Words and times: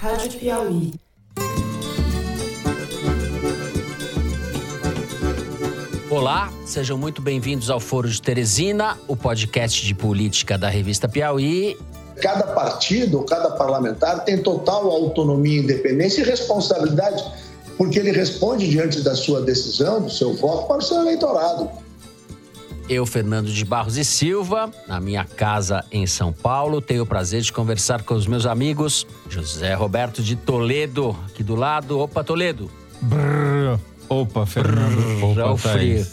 Rádio 0.00 0.38
Piauí. 0.38 0.92
Olá, 6.10 6.52
sejam 6.64 6.96
muito 6.98 7.22
bem-vindos 7.22 7.70
ao 7.70 7.78
Foro 7.78 8.08
de 8.08 8.20
Teresina, 8.20 8.98
o 9.06 9.16
podcast 9.16 9.84
de 9.84 9.94
política 9.94 10.56
da 10.58 10.68
revista 10.68 11.08
Piauí. 11.08 11.76
Cada 12.20 12.48
partido, 12.48 13.22
cada 13.24 13.50
parlamentar 13.50 14.24
tem 14.24 14.42
total 14.42 14.90
autonomia, 14.90 15.60
independência 15.60 16.22
e 16.22 16.24
responsabilidade, 16.24 17.24
porque 17.76 17.98
ele 17.98 18.10
responde 18.10 18.68
diante 18.68 19.02
da 19.02 19.14
sua 19.14 19.42
decisão, 19.42 20.00
do 20.02 20.10
seu 20.10 20.34
voto, 20.34 20.66
para 20.66 20.78
o 20.78 20.82
seu 20.82 21.00
eleitorado. 21.02 21.70
Eu, 22.88 23.04
Fernando 23.04 23.48
de 23.48 23.64
Barros 23.66 23.98
e 23.98 24.04
Silva, 24.04 24.70
na 24.86 24.98
minha 24.98 25.22
casa 25.22 25.84
em 25.92 26.06
São 26.06 26.32
Paulo, 26.32 26.80
tenho 26.80 27.02
o 27.02 27.06
prazer 27.06 27.42
de 27.42 27.52
conversar 27.52 28.02
com 28.02 28.14
os 28.14 28.26
meus 28.26 28.46
amigos 28.46 29.06
José 29.28 29.74
Roberto 29.74 30.22
de 30.22 30.34
Toledo, 30.34 31.14
aqui 31.26 31.42
do 31.42 31.54
lado. 31.54 31.98
Opa, 31.98 32.24
Toledo. 32.24 32.70
Brrr. 33.02 33.78
Opa, 34.08 34.46
Fernando. 34.46 34.96
Brrr, 35.20 35.40
Opa, 35.42 35.52
o 35.52 35.56
frio. 35.58 36.06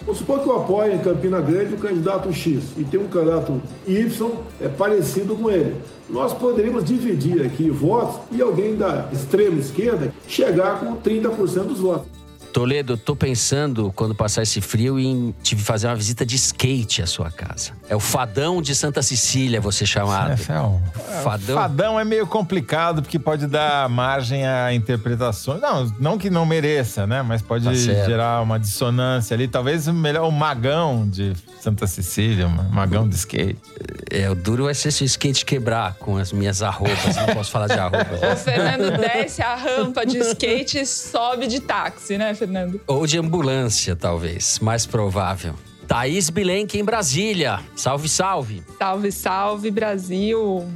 Vamos 0.00 0.18
supor 0.18 0.40
que 0.40 0.48
eu 0.48 0.56
apoie 0.56 0.94
em 0.94 0.98
Campina 1.00 1.38
Grande 1.42 1.74
o 1.74 1.76
candidato 1.76 2.32
X 2.32 2.62
e 2.78 2.84
tem 2.84 2.98
um 2.98 3.06
candidato 3.06 3.60
Y 3.86 4.30
é 4.58 4.68
parecido 4.68 5.36
com 5.36 5.50
ele. 5.50 5.76
Nós 6.08 6.32
poderíamos 6.32 6.82
dividir 6.82 7.44
aqui 7.44 7.68
votos 7.68 8.20
e 8.32 8.40
alguém 8.40 8.74
da 8.74 9.10
extrema 9.12 9.60
esquerda 9.60 10.14
chegar 10.26 10.80
com 10.80 10.96
30% 10.96 11.64
dos 11.64 11.80
votos. 11.80 12.19
Toledo, 12.52 12.96
tô 12.96 13.14
pensando, 13.14 13.92
quando 13.94 14.14
passar 14.14 14.42
esse 14.42 14.60
frio, 14.60 14.98
em 14.98 15.34
te 15.42 15.54
fazer 15.56 15.86
uma 15.86 15.96
visita 15.96 16.26
de 16.26 16.36
skate 16.36 17.02
à 17.02 17.06
sua 17.06 17.30
casa. 17.30 17.72
É 17.88 17.94
o 17.94 18.00
fadão 18.00 18.60
de 18.60 18.74
Santa 18.74 19.02
Cecília, 19.02 19.60
você 19.60 19.86
chamado. 19.86 20.32
É, 20.32 20.36
Fel, 20.36 20.80
Fadão? 21.22 21.56
Fadão 21.56 22.00
é 22.00 22.04
meio 22.04 22.26
complicado 22.26 23.02
porque 23.02 23.18
pode 23.18 23.46
dar 23.46 23.88
margem 23.88 24.46
a 24.46 24.74
interpretações. 24.74 25.60
Não, 25.60 25.92
não 25.98 26.18
que 26.18 26.28
não 26.30 26.44
mereça, 26.44 27.06
né? 27.06 27.22
Mas 27.22 27.42
pode 27.42 27.64
Tá 27.64 27.74
gerar 27.74 28.42
uma 28.42 28.58
dissonância 28.58 29.34
ali. 29.34 29.46
Talvez 29.46 29.86
o 29.86 29.92
melhor 29.92 30.26
o 30.26 30.32
magão 30.32 31.08
de 31.08 31.34
Santa 31.60 31.86
Cecília, 31.86 32.46
o 32.46 32.72
magão 32.72 33.08
de 33.08 33.14
skate. 33.14 33.58
É, 34.10 34.28
o 34.30 34.34
duro 34.34 34.64
vai 34.64 34.74
ser 34.74 34.90
se 34.90 35.02
o 35.02 35.06
skate 35.06 35.44
quebrar 35.44 35.94
com 35.94 36.16
as 36.16 36.32
minhas 36.32 36.62
arrobas. 36.62 37.16
Não 37.16 37.26
posso 37.34 37.50
falar 37.50 37.66
de 37.68 37.78
arrobas. 37.78 38.20
O 38.32 38.36
Fernando 38.36 38.96
desce 38.98 39.42
a 39.42 39.54
rampa 39.54 40.06
de 40.06 40.18
skate 40.18 40.78
e 40.78 40.86
sobe 40.86 41.46
de 41.46 41.60
táxi, 41.60 42.16
né, 42.16 42.32
Fernando? 42.40 42.80
Ou 42.86 43.06
de 43.06 43.18
ambulância, 43.18 43.94
talvez. 43.94 44.58
Mais 44.60 44.86
provável. 44.86 45.54
Thaís 45.86 46.30
Bilenque 46.30 46.78
em 46.78 46.84
Brasília. 46.84 47.60
Salve, 47.76 48.08
salve. 48.08 48.62
Salve, 48.78 49.12
salve, 49.12 49.70
Brasil. 49.70 50.66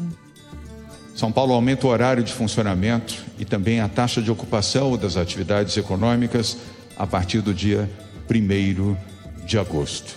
São 1.14 1.32
Paulo 1.32 1.54
aumenta 1.54 1.86
o 1.86 1.90
horário 1.90 2.22
de 2.22 2.32
funcionamento 2.32 3.14
e 3.38 3.44
também 3.46 3.80
a 3.80 3.88
taxa 3.88 4.20
de 4.20 4.30
ocupação 4.30 4.96
das 4.98 5.16
atividades 5.16 5.74
econômicas 5.76 6.58
a 6.98 7.06
partir 7.06 7.40
do 7.40 7.54
dia 7.54 7.88
1 8.30 8.96
de 9.46 9.58
agosto. 9.58 10.16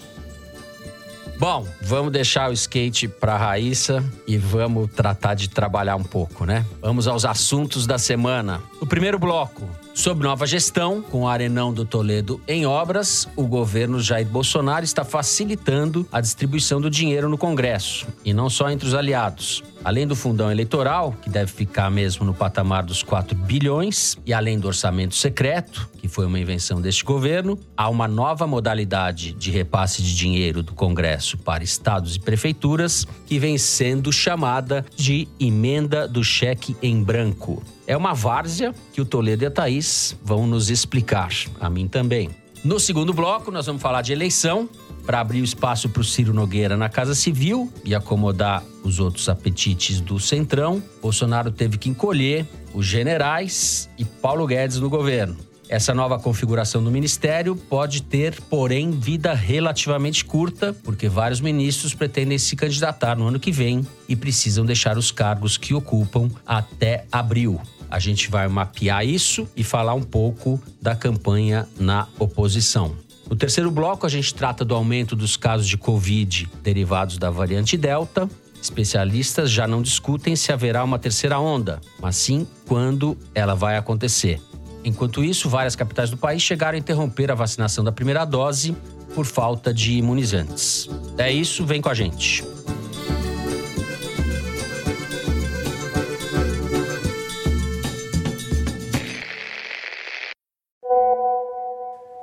Bom, 1.39 1.65
vamos 1.81 2.11
deixar 2.11 2.49
o 2.49 2.53
skate 2.53 3.07
pra 3.07 3.37
Raíssa 3.37 4.03
e 4.27 4.37
vamos 4.37 4.91
tratar 4.91 5.35
de 5.35 5.47
trabalhar 5.47 5.95
um 5.95 6.03
pouco, 6.03 6.45
né? 6.45 6.65
Vamos 6.81 7.07
aos 7.07 7.23
assuntos 7.23 7.85
da 7.85 7.99
semana. 7.99 8.59
O 8.81 8.87
primeiro 8.87 9.19
bloco. 9.19 9.69
Sob 9.97 10.21
nova 10.21 10.45
gestão, 10.45 11.01
com 11.01 11.21
o 11.21 11.27
Arenão 11.27 11.73
do 11.73 11.83
Toledo 11.83 12.39
em 12.47 12.67
obras, 12.67 13.27
o 13.35 13.47
governo 13.47 13.99
Jair 13.99 14.27
Bolsonaro 14.27 14.85
está 14.85 15.03
facilitando 15.03 16.07
a 16.11 16.21
distribuição 16.21 16.79
do 16.79 16.87
dinheiro 16.87 17.27
no 17.27 17.35
Congresso, 17.35 18.05
e 18.23 18.31
não 18.31 18.47
só 18.47 18.69
entre 18.69 18.87
os 18.87 18.93
aliados. 18.93 19.63
Além 19.83 20.05
do 20.05 20.15
fundão 20.15 20.51
eleitoral, 20.51 21.15
que 21.19 21.31
deve 21.31 21.51
ficar 21.51 21.89
mesmo 21.89 22.23
no 22.23 22.33
patamar 22.35 22.83
dos 22.83 23.01
4 23.01 23.35
bilhões, 23.35 24.15
e 24.23 24.31
além 24.33 24.59
do 24.59 24.67
orçamento 24.67 25.15
secreto, 25.15 25.89
que 25.97 26.07
foi 26.07 26.27
uma 26.27 26.39
invenção 26.39 26.79
deste 26.79 27.03
governo, 27.03 27.57
há 27.75 27.89
uma 27.89 28.07
nova 28.07 28.45
modalidade 28.45 29.33
de 29.33 29.49
repasse 29.49 30.03
de 30.03 30.15
dinheiro 30.15 30.61
do 30.61 30.75
Congresso 30.75 31.39
para 31.39 31.63
estados 31.63 32.17
e 32.17 32.19
prefeituras, 32.19 33.03
que 33.25 33.39
vem 33.39 33.57
sendo 33.57 34.13
chamada 34.13 34.85
de 34.95 35.27
emenda 35.39 36.07
do 36.07 36.23
cheque 36.23 36.77
em 36.83 37.01
branco. 37.01 37.63
É 37.87 37.95
uma 37.95 38.13
várzea 38.13 38.75
que 38.91 38.99
o 38.99 39.05
Toledo 39.05 39.45
e 39.45 39.47
a 39.47 39.51
Thaís 39.51 40.15
vão 40.21 40.45
nos 40.45 40.69
explicar, 40.69 41.31
a 41.57 41.69
mim 41.69 41.87
também. 41.87 42.29
No 42.61 42.81
segundo 42.81 43.13
bloco, 43.13 43.49
nós 43.49 43.65
vamos 43.65 43.81
falar 43.81 44.01
de 44.01 44.11
eleição, 44.11 44.69
para 45.05 45.21
abrir 45.21 45.39
o 45.39 45.45
espaço 45.45 45.87
para 45.87 46.01
o 46.01 46.03
Ciro 46.03 46.33
Nogueira 46.33 46.75
na 46.75 46.89
Casa 46.89 47.15
Civil 47.15 47.71
e 47.85 47.95
acomodar 47.95 48.61
os 48.83 48.99
outros 48.99 49.29
apetites 49.29 50.01
do 50.01 50.19
Centrão. 50.19 50.83
Bolsonaro 51.01 51.49
teve 51.49 51.77
que 51.77 51.87
encolher 51.87 52.45
os 52.73 52.85
generais 52.85 53.89
e 53.97 54.03
Paulo 54.03 54.45
Guedes 54.45 54.81
no 54.81 54.89
governo. 54.89 55.37
Essa 55.69 55.93
nova 55.93 56.19
configuração 56.19 56.83
do 56.83 56.91
ministério 56.91 57.55
pode 57.55 58.03
ter, 58.03 58.41
porém, 58.49 58.91
vida 58.91 59.33
relativamente 59.33 60.25
curta, 60.25 60.73
porque 60.83 61.07
vários 61.07 61.39
ministros 61.39 61.93
pretendem 61.93 62.37
se 62.37 62.55
candidatar 62.57 63.15
no 63.15 63.27
ano 63.27 63.39
que 63.39 63.51
vem 63.51 63.87
e 64.09 64.15
precisam 64.15 64.65
deixar 64.65 64.97
os 64.97 65.09
cargos 65.09 65.57
que 65.57 65.73
ocupam 65.73 66.29
até 66.45 67.05
abril. 67.11 67.61
A 67.89 67.99
gente 67.99 68.29
vai 68.29 68.47
mapear 68.47 69.05
isso 69.05 69.47
e 69.55 69.63
falar 69.63 69.93
um 69.93 70.03
pouco 70.03 70.61
da 70.81 70.95
campanha 70.95 71.67
na 71.79 72.07
oposição. 72.19 72.95
No 73.29 73.35
terceiro 73.35 73.69
bloco, 73.69 74.05
a 74.05 74.09
gente 74.09 74.33
trata 74.33 74.63
do 74.63 74.73
aumento 74.73 75.15
dos 75.15 75.35
casos 75.35 75.67
de 75.67 75.77
Covid 75.77 76.49
derivados 76.63 77.17
da 77.17 77.29
variante 77.29 77.75
Delta. 77.75 78.29
Especialistas 78.61 79.51
já 79.51 79.67
não 79.67 79.81
discutem 79.81 80.35
se 80.35 80.51
haverá 80.51 80.83
uma 80.83 80.97
terceira 80.97 81.39
onda, 81.39 81.79
mas 82.01 82.15
sim 82.15 82.47
quando 82.65 83.17
ela 83.35 83.53
vai 83.53 83.77
acontecer. 83.77 84.41
Enquanto 84.83 85.23
isso, 85.23 85.49
várias 85.49 85.75
capitais 85.75 86.09
do 86.09 86.17
país 86.17 86.41
chegaram 86.41 86.75
a 86.77 86.79
interromper 86.79 87.29
a 87.29 87.35
vacinação 87.35 87.83
da 87.83 87.91
primeira 87.91 88.23
dose 88.23 88.75
por 89.13 89.25
falta 89.25 89.73
de 89.73 89.93
imunizantes. 89.93 90.89
É 91.17 91.31
isso, 91.31 91.65
vem 91.65 91.81
com 91.81 91.89
a 91.89 91.93
gente. 91.93 92.43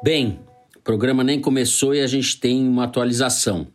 Bem, 0.04 0.38
o 0.76 0.80
programa 0.80 1.24
nem 1.24 1.40
começou 1.40 1.94
e 1.94 2.02
a 2.02 2.06
gente 2.06 2.38
tem 2.38 2.68
uma 2.68 2.84
atualização. 2.84 3.66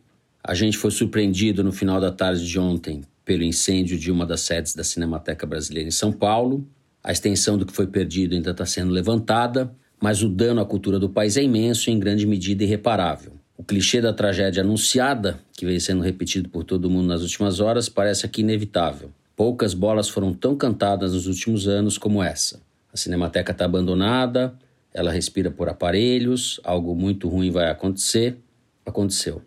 A 0.44 0.54
gente 0.54 0.78
foi 0.78 0.92
surpreendido 0.92 1.64
no 1.64 1.72
final 1.72 2.00
da 2.00 2.12
tarde 2.12 2.46
de 2.46 2.56
ontem 2.56 3.02
pelo 3.24 3.42
incêndio 3.42 3.98
de 3.98 4.12
uma 4.12 4.24
das 4.24 4.42
sedes 4.42 4.72
da 4.72 4.84
Cinemateca 4.84 5.44
Brasileira 5.44 5.88
em 5.88 5.90
São 5.90 6.12
Paulo. 6.12 6.64
A 7.02 7.10
extensão 7.10 7.58
do 7.58 7.66
que 7.66 7.72
foi 7.72 7.88
perdido 7.88 8.36
ainda 8.36 8.52
está 8.52 8.64
sendo 8.64 8.92
levantada, 8.92 9.74
mas 10.00 10.22
o 10.22 10.28
dano 10.28 10.60
à 10.60 10.64
cultura 10.64 11.00
do 11.00 11.08
país 11.08 11.36
é 11.36 11.42
imenso 11.42 11.90
e 11.90 11.92
em 11.92 11.98
grande 11.98 12.24
medida 12.28 12.62
irreparável. 12.62 13.32
O 13.56 13.64
clichê 13.64 14.00
da 14.00 14.12
tragédia 14.12 14.62
anunciada, 14.62 15.40
que 15.54 15.66
vem 15.66 15.80
sendo 15.80 16.00
repetido 16.00 16.48
por 16.48 16.62
todo 16.62 16.88
mundo 16.88 17.08
nas 17.08 17.22
últimas 17.22 17.58
horas, 17.58 17.88
parece 17.88 18.24
aqui 18.24 18.42
inevitável. 18.42 19.10
Poucas 19.34 19.74
bolas 19.74 20.08
foram 20.08 20.32
tão 20.32 20.54
cantadas 20.54 21.12
nos 21.12 21.26
últimos 21.26 21.66
anos 21.66 21.98
como 21.98 22.22
essa. 22.22 22.60
A 22.92 22.96
Cinemateca 22.96 23.50
está 23.50 23.64
abandonada, 23.64 24.56
ela 24.92 25.10
respira 25.10 25.50
por 25.50 25.68
aparelhos, 25.68 26.60
algo 26.64 26.94
muito 26.94 27.28
ruim 27.28 27.50
vai 27.50 27.70
acontecer. 27.70 28.36
Aconteceu. 28.84 29.42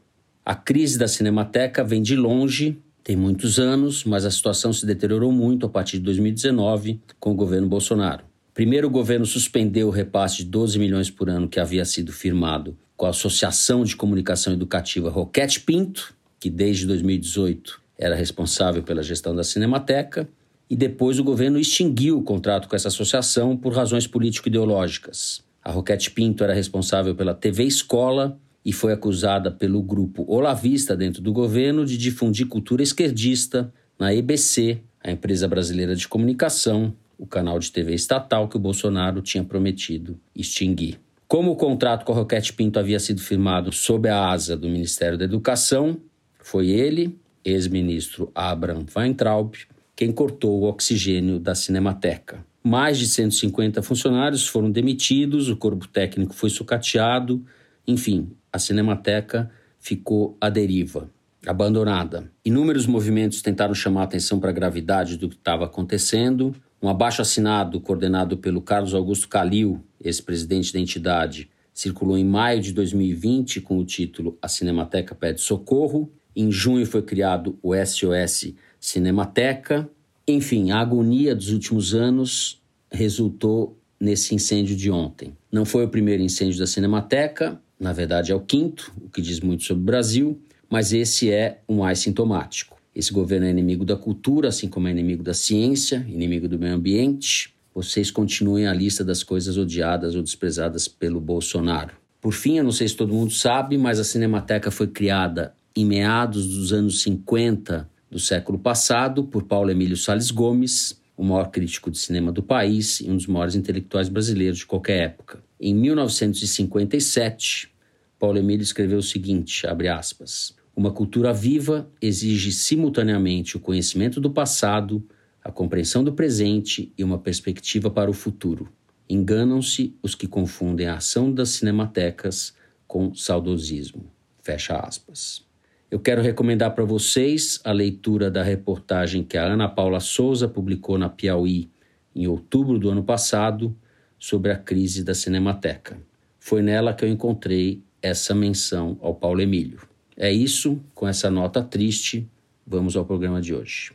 A 0.45 0.56
crise 0.56 0.98
da 0.98 1.07
Cinemateca 1.07 1.84
vem 1.84 2.01
de 2.01 2.16
longe, 2.16 2.78
tem 3.04 3.16
muitos 3.16 3.60
anos, 3.60 4.04
mas 4.04 4.25
a 4.25 4.31
situação 4.31 4.72
se 4.72 4.86
deteriorou 4.86 5.31
muito 5.31 5.66
a 5.66 5.69
partir 5.69 5.98
de 5.98 6.04
2019 6.06 7.01
com 7.19 7.31
o 7.31 7.36
governo 7.36 7.68
Bolsonaro. 7.68 8.24
Primeiro, 8.54 8.88
o 8.88 8.92
governo 8.92 9.25
suspendeu 9.25 9.88
o 9.88 9.92
repasse 9.92 10.38
de 10.38 10.45
12 10.45 10.78
milhões 10.80 11.10
por 11.10 11.30
ano 11.30 11.50
que 11.50 11.60
havia 11.60 11.84
sido 11.86 12.12
firmado 12.13 12.78
com 12.95 13.06
a 13.06 13.10
Associação 13.10 13.84
de 13.84 13.95
Comunicação 13.95 14.54
Educativa 14.54 15.10
Roquete 15.10 15.60
Pinto, 15.62 16.13
que 16.40 16.50
desde 16.50 16.86
2018 16.86 17.81
era 17.98 18.16
responsável 18.16 18.84
pela 18.84 19.01
gestão 19.01 19.36
da 19.36 19.44
Cinemateca, 19.44 20.28
e 20.69 20.75
depois 20.75 21.19
o 21.19 21.24
governo 21.24 21.60
extinguiu 21.60 22.18
o 22.18 22.24
contrato 22.24 22.68
com 22.68 22.75
essa 22.75 22.88
associação 22.88 23.56
por 23.56 23.74
razões 23.74 24.07
político-ideológicas. 24.07 25.44
A 25.63 25.71
Roquete 25.71 26.12
Pinto 26.12 26.44
era 26.44 26.54
responsável 26.54 27.15
pela 27.15 27.33
TV 27.33 27.63
Escola 27.63 28.38
e 28.65 28.74
foi 28.74 28.94
acusada 28.94 29.51
pelo 29.51 29.81
grupo 29.81 30.25
Olavista 30.27 30.95
dentro 30.95 31.21
do 31.21 31.31
governo 31.31 31.86
de 31.86 31.98
difundir 31.98 32.48
cultura 32.48 32.81
esquerdista 32.83 33.74
na 34.00 34.13
EBC, 34.13 34.81
a 35.04 35.12
empresa 35.12 35.48
brasileira 35.48 35.95
de 35.95 36.07
comunicação, 36.07 36.94
o 37.18 37.25
canal 37.25 37.59
de 37.59 37.71
TV 37.71 37.94
estatal 37.94 38.48
que 38.48 38.57
o 38.57 38.59
Bolsonaro 38.59 39.21
tinha 39.21 39.44
prometido 39.44 40.19
extinguir. 40.36 41.00
Como 41.27 41.51
o 41.51 41.56
contrato 41.56 42.06
com 42.06 42.12
a 42.12 42.16
Roquete 42.16 42.54
Pinto 42.54 42.80
havia 42.80 43.00
sido 43.00 43.21
firmado 43.21 43.71
sob 43.71 44.07
a 44.09 44.30
asa 44.30 44.56
do 44.56 44.69
Ministério 44.69 45.18
da 45.18 45.25
Educação, 45.25 45.98
foi 46.39 46.69
ele, 46.69 47.18
ex-ministro 47.44 48.31
Abraham 48.36 48.86
Weintraub, 48.95 49.56
quem 50.03 50.11
cortou 50.11 50.59
o 50.59 50.63
oxigênio 50.65 51.39
da 51.39 51.55
Cinemateca. 51.55 52.45
Mais 52.61 53.00
de 53.00 53.07
150 53.07 53.81
funcionários 53.81 54.45
foram 54.45 54.69
demitidos, 54.69 55.47
o 55.47 55.55
corpo 55.55 55.88
técnico 55.88 56.33
foi 56.33 56.50
sucateado, 56.50 57.41
enfim, 57.88 58.33
a 58.51 58.59
Cinemateca 58.59 59.50
ficou 59.79 60.35
à 60.41 60.50
deriva, 60.50 61.09
abandonada. 61.47 62.29
Inúmeros 62.44 62.85
movimentos 62.85 63.41
tentaram 63.41 63.73
chamar 63.73 64.01
a 64.01 64.03
atenção 64.03 64.41
para 64.41 64.50
a 64.50 64.53
gravidade 64.53 65.15
do 65.15 65.29
que 65.29 65.35
estava 65.35 65.63
acontecendo. 65.63 66.53
Um 66.81 66.89
abaixo 66.89 67.21
assinado 67.21 67.79
coordenado 67.79 68.38
pelo 68.38 68.61
Carlos 68.61 68.94
Augusto 68.94 69.29
Calil, 69.29 69.81
ex-presidente 70.03 70.73
da 70.73 70.79
entidade, 70.81 71.49
circulou 71.73 72.17
em 72.17 72.25
maio 72.25 72.59
de 72.59 72.73
2020 72.73 73.61
com 73.61 73.77
o 73.77 73.85
título 73.85 74.38
A 74.41 74.49
Cinemateca 74.49 75.15
Pede 75.15 75.39
Socorro. 75.39 76.11
Em 76.35 76.51
junho 76.51 76.85
foi 76.85 77.03
criado 77.03 77.57
o 77.61 77.73
SOS 77.73 78.53
Cinemateca. 78.83 79.89
Enfim, 80.27 80.71
a 80.71 80.80
agonia 80.80 81.33
dos 81.33 81.51
últimos 81.51 81.95
anos 81.95 82.62
resultou 82.91 83.80
nesse 83.97 84.35
incêndio 84.35 84.75
de 84.75 84.91
ontem. 84.91 85.38
Não 85.50 85.63
foi 85.63 85.85
o 85.85 85.88
primeiro 85.88 86.21
incêndio 86.21 86.59
da 86.59 86.68
Cinemateca, 86.68 87.57
na 87.80 87.94
verdade 87.94 88.33
é 88.33 88.35
o 88.35 88.41
quinto, 88.41 88.94
o 89.01 89.07
que 89.07 89.21
diz 89.21 89.39
muito 89.39 89.63
sobre 89.63 89.83
o 89.83 89.85
Brasil, 89.85 90.38
mas 90.69 90.91
esse 90.91 91.31
é 91.31 91.62
um 91.68 91.77
mais 91.77 92.00
sintomático. 92.00 92.75
Esse 92.94 93.13
governo 93.13 93.45
é 93.45 93.51
inimigo 93.51 93.85
da 93.85 93.95
cultura, 93.95 94.50
assim 94.50 94.68
como 94.68 94.89
é 94.89 94.91
inimigo 94.91 95.24
da 95.24 95.33
ciência, 95.33 96.06
inimigo 96.09 96.50
do 96.50 96.59
meio 96.59 96.75
ambiente. 96.75 97.53
Vocês 97.74 98.12
continuem 98.12 98.68
a 98.68 98.74
lista 98.74 99.01
das 99.01 99.24
coisas 99.24 99.56
odiadas 99.56 100.13
ou 100.13 100.21
desprezadas 100.21 100.89
pelo 100.89 101.21
Bolsonaro. 101.21 101.94
Por 102.19 102.33
fim, 102.33 102.57
eu 102.57 102.65
não 102.65 102.71
sei 102.74 102.89
se 102.89 102.97
todo 102.97 103.13
mundo 103.13 103.31
sabe, 103.31 103.77
mas 103.77 103.97
a 103.97 104.03
Cinemateca 104.03 104.69
foi 104.69 104.88
criada 104.88 105.56
em 105.74 105.85
meados 105.85 106.47
dos 106.47 106.74
anos 106.74 107.01
50 107.01 107.93
do 108.13 108.19
século 108.19 108.60
passado 108.60 109.24
por 109.24 109.45
Paulo 109.45 109.71
Emílio 109.71 109.98
Sales 109.98 110.30
Gomes, 110.30 111.01
o 111.18 111.24
maior 111.24 111.50
crítico 111.50 111.89
de 111.89 111.98
cinema 111.98 112.31
do 112.31 112.44
país 112.44 113.00
e 113.00 113.10
um 113.10 113.18
dos 113.18 113.25
maiores 113.25 113.56
intelectuais 113.56 114.07
brasileiros 114.07 114.60
de 114.60 114.68
qualquer 114.68 115.01
época. 115.01 115.44
Em 115.60 115.74
1957, 115.74 117.74
Paulo 118.19 118.38
Emílio 118.38 118.62
escreveu 118.62 119.00
o 119.00 119.04
seguinte, 119.04 119.63
aspas, 119.92 120.56
uma 120.75 120.92
cultura 120.92 121.33
viva 121.33 121.89
exige 122.00 122.51
simultaneamente 122.51 123.57
o 123.57 123.60
conhecimento 123.60 124.21
do 124.21 124.30
passado, 124.30 125.04
a 125.44 125.51
compreensão 125.51 126.04
do 126.04 126.13
presente 126.13 126.94
e 126.95 127.04
uma 127.04 127.18
perspectiva 127.18 127.89
para 127.89 128.12
o 128.12 128.13
futuro. 128.13 128.71
Enganam-se 129.09 129.98
os 130.04 130.13
que 130.13 130.27
confundem 130.27 130.86
a 130.86 130.98
ação 130.98 131.33
das 131.33 131.50
cinematecas 131.50 132.54
com 132.88 133.12
saudosismo. 133.16 134.06
Fecha 134.39 134.77
aspas. 134.77 135.51
Eu 135.94 136.00
quero 136.00 136.24
recomendar 136.24 136.74
para 136.74 136.84
vocês 136.84 137.62
a 137.63 137.72
leitura 137.72 138.31
da 138.31 138.42
reportagem 138.42 139.24
que 139.24 139.38
a 139.38 139.45
Ana 139.45 139.69
Paula 139.69 140.00
Souza 140.00 140.48
publicou 140.48 140.98
na 140.98 141.07
Piauí 141.07 141.69
em 142.16 142.25
outubro 142.25 142.80
do 142.80 142.90
ano 142.90 143.04
passado 143.04 143.78
sobre 144.18 144.51
a 144.51 144.57
crise 144.57 145.04
da 145.04 145.13
Cinemateca. 145.13 145.95
Foi 146.40 146.63
nela 146.63 146.95
que 146.95 147.06
eu 147.06 147.10
encontrei 147.10 147.84
essa 148.01 148.34
menção 148.34 148.98
ao 149.04 149.13
Paulo 149.13 149.40
Emílio. 149.40 149.81
É 150.18 150.31
isso, 150.31 150.81
com 150.95 151.07
essa 151.07 151.30
nota 151.30 151.62
triste, 151.62 152.28
vamos 152.66 152.98
ao 152.98 153.06
programa 153.06 153.40
de 153.40 153.54
hoje. 153.54 153.92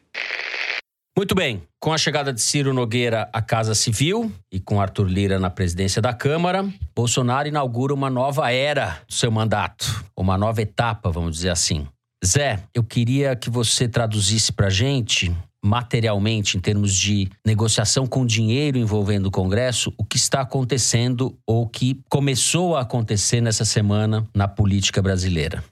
Muito 1.19 1.35
bem, 1.35 1.65
com 1.81 1.93
a 1.93 1.99
chegada 1.99 2.33
de 2.33 2.41
Ciro 2.41 2.73
Nogueira 2.73 3.29
à 3.33 3.43
Casa 3.43 3.75
Civil 3.75 4.31
e 4.53 4.61
com 4.61 4.81
Arthur 4.81 5.09
Lira 5.09 5.37
na 5.37 5.51
presidência 5.51 6.01
da 6.01 6.13
Câmara, 6.13 6.65
Bolsonaro 6.95 7.49
inaugura 7.49 7.93
uma 7.93 8.09
nova 8.09 8.53
era 8.53 9.01
do 9.05 9.13
seu 9.13 9.29
mandato, 9.29 10.05
uma 10.17 10.39
nova 10.39 10.63
etapa, 10.63 11.11
vamos 11.11 11.35
dizer 11.35 11.51
assim. 11.51 11.89
Zé, 12.25 12.63
eu 12.73 12.85
queria 12.85 13.35
que 13.35 13.51
você 13.51 13.89
traduzisse 13.89 14.53
para 14.53 14.71
gente 14.71 15.37
materialmente, 15.61 16.57
em 16.57 16.61
termos 16.61 16.95
de 16.95 17.29
negociação 17.45 18.07
com 18.07 18.25
dinheiro 18.25 18.79
envolvendo 18.79 19.27
o 19.27 19.33
Congresso, 19.33 19.93
o 19.99 20.05
que 20.05 20.17
está 20.17 20.43
acontecendo 20.43 21.37
ou 21.45 21.67
que 21.67 22.01
começou 22.09 22.77
a 22.77 22.83
acontecer 22.83 23.41
nessa 23.41 23.65
semana 23.65 24.25
na 24.33 24.47
política 24.47 25.03
brasileira. 25.03 25.65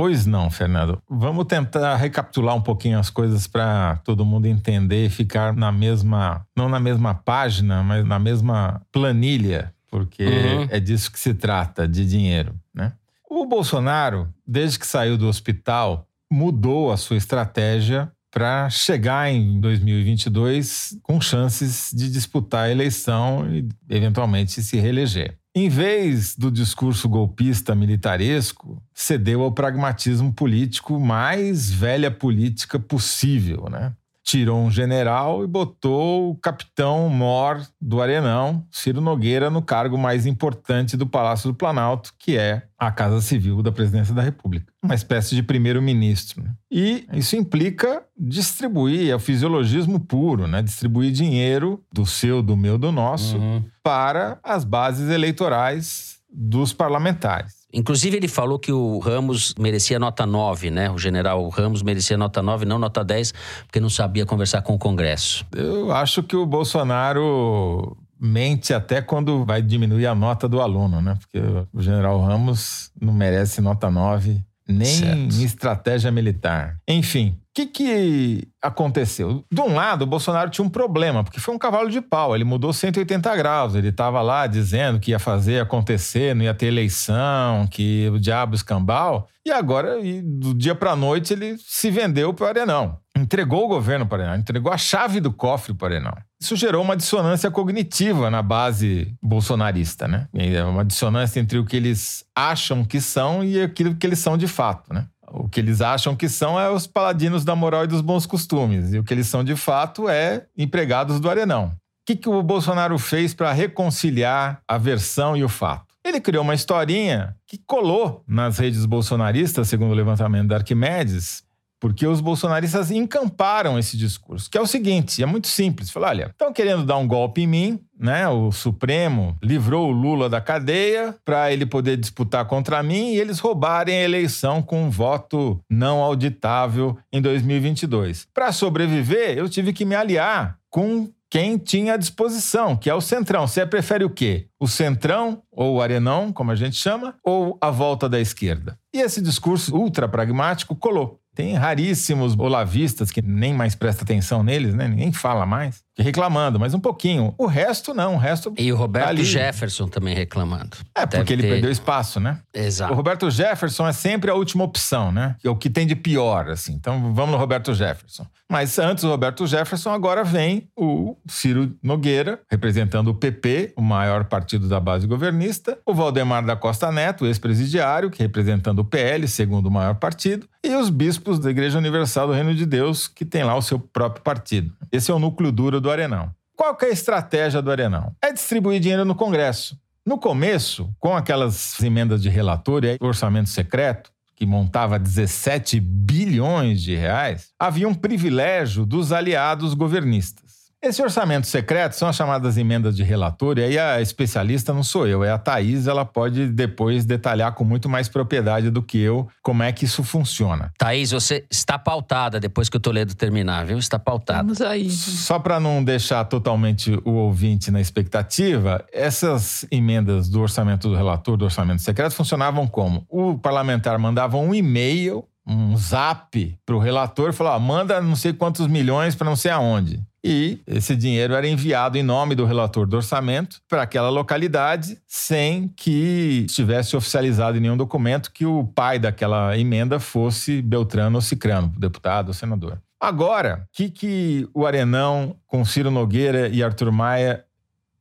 Pois 0.00 0.26
não, 0.26 0.48
Fernando. 0.48 1.02
Vamos 1.10 1.44
tentar 1.46 1.96
recapitular 1.96 2.54
um 2.54 2.60
pouquinho 2.60 3.00
as 3.00 3.10
coisas 3.10 3.48
para 3.48 3.96
todo 4.04 4.24
mundo 4.24 4.46
entender 4.46 5.06
e 5.06 5.10
ficar 5.10 5.52
na 5.52 5.72
mesma, 5.72 6.46
não 6.56 6.68
na 6.68 6.78
mesma 6.78 7.14
página, 7.14 7.82
mas 7.82 8.06
na 8.06 8.16
mesma 8.16 8.80
planilha, 8.92 9.74
porque 9.90 10.24
uhum. 10.24 10.68
é 10.70 10.78
disso 10.78 11.10
que 11.10 11.18
se 11.18 11.34
trata, 11.34 11.88
de 11.88 12.06
dinheiro, 12.06 12.54
né? 12.72 12.92
O 13.28 13.44
Bolsonaro, 13.44 14.32
desde 14.46 14.78
que 14.78 14.86
saiu 14.86 15.18
do 15.18 15.26
hospital, 15.26 16.06
mudou 16.30 16.92
a 16.92 16.96
sua 16.96 17.16
estratégia 17.16 18.08
para 18.30 18.70
chegar 18.70 19.28
em 19.28 19.58
2022 19.58 20.96
com 21.02 21.20
chances 21.20 21.90
de 21.92 22.08
disputar 22.08 22.66
a 22.66 22.70
eleição 22.70 23.50
e 23.50 23.68
eventualmente 23.90 24.62
se 24.62 24.78
reeleger 24.78 25.36
em 25.58 25.68
vez 25.68 26.36
do 26.36 26.50
discurso 26.50 27.08
golpista 27.08 27.74
militaresco, 27.74 28.82
cedeu 28.94 29.42
ao 29.42 29.52
pragmatismo 29.52 30.32
político 30.32 31.00
mais 31.00 31.70
velha 31.70 32.10
política 32.10 32.78
possível, 32.78 33.68
né? 33.70 33.92
Tirou 34.28 34.60
um 34.60 34.70
general 34.70 35.42
e 35.42 35.46
botou 35.46 36.30
o 36.30 36.34
capitão 36.34 37.08
mor 37.08 37.66
do 37.80 38.02
Arenão, 38.02 38.62
Ciro 38.70 39.00
Nogueira, 39.00 39.48
no 39.48 39.62
cargo 39.62 39.96
mais 39.96 40.26
importante 40.26 40.98
do 40.98 41.06
Palácio 41.06 41.50
do 41.50 41.56
Planalto, 41.56 42.12
que 42.18 42.36
é 42.36 42.64
a 42.78 42.92
Casa 42.92 43.22
Civil 43.22 43.62
da 43.62 43.72
Presidência 43.72 44.14
da 44.14 44.20
República. 44.20 44.70
Uma 44.84 44.94
espécie 44.94 45.34
de 45.34 45.42
primeiro-ministro. 45.42 46.42
Né? 46.42 46.52
E 46.70 47.06
isso 47.14 47.36
implica 47.36 48.02
distribuir, 48.18 49.10
é 49.10 49.16
o 49.16 49.18
fisiologismo 49.18 49.98
puro, 49.98 50.46
né? 50.46 50.60
distribuir 50.60 51.10
dinheiro 51.10 51.82
do 51.90 52.04
seu, 52.04 52.42
do 52.42 52.54
meu, 52.54 52.76
do 52.76 52.92
nosso, 52.92 53.38
uhum. 53.38 53.64
para 53.82 54.38
as 54.42 54.62
bases 54.62 55.08
eleitorais 55.08 56.18
dos 56.30 56.74
parlamentares. 56.74 57.57
Inclusive, 57.72 58.16
ele 58.16 58.28
falou 58.28 58.58
que 58.58 58.72
o 58.72 58.98
Ramos 58.98 59.54
merecia 59.58 59.98
nota 59.98 60.24
9, 60.24 60.70
né? 60.70 60.90
O 60.90 60.98
general 60.98 61.46
Ramos 61.48 61.82
merecia 61.82 62.16
nota 62.16 62.42
9, 62.42 62.64
não 62.64 62.78
nota 62.78 63.04
10, 63.04 63.32
porque 63.66 63.78
não 63.78 63.90
sabia 63.90 64.24
conversar 64.24 64.62
com 64.62 64.74
o 64.74 64.78
Congresso. 64.78 65.44
Eu 65.54 65.92
acho 65.92 66.22
que 66.22 66.34
o 66.34 66.46
Bolsonaro 66.46 67.96
mente 68.18 68.72
até 68.72 69.00
quando 69.00 69.44
vai 69.44 69.62
diminuir 69.62 70.06
a 70.06 70.14
nota 70.14 70.48
do 70.48 70.60
aluno, 70.60 71.00
né? 71.02 71.16
Porque 71.20 71.38
o 71.72 71.80
general 71.82 72.20
Ramos 72.20 72.90
não 73.00 73.12
merece 73.12 73.60
nota 73.60 73.90
9 73.90 74.42
nem 74.68 74.86
certo. 74.86 75.42
estratégia 75.42 76.10
militar. 76.10 76.76
Enfim, 76.86 77.34
que, 77.58 77.66
que 77.66 78.48
aconteceu? 78.62 79.44
De 79.52 79.60
um 79.60 79.74
lado, 79.74 80.02
o 80.02 80.06
Bolsonaro 80.06 80.50
tinha 80.50 80.64
um 80.64 80.68
problema, 80.68 81.24
porque 81.24 81.40
foi 81.40 81.54
um 81.54 81.58
cavalo 81.58 81.90
de 81.90 82.00
pau. 82.00 82.34
Ele 82.34 82.44
mudou 82.44 82.72
180 82.72 83.34
graus. 83.36 83.74
Ele 83.74 83.88
estava 83.88 84.20
lá 84.20 84.46
dizendo 84.46 85.00
que 85.00 85.10
ia 85.10 85.18
fazer 85.18 85.60
acontecer, 85.60 86.34
não 86.34 86.44
ia 86.44 86.54
ter 86.54 86.66
eleição, 86.66 87.66
que 87.66 88.08
o 88.12 88.18
diabo 88.18 88.54
escambau. 88.54 89.26
E 89.44 89.50
agora, 89.50 89.98
e 90.00 90.22
do 90.22 90.54
dia 90.54 90.74
para 90.74 90.92
a 90.92 90.96
noite, 90.96 91.32
ele 91.32 91.56
se 91.58 91.90
vendeu 91.90 92.32
para 92.32 92.44
o 92.44 92.48
Arenão. 92.48 92.98
Entregou 93.16 93.64
o 93.64 93.68
governo 93.68 94.06
para 94.06 94.18
o 94.18 94.20
Arenão, 94.20 94.38
entregou 94.38 94.72
a 94.72 94.78
chave 94.78 95.20
do 95.20 95.32
cofre 95.32 95.74
para 95.74 95.84
o 95.84 95.94
Arenão. 95.94 96.14
Isso 96.40 96.54
gerou 96.54 96.84
uma 96.84 96.96
dissonância 96.96 97.50
cognitiva 97.50 98.30
na 98.30 98.42
base 98.42 99.12
bolsonarista, 99.20 100.06
né? 100.06 100.28
É 100.34 100.62
uma 100.62 100.84
dissonância 100.84 101.40
entre 101.40 101.58
o 101.58 101.64
que 101.64 101.76
eles 101.76 102.24
acham 102.36 102.84
que 102.84 103.00
são 103.00 103.42
e 103.42 103.60
aquilo 103.60 103.96
que 103.96 104.06
eles 104.06 104.20
são 104.20 104.36
de 104.36 104.46
fato, 104.46 104.92
né? 104.92 105.06
O 105.30 105.48
que 105.48 105.60
eles 105.60 105.80
acham 105.80 106.16
que 106.16 106.28
são 106.28 106.58
é 106.58 106.70
os 106.70 106.86
paladinos 106.86 107.44
da 107.44 107.54
moral 107.54 107.84
e 107.84 107.88
dos 107.88 108.00
bons 108.00 108.26
costumes. 108.26 108.92
E 108.92 108.98
o 108.98 109.04
que 109.04 109.12
eles 109.12 109.26
são 109.26 109.44
de 109.44 109.56
fato 109.56 110.08
é 110.08 110.46
empregados 110.56 111.20
do 111.20 111.28
Arenão. 111.28 111.66
O 111.66 111.72
que, 112.06 112.16
que 112.16 112.28
o 112.28 112.42
Bolsonaro 112.42 112.98
fez 112.98 113.34
para 113.34 113.52
reconciliar 113.52 114.62
a 114.66 114.78
versão 114.78 115.36
e 115.36 115.44
o 115.44 115.48
fato? 115.48 115.88
Ele 116.04 116.20
criou 116.20 116.42
uma 116.42 116.54
historinha 116.54 117.36
que 117.46 117.58
colou 117.58 118.24
nas 118.26 118.58
redes 118.58 118.86
bolsonaristas, 118.86 119.68
segundo 119.68 119.90
o 119.90 119.94
levantamento 119.94 120.48
da 120.48 120.56
Arquimedes, 120.56 121.44
porque 121.80 122.06
os 122.06 122.20
bolsonaristas 122.20 122.90
encamparam 122.90 123.78
esse 123.78 123.96
discurso, 123.96 124.50
que 124.50 124.58
é 124.58 124.60
o 124.60 124.66
seguinte, 124.66 125.22
é 125.22 125.26
muito 125.26 125.48
simples. 125.48 125.90
Falar, 125.90 126.08
olha, 126.08 126.26
estão 126.30 126.52
querendo 126.52 126.84
dar 126.84 126.96
um 126.96 127.06
golpe 127.06 127.42
em 127.42 127.46
mim, 127.46 127.80
né? 127.98 128.28
O 128.28 128.52
Supremo 128.52 129.36
livrou 129.42 129.88
o 129.88 129.92
Lula 129.92 130.28
da 130.28 130.40
cadeia 130.40 131.14
para 131.24 131.52
ele 131.52 131.66
poder 131.66 131.96
disputar 131.96 132.44
contra 132.46 132.82
mim 132.82 133.12
e 133.12 133.20
eles 133.20 133.38
roubarem 133.38 133.96
a 133.96 134.04
eleição 134.04 134.62
com 134.62 134.84
um 134.84 134.90
voto 134.90 135.60
não 135.68 136.00
auditável 136.00 136.96
em 137.12 137.20
2022. 137.20 138.26
Para 138.32 138.52
sobreviver, 138.52 139.36
eu 139.36 139.48
tive 139.48 139.72
que 139.72 139.84
me 139.84 139.94
aliar 139.94 140.58
com 140.70 141.08
quem 141.30 141.58
tinha 141.58 141.94
à 141.94 141.96
disposição, 141.96 142.76
que 142.76 142.88
é 142.88 142.94
o 142.94 143.00
Centrão. 143.00 143.46
Você 143.46 143.64
prefere 143.66 144.04
o 144.04 144.10
quê? 144.10 144.46
O 144.58 144.66
Centrão, 144.66 145.42
ou 145.52 145.76
o 145.76 145.82
Arenão, 145.82 146.32
como 146.32 146.50
a 146.50 146.54
gente 146.54 146.76
chama, 146.76 147.14
ou 147.22 147.58
a 147.60 147.70
volta 147.70 148.08
da 148.08 148.18
esquerda? 148.18 148.78
E 148.94 149.00
esse 149.00 149.20
discurso 149.20 149.76
ultra 149.76 150.08
pragmático 150.08 150.74
colou. 150.74 151.20
Tem 151.38 151.54
raríssimos 151.54 152.36
olavistas 152.36 153.12
que 153.12 153.22
nem 153.22 153.54
mais 153.54 153.76
presta 153.76 154.02
atenção 154.02 154.42
neles, 154.42 154.74
né? 154.74 154.88
Ninguém 154.88 155.12
fala 155.12 155.46
mais. 155.46 155.84
Reclamando, 155.98 156.58
mas 156.58 156.74
um 156.74 156.80
pouquinho. 156.80 157.34
O 157.36 157.46
resto 157.46 157.92
não, 157.92 158.14
o 158.14 158.18
resto. 158.18 158.52
E 158.56 158.72
o 158.72 158.76
Roberto 158.76 159.16
tá. 159.16 159.22
Jefferson 159.22 159.88
também 159.88 160.14
reclamando. 160.14 160.76
É, 160.94 161.06
porque 161.06 161.18
Deve 161.18 161.32
ele 161.34 161.42
ter- 161.42 161.48
perdeu 161.48 161.70
espaço, 161.70 162.20
né? 162.20 162.38
Exato. 162.54 162.92
O 162.92 162.96
Roberto 162.96 163.30
Jefferson 163.30 163.86
é 163.86 163.92
sempre 163.92 164.30
a 164.30 164.34
última 164.34 164.64
opção, 164.64 165.10
né? 165.12 165.36
É 165.44 165.48
o 165.50 165.56
que 165.56 165.68
tem 165.70 165.86
de 165.86 165.96
pior, 165.96 166.48
assim. 166.48 166.72
Então 166.74 167.12
vamos 167.14 167.32
no 167.32 167.36
Roberto 167.38 167.74
Jefferson. 167.74 168.26
Mas 168.50 168.78
antes 168.78 169.04
do 169.04 169.10
Roberto 169.10 169.46
Jefferson, 169.46 169.90
agora 169.90 170.24
vem 170.24 170.68
o 170.74 171.14
Ciro 171.26 171.74
Nogueira, 171.82 172.40
representando 172.50 173.08
o 173.08 173.14
PP, 173.14 173.74
o 173.76 173.82
maior 173.82 174.24
partido 174.24 174.66
da 174.68 174.80
base 174.80 175.06
governista, 175.06 175.78
o 175.84 175.92
Valdemar 175.92 176.42
da 176.46 176.56
Costa 176.56 176.90
Neto, 176.90 177.26
ex-presidiário, 177.26 178.10
que 178.10 178.22
representando 178.22 178.78
o 178.78 178.84
PL, 178.84 179.28
segundo 179.28 179.66
o 179.66 179.70
maior 179.70 179.96
partido, 179.96 180.48
e 180.64 180.74
os 180.74 180.88
bispos 180.88 181.38
da 181.38 181.50
Igreja 181.50 181.76
Universal 181.76 182.28
do 182.28 182.32
Reino 182.32 182.54
de 182.54 182.64
Deus, 182.64 183.06
que 183.06 183.24
tem 183.24 183.44
lá 183.44 183.54
o 183.54 183.60
seu 183.60 183.78
próprio 183.78 184.22
partido. 184.22 184.72
Esse 184.90 185.10
é 185.10 185.14
o 185.14 185.18
núcleo 185.18 185.52
duro 185.52 185.80
do 185.80 185.90
Arenão. 185.90 186.30
Qual 186.56 186.74
que 186.74 186.86
é 186.86 186.88
a 186.88 186.92
estratégia 186.92 187.62
do 187.62 187.70
Arenão? 187.70 188.14
É 188.22 188.32
distribuir 188.32 188.80
dinheiro 188.80 189.04
no 189.04 189.14
Congresso. 189.14 189.78
No 190.04 190.18
começo, 190.18 190.90
com 190.98 191.14
aquelas 191.14 191.80
emendas 191.82 192.22
de 192.22 192.28
relator 192.28 192.84
e 192.84 192.96
orçamento 193.00 193.48
secreto, 193.48 194.10
que 194.34 194.46
montava 194.46 194.98
17 194.98 195.80
bilhões 195.80 196.80
de 196.80 196.94
reais, 196.94 197.50
havia 197.58 197.88
um 197.88 197.94
privilégio 197.94 198.86
dos 198.86 199.12
aliados 199.12 199.74
governistas. 199.74 200.47
Esse 200.80 201.02
orçamento 201.02 201.48
secreto 201.48 201.94
são 201.94 202.08
as 202.08 202.14
chamadas 202.14 202.56
emendas 202.56 202.96
de 202.96 203.02
relator, 203.02 203.58
e 203.58 203.64
aí 203.64 203.78
a 203.78 204.00
especialista 204.00 204.72
não 204.72 204.84
sou 204.84 205.08
eu, 205.08 205.24
é 205.24 205.30
a 205.32 205.36
Thaís, 205.36 205.88
ela 205.88 206.04
pode 206.04 206.46
depois 206.46 207.04
detalhar 207.04 207.52
com 207.52 207.64
muito 207.64 207.88
mais 207.88 208.08
propriedade 208.08 208.70
do 208.70 208.80
que 208.80 208.96
eu 208.96 209.28
como 209.42 209.64
é 209.64 209.72
que 209.72 209.84
isso 209.84 210.04
funciona. 210.04 210.72
Thaís, 210.78 211.10
você 211.10 211.44
está 211.50 211.76
pautada 211.76 212.38
depois 212.38 212.68
que 212.68 212.76
o 212.76 212.80
Toledo 212.80 213.12
terminar, 213.16 213.66
viu? 213.66 213.76
Está 213.76 213.98
pautada. 213.98 214.44
Vamos 214.44 214.60
aí. 214.60 214.88
Só 214.88 215.40
para 215.40 215.58
não 215.58 215.82
deixar 215.82 216.24
totalmente 216.26 216.92
o 217.04 217.10
ouvinte 217.10 217.72
na 217.72 217.80
expectativa, 217.80 218.84
essas 218.92 219.66
emendas 219.72 220.28
do 220.28 220.40
orçamento 220.40 220.88
do 220.88 220.94
relator, 220.94 221.36
do 221.36 221.44
orçamento 221.44 221.82
secreto, 221.82 222.14
funcionavam 222.14 222.68
como? 222.68 223.04
O 223.08 223.36
parlamentar 223.36 223.98
mandava 223.98 224.36
um 224.36 224.54
e-mail, 224.54 225.24
um 225.44 225.76
zap 225.76 226.56
para 226.64 226.76
o 226.76 226.78
relator 226.78 227.30
e 227.30 227.32
falava: 227.32 227.56
"Ó, 227.56 227.58
manda 227.58 228.00
não 228.00 228.14
sei 228.14 228.32
quantos 228.32 228.66
milhões 228.68 229.16
para 229.16 229.28
não 229.28 229.34
sei 229.34 229.50
aonde. 229.50 230.00
E 230.24 230.60
esse 230.66 230.96
dinheiro 230.96 231.34
era 231.34 231.46
enviado 231.46 231.96
em 231.96 232.02
nome 232.02 232.34
do 232.34 232.44
relator 232.44 232.86
do 232.86 232.96
orçamento 232.96 233.60
para 233.68 233.82
aquela 233.82 234.10
localidade, 234.10 235.00
sem 235.06 235.68
que 235.68 236.44
estivesse 236.46 236.96
oficializado 236.96 237.56
em 237.56 237.60
nenhum 237.60 237.76
documento 237.76 238.32
que 238.32 238.44
o 238.44 238.64
pai 238.64 238.98
daquela 238.98 239.56
emenda 239.56 240.00
fosse 240.00 240.60
Beltrano 240.60 241.16
ou 241.16 241.22
Cicrano, 241.22 241.72
deputado 241.78 242.28
ou 242.28 242.34
senador. 242.34 242.80
Agora, 243.00 243.62
o 243.64 243.68
que, 243.72 243.90
que 243.90 244.48
o 244.52 244.66
Arenão, 244.66 245.36
com 245.46 245.64
Ciro 245.64 245.90
Nogueira 245.90 246.48
e 246.48 246.64
Arthur 246.64 246.90
Maia, 246.90 247.44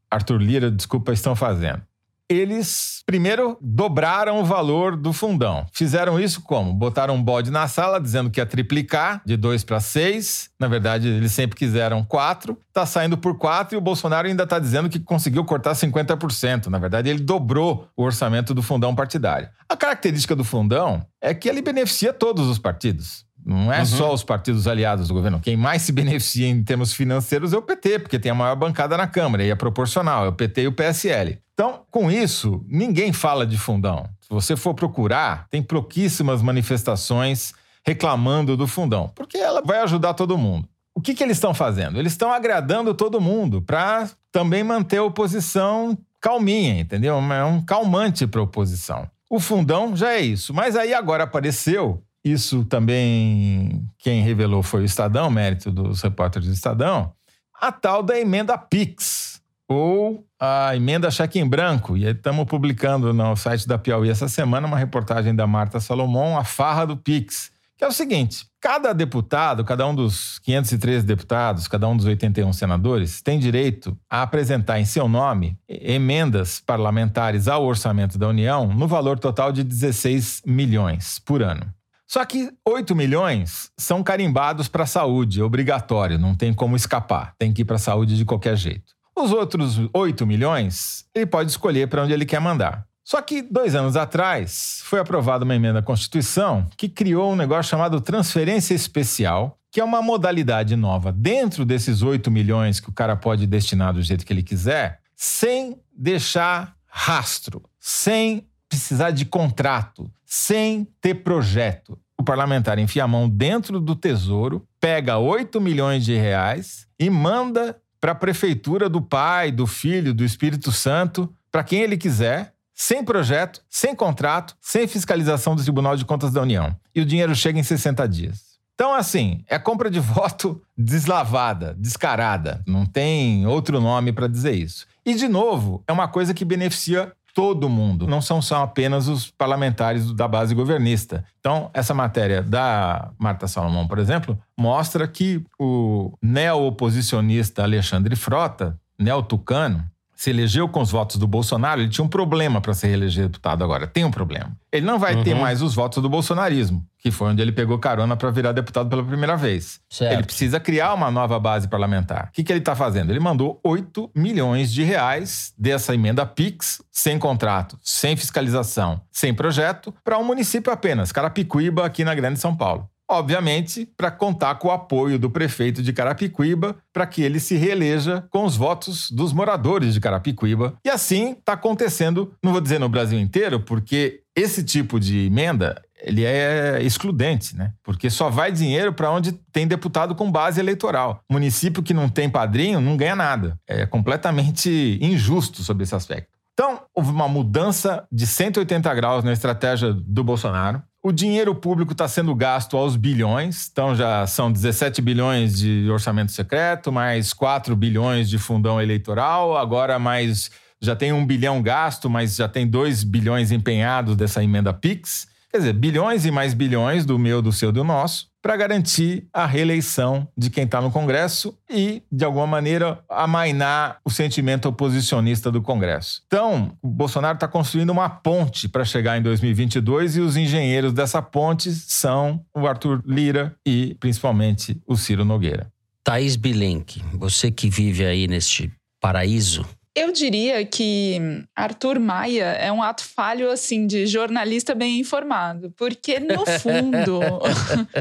Arthur 0.09 0.41
Lira, 0.41 0.71
desculpa, 0.71 1.13
estão 1.13 1.35
fazendo? 1.35 1.86
Eles, 2.29 3.03
primeiro, 3.05 3.57
dobraram 3.61 4.41
o 4.41 4.43
valor 4.43 4.97
do 4.97 5.13
fundão. 5.13 5.65
Fizeram 5.71 6.19
isso 6.19 6.41
como? 6.41 6.73
Botaram 6.73 7.15
um 7.15 7.23
bode 7.23 7.49
na 7.49 7.69
sala, 7.69 8.01
dizendo 8.01 8.29
que 8.29 8.41
ia 8.41 8.45
triplicar 8.45 9.21
de 9.25 9.37
2 9.37 9.63
para 9.63 9.79
6. 9.79 10.49
Na 10.59 10.67
verdade, 10.67 11.07
eles 11.07 11.31
sempre 11.31 11.55
quiseram 11.55 12.03
4. 12.03 12.57
Está 12.67 12.85
saindo 12.85 13.17
por 13.17 13.37
4 13.37 13.75
e 13.75 13.77
o 13.77 13.81
Bolsonaro 13.81 14.27
ainda 14.27 14.43
está 14.43 14.59
dizendo 14.59 14.89
que 14.89 14.99
conseguiu 14.99 15.45
cortar 15.45 15.71
50%. 15.71 16.67
Na 16.67 16.77
verdade, 16.77 17.09
ele 17.09 17.19
dobrou 17.19 17.87
o 17.95 18.03
orçamento 18.03 18.53
do 18.53 18.61
fundão 18.61 18.93
partidário. 18.93 19.49
A 19.69 19.77
característica 19.77 20.35
do 20.35 20.43
fundão 20.43 21.05
é 21.21 21.33
que 21.33 21.47
ele 21.47 21.61
beneficia 21.61 22.11
todos 22.11 22.47
os 22.47 22.59
partidos. 22.59 23.26
Não 23.47 23.71
é 23.71 23.85
só 23.85 24.13
os 24.13 24.25
partidos 24.25 24.67
aliados 24.67 25.07
do 25.07 25.13
governo. 25.13 25.39
Quem 25.39 25.55
mais 25.55 25.81
se 25.81 25.93
beneficia 25.93 26.47
em 26.47 26.61
termos 26.61 26.91
financeiros 26.91 27.53
é 27.53 27.57
o 27.57 27.61
PT, 27.61 27.99
porque 27.99 28.19
tem 28.19 28.29
a 28.29 28.35
maior 28.35 28.57
bancada 28.57 28.97
na 28.97 29.07
Câmara 29.07 29.41
e 29.41 29.49
é 29.49 29.55
proporcional, 29.55 30.25
é 30.25 30.27
o 30.27 30.33
PT 30.33 30.63
e 30.63 30.67
o 30.67 30.73
PSL. 30.73 31.39
Então, 31.53 31.83
com 31.89 32.11
isso, 32.11 32.63
ninguém 32.67 33.13
fala 33.13 33.47
de 33.47 33.57
fundão. 33.57 34.09
Se 34.19 34.29
você 34.29 34.57
for 34.57 34.73
procurar, 34.73 35.47
tem 35.49 35.63
pouquíssimas 35.63 36.41
manifestações 36.41 37.53
reclamando 37.85 38.57
do 38.57 38.67
fundão, 38.67 39.09
porque 39.15 39.37
ela 39.37 39.61
vai 39.61 39.79
ajudar 39.79 40.13
todo 40.13 40.37
mundo. 40.37 40.67
O 40.93 40.99
que, 40.99 41.13
que 41.13 41.23
eles 41.23 41.37
estão 41.37 41.53
fazendo? 41.53 41.97
Eles 41.97 42.11
estão 42.11 42.33
agradando 42.33 42.93
todo 42.93 43.21
mundo 43.21 43.61
para 43.61 44.09
também 44.29 44.61
manter 44.61 44.97
a 44.97 45.03
oposição 45.03 45.97
calminha, 46.19 46.81
entendeu? 46.81 47.15
É 47.15 47.45
um 47.45 47.63
calmante 47.63 48.27
para 48.27 48.41
a 48.41 48.43
oposição. 48.43 49.09
O 49.29 49.39
fundão 49.39 49.95
já 49.95 50.13
é 50.13 50.19
isso. 50.19 50.53
Mas 50.53 50.75
aí 50.75 50.93
agora 50.93 51.23
apareceu 51.23 52.03
isso 52.31 52.65
também 52.65 53.87
quem 53.97 54.21
revelou 54.21 54.63
foi 54.63 54.81
o 54.81 54.85
Estadão, 54.85 55.29
mérito 55.29 55.71
dos 55.71 56.01
repórteres 56.01 56.47
do 56.47 56.53
Estadão, 56.53 57.13
a 57.59 57.71
tal 57.71 58.03
da 58.03 58.19
emenda 58.19 58.57
PIX, 58.57 59.41
ou 59.67 60.25
a 60.39 60.75
emenda 60.75 61.11
cheque 61.11 61.39
em 61.39 61.47
branco. 61.47 61.97
E 61.97 62.05
estamos 62.05 62.45
publicando 62.45 63.13
no 63.13 63.35
site 63.35 63.67
da 63.67 63.77
Piauí 63.77 64.09
essa 64.09 64.29
semana 64.29 64.67
uma 64.67 64.77
reportagem 64.77 65.35
da 65.35 65.45
Marta 65.45 65.79
Salomão, 65.79 66.37
a 66.37 66.43
farra 66.43 66.85
do 66.85 66.95
PIX, 66.95 67.51
que 67.77 67.83
é 67.83 67.87
o 67.87 67.91
seguinte: 67.91 68.45
cada 68.61 68.93
deputado, 68.93 69.63
cada 69.65 69.85
um 69.85 69.93
dos 69.93 70.39
513 70.39 71.05
deputados, 71.05 71.67
cada 71.67 71.87
um 71.87 71.97
dos 71.97 72.05
81 72.05 72.53
senadores, 72.53 73.21
tem 73.21 73.37
direito 73.37 73.97
a 74.09 74.21
apresentar 74.21 74.79
em 74.79 74.85
seu 74.85 75.07
nome 75.07 75.57
emendas 75.67 76.59
parlamentares 76.59 77.47
ao 77.47 77.65
orçamento 77.65 78.17
da 78.17 78.27
União 78.27 78.67
no 78.67 78.87
valor 78.87 79.19
total 79.19 79.51
de 79.51 79.63
16 79.63 80.43
milhões 80.45 81.19
por 81.19 81.41
ano. 81.41 81.76
Só 82.07 82.23
que 82.23 82.49
8 82.65 82.95
milhões 82.95 83.69
são 83.77 84.01
carimbados 84.01 84.69
para 84.69 84.83
a 84.83 84.87
saúde, 84.87 85.41
obrigatório, 85.41 86.17
não 86.17 86.33
tem 86.33 86.53
como 86.53 86.75
escapar, 86.75 87.33
tem 87.37 87.51
que 87.51 87.63
ir 87.63 87.65
para 87.65 87.75
a 87.75 87.79
saúde 87.79 88.15
de 88.15 88.23
qualquer 88.23 88.55
jeito. 88.55 88.95
Os 89.13 89.31
outros 89.31 89.77
8 89.93 90.25
milhões, 90.25 91.05
ele 91.13 91.25
pode 91.25 91.51
escolher 91.51 91.87
para 91.87 92.03
onde 92.03 92.13
ele 92.13 92.25
quer 92.25 92.39
mandar. 92.39 92.87
Só 93.03 93.21
que 93.21 93.41
dois 93.41 93.73
anos 93.73 93.95
atrás 93.95 94.81
foi 94.83 94.99
aprovada 94.99 95.43
uma 95.43 95.55
emenda 95.55 95.79
à 95.79 95.81
Constituição 95.81 96.65
que 96.77 96.87
criou 96.87 97.33
um 97.33 97.35
negócio 97.35 97.69
chamado 97.69 97.99
transferência 97.99 98.73
especial, 98.73 99.57
que 99.71 99.79
é 99.79 99.83
uma 99.83 100.01
modalidade 100.01 100.75
nova 100.75 101.11
dentro 101.11 101.65
desses 101.65 102.01
8 102.01 102.29
milhões 102.29 102.79
que 102.79 102.89
o 102.89 102.93
cara 102.93 103.15
pode 103.15 103.47
destinar 103.47 103.93
do 103.93 104.01
jeito 104.01 104.25
que 104.25 104.31
ele 104.31 104.43
quiser, 104.43 104.99
sem 105.15 105.79
deixar 105.95 106.75
rastro, 106.85 107.63
sem 107.79 108.47
precisar 108.69 109.11
de 109.11 109.25
contrato, 109.25 110.11
sem 110.27 110.85
ter 110.99 111.23
projeto. 111.23 111.97
O 112.19 112.23
parlamentar 112.23 112.77
enfia 112.77 113.05
a 113.05 113.07
mão 113.07 113.29
dentro 113.29 113.79
do 113.79 113.95
tesouro, 113.95 114.67
pega 114.79 115.17
8 115.17 115.61
milhões 115.61 116.03
de 116.03 116.15
reais 116.15 116.85
e 116.99 117.09
manda 117.09 117.77
para 118.01 118.11
a 118.11 118.15
prefeitura 118.15 118.89
do 118.89 119.01
pai, 119.01 119.51
do 119.51 119.65
filho, 119.65 120.13
do 120.13 120.25
Espírito 120.25 120.71
Santo, 120.71 121.33
para 121.49 121.63
quem 121.63 121.81
ele 121.81 121.95
quiser, 121.95 122.53
sem 122.73 123.03
projeto, 123.03 123.61
sem 123.69 123.95
contrato, 123.95 124.55
sem 124.61 124.85
fiscalização 124.87 125.55
do 125.55 125.63
Tribunal 125.63 125.95
de 125.95 126.03
Contas 126.03 126.31
da 126.31 126.41
União. 126.41 126.75
E 126.93 126.99
o 126.99 127.05
dinheiro 127.05 127.33
chega 127.33 127.57
em 127.57 127.63
60 127.63 128.07
dias. 128.07 128.57
Então, 128.75 128.93
assim, 128.93 129.43
é 129.47 129.57
compra 129.57 129.89
de 129.89 129.99
voto 129.99 130.61
deslavada, 130.77 131.73
descarada. 131.79 132.61
Não 132.67 132.85
tem 132.85 133.47
outro 133.47 133.79
nome 133.79 134.11
para 134.11 134.27
dizer 134.27 134.53
isso. 134.53 134.85
E, 135.03 135.15
de 135.15 135.27
novo, 135.27 135.83
é 135.87 135.93
uma 135.93 136.07
coisa 136.07 136.33
que 136.33 136.45
beneficia 136.45 137.13
todo 137.37 137.69
mundo, 137.69 138.07
não 138.07 138.19
são 138.19 138.41
só 138.41 138.63
apenas 138.63 139.07
os 139.07 139.29
parlamentares 139.29 140.11
da 140.11 140.27
base 140.27 140.55
governista. 140.55 141.23
Então, 141.39 141.69
essa 141.71 141.93
matéria 141.93 142.41
da 142.41 143.11
Marta 143.15 143.47
Salomão, 143.47 143.87
por 143.87 143.99
exemplo, 143.99 144.35
mostra 144.57 145.07
que 145.07 145.43
o 145.59 146.17
neo-oposicionista 146.19 147.61
Alexandre 147.61 148.15
Frota, 148.15 148.75
neo-tucano, 148.97 149.85
se 150.17 150.31
elegeu 150.31 150.67
com 150.67 150.81
os 150.81 150.89
votos 150.89 151.17
do 151.17 151.27
Bolsonaro, 151.27 151.79
ele 151.79 151.89
tinha 151.89 152.03
um 152.03 152.07
problema 152.07 152.59
para 152.59 152.73
se 152.73 152.87
reeleger 152.87 153.27
deputado 153.27 153.63
agora. 153.63 153.85
Tem 153.85 154.03
um 154.03 154.09
problema. 154.09 154.51
Ele 154.71 154.83
não 154.83 154.97
vai 154.97 155.21
ter 155.23 155.35
mais 155.35 155.61
os 155.61 155.75
votos 155.75 156.01
do 156.01 156.09
bolsonarismo, 156.09 156.83
que 156.97 157.11
foi 157.11 157.29
onde 157.29 157.41
ele 157.41 157.51
pegou 157.51 157.77
carona 157.77 158.17
para 158.17 158.31
virar 158.31 158.51
deputado 158.51 158.89
pela 158.89 159.03
primeira 159.03 159.37
vez. 159.37 159.79
Certo. 159.87 160.11
Ele 160.11 160.23
precisa 160.23 160.59
criar 160.59 160.95
uma 160.95 161.11
nova 161.11 161.39
base 161.39 161.67
parlamentar. 161.67 162.29
O 162.29 162.31
que, 162.31 162.43
que 162.43 162.51
ele 162.51 162.59
está 162.59 162.75
fazendo? 162.75 163.11
Ele 163.11 163.19
mandou 163.19 163.59
8 163.63 164.09
milhões 164.15 164.73
de 164.73 164.81
reais 164.81 165.53
dessa 165.55 165.93
emenda 165.93 166.25
PIX, 166.25 166.81
sem 166.91 167.19
contrato, 167.19 167.77
sem 167.83 168.17
fiscalização, 168.17 168.99
sem 169.11 169.35
projeto, 169.35 169.93
para 170.03 170.17
um 170.17 170.23
município 170.23 170.73
apenas, 170.73 171.11
Carapicuíba, 171.11 171.85
aqui 171.85 172.03
na 172.03 172.15
Grande 172.15 172.39
São 172.39 172.55
Paulo. 172.55 172.89
Obviamente, 173.09 173.87
para 173.95 174.11
contar 174.11 174.55
com 174.55 174.67
o 174.67 174.71
apoio 174.71 175.17
do 175.17 175.29
prefeito 175.29 175.81
de 175.81 175.93
Carapicuíba 175.93 176.75
para 176.91 177.07
que 177.07 177.21
ele 177.21 177.39
se 177.39 177.55
reeleja 177.55 178.25
com 178.29 178.43
os 178.43 178.57
votos 178.57 179.09
dos 179.09 179.31
moradores 179.31 179.93
de 179.93 180.01
Carapicuíba. 180.01 180.73
E 180.83 180.89
assim 180.89 181.31
está 181.31 181.53
acontecendo, 181.53 182.33
não 182.43 182.51
vou 182.51 182.61
dizer 182.61 182.79
no 182.79 182.89
Brasil 182.89 183.19
inteiro, 183.19 183.61
porque 183.61 184.21
esse 184.35 184.63
tipo 184.63 184.99
de 184.99 185.27
emenda 185.27 185.81
ele 185.99 186.23
é 186.23 186.79
excludente, 186.81 187.55
né? 187.55 187.73
Porque 187.83 188.09
só 188.09 188.29
vai 188.29 188.51
dinheiro 188.51 188.93
para 188.93 189.09
onde 189.11 189.31
tem 189.51 189.67
deputado 189.67 190.13
com 190.13 190.31
base 190.31 190.59
eleitoral. 190.59 191.23
Município 191.29 191.81
que 191.81 191.93
não 191.93 192.07
tem 192.07 192.29
padrinho 192.29 192.79
não 192.79 192.95
ganha 192.95 193.15
nada. 193.15 193.59
É 193.67 193.85
completamente 193.85 194.99
injusto 195.01 195.63
sobre 195.63 195.83
esse 195.83 195.95
aspecto. 195.95 196.37
Então, 196.53 196.81
houve 196.93 197.11
uma 197.11 197.27
mudança 197.27 198.07
de 198.11 198.25
180 198.25 198.91
graus 198.95 199.23
na 199.23 199.31
estratégia 199.31 199.93
do 199.93 200.23
Bolsonaro. 200.23 200.81
O 201.07 201.11
dinheiro 201.13 201.55
público 201.55 201.93
está 201.93 202.05
sendo 202.05 202.35
gasto 202.35 202.75
aos 202.75 202.97
bilhões, 202.97 203.69
então 203.71 203.95
já 203.95 204.27
são 204.27 204.51
17 204.51 205.01
bilhões 205.01 205.57
de 205.57 205.89
orçamento 205.89 206.33
secreto, 206.33 206.91
mais 206.91 207.31
4 207.31 207.73
bilhões 207.77 208.27
de 208.29 208.37
fundão 208.37 208.81
eleitoral, 208.81 209.55
agora 209.55 209.97
mais 209.97 210.51
já 210.81 210.97
tem 210.97 211.13
um 211.13 211.25
bilhão 211.25 211.61
gasto, 211.61 212.09
mas 212.09 212.35
já 212.35 212.49
tem 212.49 212.67
2 212.67 213.05
bilhões 213.05 213.53
empenhados 213.53 214.17
dessa 214.17 214.43
emenda 214.43 214.73
PIX. 214.73 215.29
Quer 215.49 215.59
dizer, 215.59 215.73
bilhões 215.75 216.25
e 216.25 216.29
mais 216.29 216.53
bilhões 216.53 217.05
do 217.05 217.17
meu, 217.17 217.41
do 217.41 217.53
seu, 217.53 217.71
do 217.71 217.85
nosso, 217.85 218.27
para 218.47 218.55
garantir 218.55 219.27
a 219.33 219.45
reeleição 219.45 220.25
de 220.37 220.49
quem 220.49 220.63
está 220.63 220.79
no 220.79 220.89
Congresso 220.89 221.53
e, 221.69 222.01
de 222.09 222.23
alguma 222.23 222.47
maneira, 222.47 223.03
amainar 223.09 223.99
o 224.05 224.09
sentimento 224.09 224.69
oposicionista 224.69 225.51
do 225.51 225.61
Congresso. 225.61 226.21
Então, 226.27 226.71
o 226.81 226.87
Bolsonaro 226.87 227.35
está 227.35 227.45
construindo 227.45 227.89
uma 227.89 228.09
ponte 228.09 228.69
para 228.69 228.85
chegar 228.85 229.17
em 229.17 229.21
2022 229.21 230.15
e 230.15 230.21
os 230.21 230.37
engenheiros 230.37 230.93
dessa 230.93 231.21
ponte 231.21 231.69
são 231.73 232.41
o 232.55 232.65
Arthur 232.65 233.03
Lira 233.05 233.53
e, 233.65 233.97
principalmente, 233.99 234.81
o 234.87 234.95
Ciro 234.95 235.25
Nogueira. 235.25 235.69
Thaís 236.01 236.37
Bilenque, 236.37 237.03
você 237.15 237.51
que 237.51 237.69
vive 237.69 238.05
aí 238.05 238.29
neste 238.29 238.71
paraíso 239.01 239.65
eu 239.97 240.11
diria 240.11 240.63
que 240.63 241.19
Arthur 241.55 241.99
Maia 241.99 242.45
é 242.45 242.71
um 242.71 242.83
ato 242.83 243.03
falho 243.03 243.49
assim 243.49 243.87
de 243.87 244.05
jornalista 244.05 244.75
bem 244.75 244.99
informado, 244.99 245.73
porque 245.75 246.19
no 246.19 246.45
fundo 246.61 247.19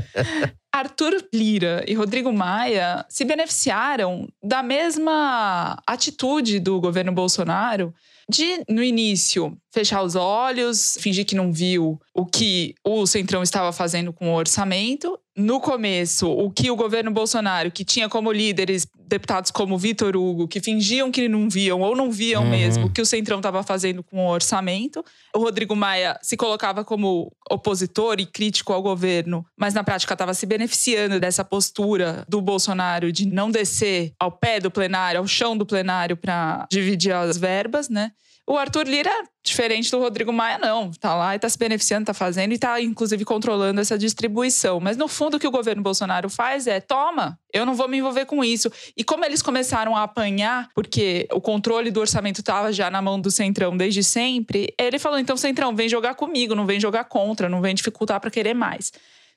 Arthur 0.71 1.27
Lira 1.33 1.83
e 1.89 1.95
Rodrigo 1.95 2.31
Maia 2.31 3.03
se 3.09 3.25
beneficiaram 3.25 4.29
da 4.43 4.63
mesma 4.63 5.83
atitude 5.87 6.61
do 6.61 6.79
governo 6.79 7.13
Bolsonaro 7.13 7.95
de, 8.29 8.63
no 8.69 8.83
início, 8.83 9.57
fechar 9.73 10.03
os 10.03 10.15
olhos, 10.17 10.99
fingir 11.01 11.25
que 11.25 11.35
não 11.35 11.51
viu 11.51 11.99
o 12.17 12.25
que 12.25 12.75
o 12.83 13.07
Centrão 13.07 13.43
estava 13.43 13.73
fazendo 13.73 14.11
com 14.11 14.31
o 14.31 14.35
orçamento. 14.35 15.19
No 15.37 15.61
começo, 15.61 16.31
o 16.31 16.51
que 16.51 16.71
o 16.71 16.77
governo 16.77 17.11
Bolsonaro, 17.11 17.71
que 17.71 17.85
tinha 17.85 18.09
como 18.09 18.33
líderes 18.33 18.87
deputados 19.07 19.51
como 19.51 19.77
Vitor 19.77 20.17
Hugo, 20.17 20.49
que 20.49 20.59
fingiam 20.59 21.11
que 21.11 21.29
não 21.29 21.49
viam 21.49 21.83
ou 21.83 21.95
não 21.95 22.11
viam 22.11 22.43
uhum. 22.43 22.51
mesmo 22.51 22.87
o 22.87 22.91
que 22.91 23.03
o 23.03 23.07
Centrão 23.07 23.37
estava 23.37 23.63
fazendo 23.63 24.03
com 24.03 24.25
o 24.25 24.31
orçamento. 24.31 25.05
O 25.35 25.41
Rodrigo 25.41 25.77
Maia 25.77 26.19
se 26.23 26.39
colocava 26.39 26.83
como 26.83 27.31
opositor 27.51 28.17
e 28.19 28.25
crítico 28.25 28.73
ao 28.73 28.83
governo, 28.83 29.45
mas 29.55 29.75
na 29.75 29.85
prática 29.85 30.15
estava 30.15 30.33
se 30.33 30.47
beneficiando 30.47 31.21
dessa 31.21 31.45
postura 31.45 32.25
do 32.27 32.41
Bolsonaro 32.41 33.13
de 33.13 33.27
não 33.27 33.51
descer 33.51 34.15
ao 34.19 34.33
pé 34.33 34.59
do 34.59 34.71
plenário, 34.71 35.21
ao 35.21 35.27
chão 35.27 35.55
do 35.55 35.67
plenário 35.67 36.17
para 36.17 36.67
dividir 36.71 37.13
as 37.13 37.37
verbas, 37.37 37.91
né? 37.91 38.11
O 38.49 38.57
Arthur 38.57 38.87
Lira, 38.87 39.11
diferente 39.45 39.91
do 39.91 39.99
Rodrigo 39.99 40.33
Maia, 40.33 40.57
não. 40.57 40.93
Tá 40.93 41.17
lá 41.17 41.35
e 41.35 41.39
tá 41.39 41.49
se 41.49 41.59
beneficiando, 41.59 42.07
tá 42.07 42.15
fazendo 42.15 42.53
e 42.53 42.59
tá, 42.59 42.81
inclusive, 42.81 43.25
controlando 43.25 43.81
essa 43.81 43.99
distribuição. 43.99 44.79
Mas, 44.79 44.97
no 44.97 45.09
fundo, 45.09 45.37
o 45.37 45.41
que 45.41 45.49
o 45.49 45.51
governo 45.51 45.83
Bolsonaro 45.83 46.31
faz 46.31 46.69
é: 46.69 46.79
toma, 46.81 47.37
eu 47.53 47.67
não 47.67 47.75
vou 47.75 47.89
me 47.89 47.99
envolver 47.99 48.25
com 48.25 48.45
isso. 48.45 48.71
E 48.97 49.03
como 49.03 49.25
eles 49.25 49.43
começaram 49.43 49.97
a 49.97 50.05
apanhar, 50.05 50.69
porque 50.77 51.27
o 51.33 51.41
controle 51.41 51.91
do 51.91 51.99
orçamento 51.99 52.41
estava 52.41 52.73
já 52.73 52.89
na 52.89 53.03
mão 53.03 53.21
do 53.21 53.33
Centrão 53.33 53.77
desde 53.77 54.05
sempre, 54.05 54.73
ele 54.79 55.01
falou: 55.01 55.19
então, 55.19 55.37
Centrão, 55.37 55.75
vem 55.75 55.89
jogar 55.89 56.15
comigo, 56.15 56.55
não 56.55 56.67
vem 56.67 56.79
jogar 56.79 57.05
contra, 57.05 57.49
não 57.49 57.61
vem 57.61 57.75
dificultar 57.75 58.21
para 58.21 58.31
querer 58.31 58.55
mais. 58.55 58.93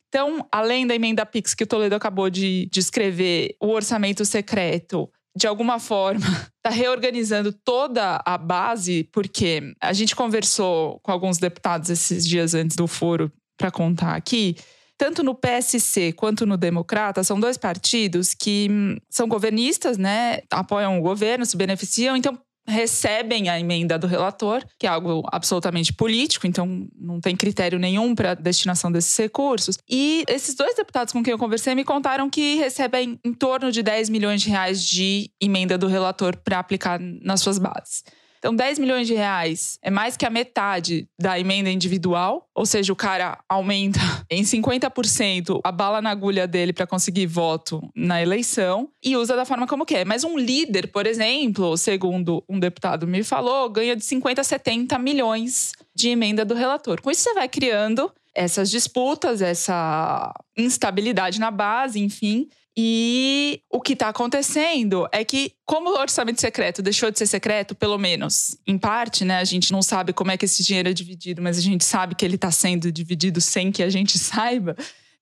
Então, 0.07 0.45
além 0.51 0.85
da 0.85 0.93
emenda 0.95 1.25
Pix 1.25 1.53
que 1.53 1.63
o 1.63 1.67
Toledo 1.67 1.95
acabou 1.95 2.29
de 2.29 2.67
descrever, 2.71 3.55
o 3.59 3.69
orçamento 3.69 4.25
secreto 4.25 5.09
de 5.39 5.48
alguma 5.48 5.79
forma, 5.79 6.25
está 6.58 6.69
reorganizando 6.75 7.53
toda 7.53 8.22
a 8.25 8.38
base, 8.38 9.05
porque 9.13 9.74
a 9.81 9.93
gente 9.93 10.13
conversou 10.13 11.00
com 11.00 11.12
alguns 11.12 11.38
deputados 11.38 11.89
esses 11.89 12.27
dias 12.27 12.53
antes 12.53 12.75
do 12.75 12.88
foro 12.88 13.31
para 13.58 13.72
contar 13.72 14.15
aqui. 14.15 14.58
Tanto 14.98 15.24
no 15.24 15.34
PSC 15.34 16.12
quanto 16.12 16.46
no 16.46 16.58
Democrata, 16.58 17.24
são 17.24 17.39
dois 17.39 17.58
partidos 17.58 18.34
que 18.34 18.67
hum, 18.69 18.98
são 19.10 19.29
governistas, 19.29 19.98
né? 19.98 20.41
Apoiam 20.51 21.00
o 21.00 21.01
governo, 21.01 21.46
se 21.46 21.55
beneficiam. 21.55 22.17
Então, 22.17 22.38
recebem 22.69 23.49
a 23.49 23.59
emenda 23.59 23.97
do 23.97 24.07
relator, 24.07 24.63
que 24.77 24.85
é 24.85 24.89
algo 24.89 25.23
absolutamente 25.31 25.91
político, 25.91 26.48
então 26.48 26.87
não 26.96 27.20
tem 27.20 27.35
critério 27.35 27.79
nenhum 27.79 28.13
para 28.15 28.31
a 28.31 28.35
destinação 28.35 28.91
desses 28.91 29.15
recursos. 29.17 29.77
E 29.89 30.24
esses 30.27 30.55
dois 30.55 30.75
deputados 30.75 31.11
com 31.11 31.24
quem 31.24 31.31
eu 31.31 31.37
conversei 31.37 31.74
me 31.75 31.83
contaram 31.83 32.29
que 32.29 32.55
recebem 32.55 33.20
em 33.24 33.33
torno 33.33 33.72
de 33.72 33.81
10 33.81 34.09
milhões 34.09 34.41
de 34.41 34.50
reais 34.50 34.83
de 34.83 35.31
emenda 35.41 35.77
do 35.77 35.87
relator 35.87 36.37
para 36.37 36.59
aplicar 36.59 37.00
nas 37.00 37.41
suas 37.41 37.57
bases. 37.57 38.03
Então, 38.39 38.55
10 38.55 38.79
milhões 38.79 39.05
de 39.05 39.13
reais 39.13 39.77
é 39.81 39.91
mais 39.91 40.17
que 40.17 40.25
a 40.25 40.29
metade 40.29 41.07
da 41.19 41.37
emenda 41.39 41.69
individual, 41.69 42.47
ou 42.55 42.65
seja, 42.65 42.91
o 42.91 42.95
cara 42.95 43.37
aumenta 43.47 43.99
em 44.31 44.43
50% 44.43 45.59
a 45.63 45.71
bala 45.71 46.01
na 46.01 46.09
agulha 46.09 46.47
dele 46.47 46.73
para 46.73 46.87
conseguir 46.87 47.25
voto 47.25 47.81
na 47.95 48.21
eleição 48.21 48.89
e 49.03 49.15
usa 49.17 49.35
da 49.35 49.45
forma 49.45 49.67
como 49.67 49.85
quer. 49.85 50.05
Mas 50.05 50.23
um 50.23 50.37
líder, 50.37 50.87
por 50.87 51.05
exemplo, 51.05 51.77
segundo 51.77 52.43
um 52.47 52.59
deputado 52.59 53.05
me 53.05 53.23
falou, 53.23 53.69
ganha 53.69 53.95
de 53.95 54.03
50 54.05 54.41
a 54.41 54.43
70 54.43 54.97
milhões 54.97 55.73
de 55.93 56.09
emenda 56.09 56.45
do 56.45 56.53
relator. 56.53 57.01
Com 57.01 57.11
isso, 57.11 57.23
você 57.23 57.33
vai 57.33 57.49
criando 57.49 58.09
essas 58.33 58.69
disputas, 58.69 59.41
essa 59.41 60.33
instabilidade 60.57 61.39
na 61.39 61.51
base, 61.51 61.99
enfim. 61.99 62.47
E 62.77 63.62
o 63.70 63.82
que 63.82 63.94
está 63.94 64.10
acontecendo 64.10 65.08
é 65.12 65.25
que, 65.25 65.53
como 65.66 65.90
o 65.90 66.00
orçamento 66.00 66.40
secreto 66.40 66.82
deixou 66.82 67.12
de 67.12 67.18
ser 67.18 67.27
secreto, 67.27 67.75
pelo 67.75 67.98
menos 67.98 68.58
em 68.66 68.77
parte, 68.77 69.25
né? 69.25 69.40
A 69.40 69.44
gente 69.44 69.72
não 69.72 69.82
sabe 69.82 70.14
como 70.14 70.32
é 70.32 70.38
que 70.38 70.46
esse 70.46 70.64
dinheiro 70.64 70.90
é 70.90 70.94
dividido, 70.94 71.42
mas 71.42 71.58
a 71.58 71.62
gente 71.62 71.84
sabe 71.84 72.16
que 72.16 72.24
ele 72.24 72.36
está 72.36 72.51
sendo 72.51 72.92
dividido 72.92 73.42
sem 73.42 73.72
que 73.72 73.84
a 73.84 73.90
gente 73.90 74.18
saiba 74.20 74.75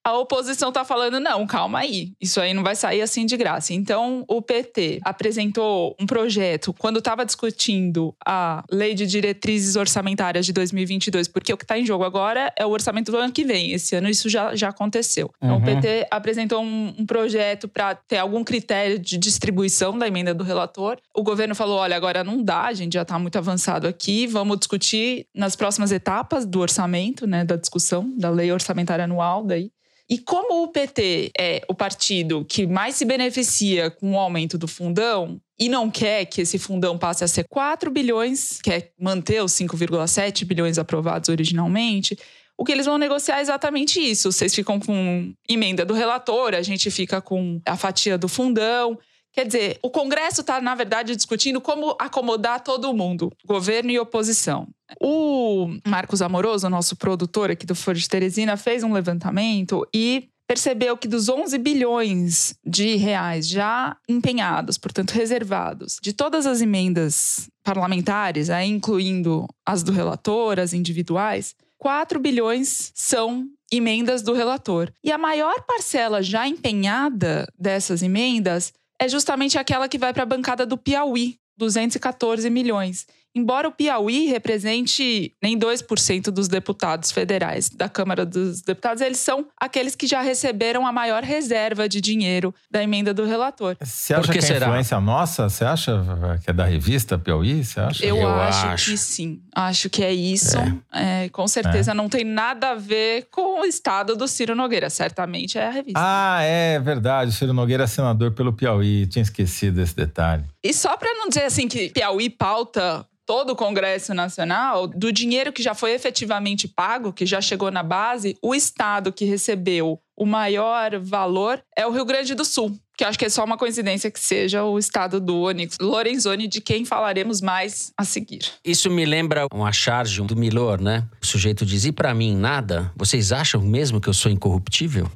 a 0.08 0.18
oposição 0.18 0.70
está 0.70 0.86
falando: 0.86 1.20
não, 1.20 1.46
calma 1.46 1.80
aí, 1.80 2.14
isso 2.22 2.40
aí 2.40 2.54
não 2.54 2.64
vai 2.64 2.78
sair 2.78 3.02
assim 3.02 3.26
de 3.26 3.36
graça. 3.36 3.74
Então, 3.74 4.24
o 4.30 4.42
PT 4.42 5.02
apresentou 5.04 5.98
um 6.00 6.06
projeto 6.06 6.74
quando 6.74 7.00
estava 7.00 7.26
discutindo 7.26 8.16
a 8.26 8.64
Lei 8.72 8.94
de 8.94 9.06
Diretrizes 9.06 9.76
Orçamentárias 9.76 10.46
de 10.46 10.54
2022, 10.54 11.28
porque 11.28 11.52
o 11.52 11.58
que 11.58 11.66
está 11.66 11.78
em 11.78 11.86
jogo 11.86 12.06
agora 12.06 12.54
é 12.58 12.66
o 12.66 12.70
orçamento 12.70 13.12
do 13.12 13.18
ano 13.18 13.34
que 13.34 13.44
vem. 13.44 13.74
Esse 13.74 13.98
ano 13.98 14.08
isso 14.08 14.30
já, 14.30 14.56
já 14.56 14.70
aconteceu. 14.70 15.30
Então, 15.44 15.58
uhum. 15.58 15.62
o 15.62 15.66
PT 15.66 16.08
apresentou 16.10 16.64
um, 16.64 16.96
um 16.98 17.06
projeto 17.06 17.68
para 17.68 17.94
ter 17.94 18.18
algum 18.18 18.46
critério 18.46 18.98
de 18.98 19.18
distribuição 19.18 19.98
da 19.98 20.08
emenda 20.08 20.34
do 20.34 20.46
relator. 20.46 20.98
O 21.14 21.22
governo 21.22 21.54
falou: 21.54 21.80
olha, 21.80 21.98
agora 21.98 22.24
não 22.24 22.42
dá, 22.42 22.62
a 22.62 22.74
gente 22.74 22.94
já 22.94 23.02
está 23.02 23.20
muito 23.20 23.38
avançado 23.38 23.86
aqui, 23.86 24.26
vamos 24.26 24.58
discutir 24.58 25.26
nas 25.36 25.54
próximas 25.58 25.92
etapas 25.92 26.46
do 26.46 26.62
orçamento, 26.62 27.28
né, 27.28 27.44
da 27.44 27.58
discussão 27.58 28.10
da 28.18 28.30
lei 28.30 28.54
orçamentária 28.54 29.04
anual 29.04 29.44
daí. 29.44 29.70
E 30.10 30.18
como 30.18 30.64
o 30.64 30.68
PT 30.70 31.32
é 31.38 31.62
o 31.68 31.74
partido 31.74 32.46
que 32.46 32.66
mais 32.66 32.96
se 32.96 33.04
beneficia 33.04 33.92
com 33.92 34.14
o 34.14 34.18
aumento 34.18 34.58
do 34.58 34.68
fundão, 34.68 35.40
e 35.60 35.68
não 35.68 35.90
quer 35.90 36.26
que 36.26 36.42
esse 36.42 36.60
fundão 36.60 36.98
passe 36.98 37.24
a 37.24 37.28
ser 37.28 37.46
4 37.50 37.90
bilhões, 37.90 38.62
quer 38.62 38.92
manter 39.00 39.44
os 39.44 39.52
5,7 39.54 40.46
bilhões 40.46 40.78
aprovados 40.78 41.30
originalmente, 41.30 42.18
o 42.58 42.64
que 42.64 42.72
eles 42.72 42.86
vão 42.86 42.98
negociar 42.98 43.38
é 43.38 43.42
exatamente 43.42 44.00
isso. 44.00 44.32
Vocês 44.32 44.54
ficam 44.54 44.80
com 44.80 45.34
emenda 45.48 45.86
do 45.86 45.94
relator, 45.94 46.56
a 46.56 46.62
gente 46.62 46.90
fica 46.90 47.22
com 47.22 47.62
a 47.66 47.78
fatia 47.78 48.18
do 48.18 48.28
fundão. 48.28 48.98
Quer 49.38 49.46
dizer, 49.46 49.80
o 49.84 49.92
Congresso 49.92 50.42
está, 50.42 50.60
na 50.60 50.74
verdade, 50.74 51.16
discutindo 51.16 51.62
como 51.62 51.96
acomodar 52.00 52.60
todo 52.60 52.92
mundo, 52.92 53.32
governo 53.46 53.92
e 53.92 54.00
oposição. 54.00 54.68
O 55.00 55.78
Marcos 55.86 56.24
Amoroso, 56.24 56.68
nosso 56.68 56.96
produtor 56.96 57.52
aqui 57.52 57.64
do 57.64 57.76
Foro 57.76 58.00
de 58.00 58.10
Teresina, 58.10 58.58
fez 58.58 58.84
um 58.84 58.92
levantamento 58.92 59.88
e 59.94 60.28
percebeu 60.48 60.98
que 60.98 61.08
dos 61.08 61.30
11 61.30 61.56
bilhões 61.60 62.56
de 62.66 62.96
reais 62.96 63.48
já 63.48 63.96
empenhados, 64.10 64.76
portanto 64.76 65.12
reservados, 65.12 66.00
de 66.02 66.14
todas 66.14 66.48
as 66.48 66.60
emendas 66.60 67.48
parlamentares, 67.64 68.50
aí 68.50 68.68
incluindo 68.68 69.46
as 69.64 69.84
do 69.84 69.92
relator, 69.92 70.58
as 70.58 70.74
individuais, 70.74 71.54
4 71.78 72.20
bilhões 72.20 72.92
são 72.96 73.46
emendas 73.72 74.24
do 74.24 74.34
relator. 74.34 74.92
E 75.04 75.12
a 75.12 75.18
maior 75.20 75.62
parcela 75.68 76.24
já 76.24 76.48
empenhada 76.48 77.48
dessas 77.56 78.02
emendas 78.02 78.74
é 79.00 79.08
justamente 79.08 79.58
aquela 79.58 79.88
que 79.88 79.98
vai 79.98 80.14
para 80.14 80.24
a 80.24 80.26
bancada 80.26 80.66
do 80.66 80.78
Piauí, 80.78 81.38
214 81.58 82.50
milhões. 82.50 83.06
Embora 83.38 83.68
o 83.68 83.72
Piauí 83.72 84.26
represente 84.26 85.32
nem 85.44 85.58
2% 85.60 86.32
dos 86.32 86.48
deputados 86.48 87.12
federais 87.12 87.70
da 87.70 87.88
Câmara 87.88 88.26
dos 88.26 88.64
Deputados, 88.64 89.00
eles 89.00 89.20
são 89.20 89.46
aqueles 89.56 89.96
que 89.96 90.08
já 90.08 90.22
receberam 90.22 90.88
a 90.88 90.92
maior 90.92 91.22
reserva 91.22 91.88
de 91.88 92.02
dinheiro 92.02 92.54
da 92.72 92.82
emenda 92.82 93.14
do 93.14 93.26
relator. 93.26 93.78
Você 93.80 94.16
acha 94.16 94.32
que, 94.32 94.40
que 94.40 94.52
é 94.52 94.58
influência 94.58 95.00
nossa? 95.00 95.50
Você 95.50 95.64
acha 95.64 96.04
que 96.44 96.50
é 96.50 96.54
da 96.54 96.66
revista 96.66 97.20
Piauí? 97.20 97.64
Você 97.64 97.80
acha? 97.80 98.04
Eu, 98.04 98.18
Eu 98.18 98.28
acho, 98.28 98.66
acho, 98.68 98.92
que 98.92 98.98
sim. 98.98 99.40
Acho 99.60 99.90
que 99.90 100.04
é 100.04 100.14
isso. 100.14 100.56
É. 100.94 101.24
É, 101.26 101.30
com 101.30 101.48
certeza 101.48 101.90
é. 101.90 101.94
não 101.96 102.08
tem 102.08 102.24
nada 102.24 102.70
a 102.70 102.76
ver 102.76 103.28
com 103.32 103.62
o 103.62 103.66
estado 103.66 104.16
do 104.16 104.28
Ciro 104.28 104.56
Nogueira. 104.56 104.88
Certamente 104.88 105.58
é 105.58 105.66
a 105.66 105.72
revista. 105.72 106.00
Ah, 106.00 106.44
é 106.44 106.80
verdade. 106.80 107.32
O 107.32 107.34
Ciro 107.34 107.54
Nogueira 107.54 107.86
é 107.86 107.88
senador 107.88 108.34
pelo 108.34 108.54
Piauí. 108.54 109.08
Tinha 109.08 109.24
esquecido 109.24 109.82
esse 109.82 109.96
detalhe. 109.96 110.44
E 110.64 110.72
só 110.72 110.96
para 110.96 111.12
não 111.16 111.28
dizer 111.28 111.46
assim 111.46 111.68
que 111.68 111.90
Piauí 111.90 112.30
pauta 112.30 113.04
todo 113.26 113.50
o 113.50 113.56
Congresso 113.56 114.14
Nacional, 114.14 114.88
do 114.88 115.12
dinheiro 115.12 115.52
que 115.52 115.64
já 115.64 115.74
foi 115.74 115.92
efetivamente 115.92 116.68
pago, 116.68 117.12
que 117.12 117.26
já 117.26 117.42
chegou 117.42 117.72
na 117.72 117.82
base, 117.82 118.38
o 118.44 118.54
estado 118.54 119.12
que 119.12 119.26
recebeu 119.26 120.00
o 120.16 120.26
maior 120.26 120.98
valor 121.00 121.62
é 121.76 121.86
o 121.86 121.92
Rio 121.92 122.06
Grande 122.06 122.34
do 122.34 122.46
Sul, 122.46 122.76
que 122.98 123.04
acho 123.04 123.20
que 123.20 123.26
é 123.26 123.30
só 123.30 123.44
uma 123.46 123.58
coincidência 123.58 124.10
que 124.10 124.20
seja 124.20 124.64
o 124.64 124.80
estado 124.80 125.22
do 125.22 125.42
Onyx 125.42 125.78
Lorenzoni, 125.80 126.48
de 126.48 126.60
quem 126.60 126.84
falaremos 126.84 127.42
mais 127.42 127.94
a 127.96 128.04
seguir. 128.04 128.42
Isso 128.66 128.90
me 128.90 129.06
lembra 129.06 129.46
uma 129.54 129.72
charge 129.72 130.22
do 130.24 130.36
Milor, 130.36 130.82
né? 130.82 131.08
O 131.22 131.26
sujeito 131.26 131.64
diz: 131.64 131.86
e 131.86 131.92
para 131.92 132.14
mim 132.14 132.36
nada? 132.36 132.92
Vocês 132.96 133.32
acham 133.32 133.62
mesmo 133.62 134.02
que 134.02 134.10
eu 134.10 134.14
sou 134.14 134.32
incorruptível? 134.32 135.10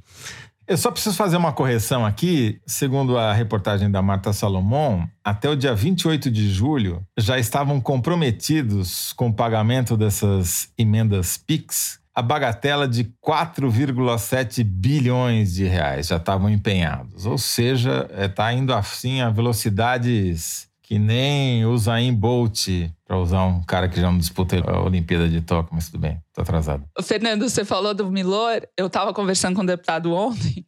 Eu 0.67 0.77
só 0.77 0.91
preciso 0.91 1.17
fazer 1.17 1.35
uma 1.35 1.51
correção 1.51 2.05
aqui. 2.05 2.61
Segundo 2.65 3.17
a 3.17 3.33
reportagem 3.33 3.91
da 3.91 4.01
Marta 4.01 4.31
Salomon, 4.31 5.05
até 5.23 5.49
o 5.49 5.55
dia 5.55 5.73
28 5.73 6.31
de 6.31 6.49
julho 6.49 7.03
já 7.17 7.37
estavam 7.37 7.81
comprometidos 7.81 9.11
com 9.13 9.27
o 9.27 9.33
pagamento 9.33 9.97
dessas 9.97 10.69
emendas 10.77 11.35
PIX 11.35 11.99
a 12.13 12.21
bagatela 12.21 12.87
de 12.87 13.05
4,7 13.25 14.63
bilhões 14.63 15.53
de 15.53 15.65
reais 15.65 16.07
já 16.07 16.17
estavam 16.17 16.49
empenhados. 16.49 17.25
Ou 17.25 17.37
seja, 17.37 18.09
está 18.11 18.51
é, 18.51 18.55
indo 18.55 18.73
assim 18.73 19.21
a 19.21 19.29
velocidades 19.29 20.69
que 20.91 20.99
nem 20.99 21.65
o 21.65 21.77
Zayn 21.77 22.13
Bolt, 22.13 22.67
para 23.07 23.17
usar 23.17 23.45
um 23.45 23.63
cara 23.63 23.87
que 23.87 23.95
já 23.95 24.11
não 24.11 24.17
disputa 24.17 24.59
a 24.59 24.81
Olimpíada 24.81 25.29
de 25.29 25.39
Tóquio, 25.39 25.73
mas 25.73 25.85
tudo 25.89 26.01
bem, 26.01 26.21
tô 26.33 26.41
atrasado. 26.41 26.83
Fernando, 27.01 27.49
você 27.49 27.63
falou 27.63 27.93
do 27.93 28.11
Milor, 28.11 28.67
eu 28.75 28.87
estava 28.87 29.13
conversando 29.13 29.55
com 29.55 29.61
o 29.61 29.65
deputado 29.65 30.13
ontem, 30.13 30.65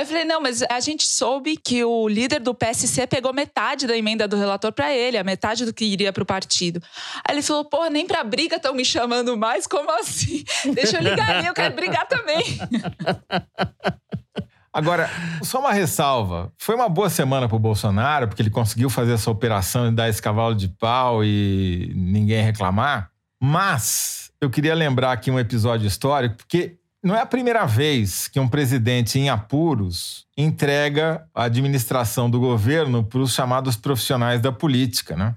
eu 0.00 0.06
falei, 0.06 0.24
não, 0.24 0.40
mas 0.40 0.62
a 0.62 0.80
gente 0.80 1.06
soube 1.06 1.56
que 1.56 1.84
o 1.84 2.08
líder 2.08 2.40
do 2.40 2.54
PSC 2.54 3.06
pegou 3.06 3.32
metade 3.32 3.86
da 3.86 3.96
emenda 3.96 4.26
do 4.26 4.36
relator 4.36 4.72
para 4.72 4.92
ele, 4.92 5.16
a 5.16 5.24
metade 5.24 5.64
do 5.64 5.72
que 5.72 5.84
iria 5.84 6.12
para 6.12 6.22
o 6.22 6.26
partido. 6.26 6.82
Aí 7.26 7.34
ele 7.34 7.42
falou, 7.42 7.64
pô, 7.64 7.86
nem 7.86 8.06
para 8.06 8.24
briga 8.24 8.56
estão 8.56 8.74
me 8.74 8.84
chamando 8.84 9.36
mais, 9.36 9.66
como 9.66 9.90
assim? 9.98 10.44
Deixa 10.74 10.96
eu 10.96 11.02
ligar 11.02 11.36
aí, 11.36 11.46
eu 11.46 11.54
quero 11.54 11.74
brigar 11.74 12.06
também. 12.06 12.42
Agora, 14.74 15.08
só 15.44 15.60
uma 15.60 15.72
ressalva. 15.72 16.52
Foi 16.58 16.74
uma 16.74 16.88
boa 16.88 17.08
semana 17.08 17.46
para 17.46 17.54
o 17.54 17.60
Bolsonaro, 17.60 18.26
porque 18.26 18.42
ele 18.42 18.50
conseguiu 18.50 18.90
fazer 18.90 19.12
essa 19.12 19.30
operação 19.30 19.86
e 19.86 19.92
dar 19.92 20.08
esse 20.08 20.20
cavalo 20.20 20.52
de 20.52 20.68
pau 20.68 21.24
e 21.24 21.92
ninguém 21.94 22.42
reclamar. 22.42 23.08
Mas 23.40 24.32
eu 24.40 24.50
queria 24.50 24.74
lembrar 24.74 25.12
aqui 25.12 25.30
um 25.30 25.38
episódio 25.38 25.86
histórico, 25.86 26.38
porque 26.38 26.76
não 27.04 27.14
é 27.14 27.20
a 27.20 27.26
primeira 27.26 27.66
vez 27.66 28.28
que 28.28 28.40
um 28.40 28.48
presidente 28.48 29.18
em 29.18 29.28
apuros 29.28 30.26
entrega 30.36 31.26
a 31.34 31.44
administração 31.44 32.30
do 32.30 32.40
governo 32.40 33.04
para 33.04 33.18
os 33.18 33.34
chamados 33.34 33.76
profissionais 33.76 34.40
da 34.40 34.50
política, 34.50 35.14
né? 35.14 35.34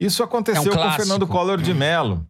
Isso 0.00 0.22
aconteceu 0.22 0.72
é 0.72 0.74
um 0.74 0.82
com 0.82 0.92
Fernando 0.92 1.26
Collor 1.26 1.60
de 1.60 1.74
Mello 1.74 2.26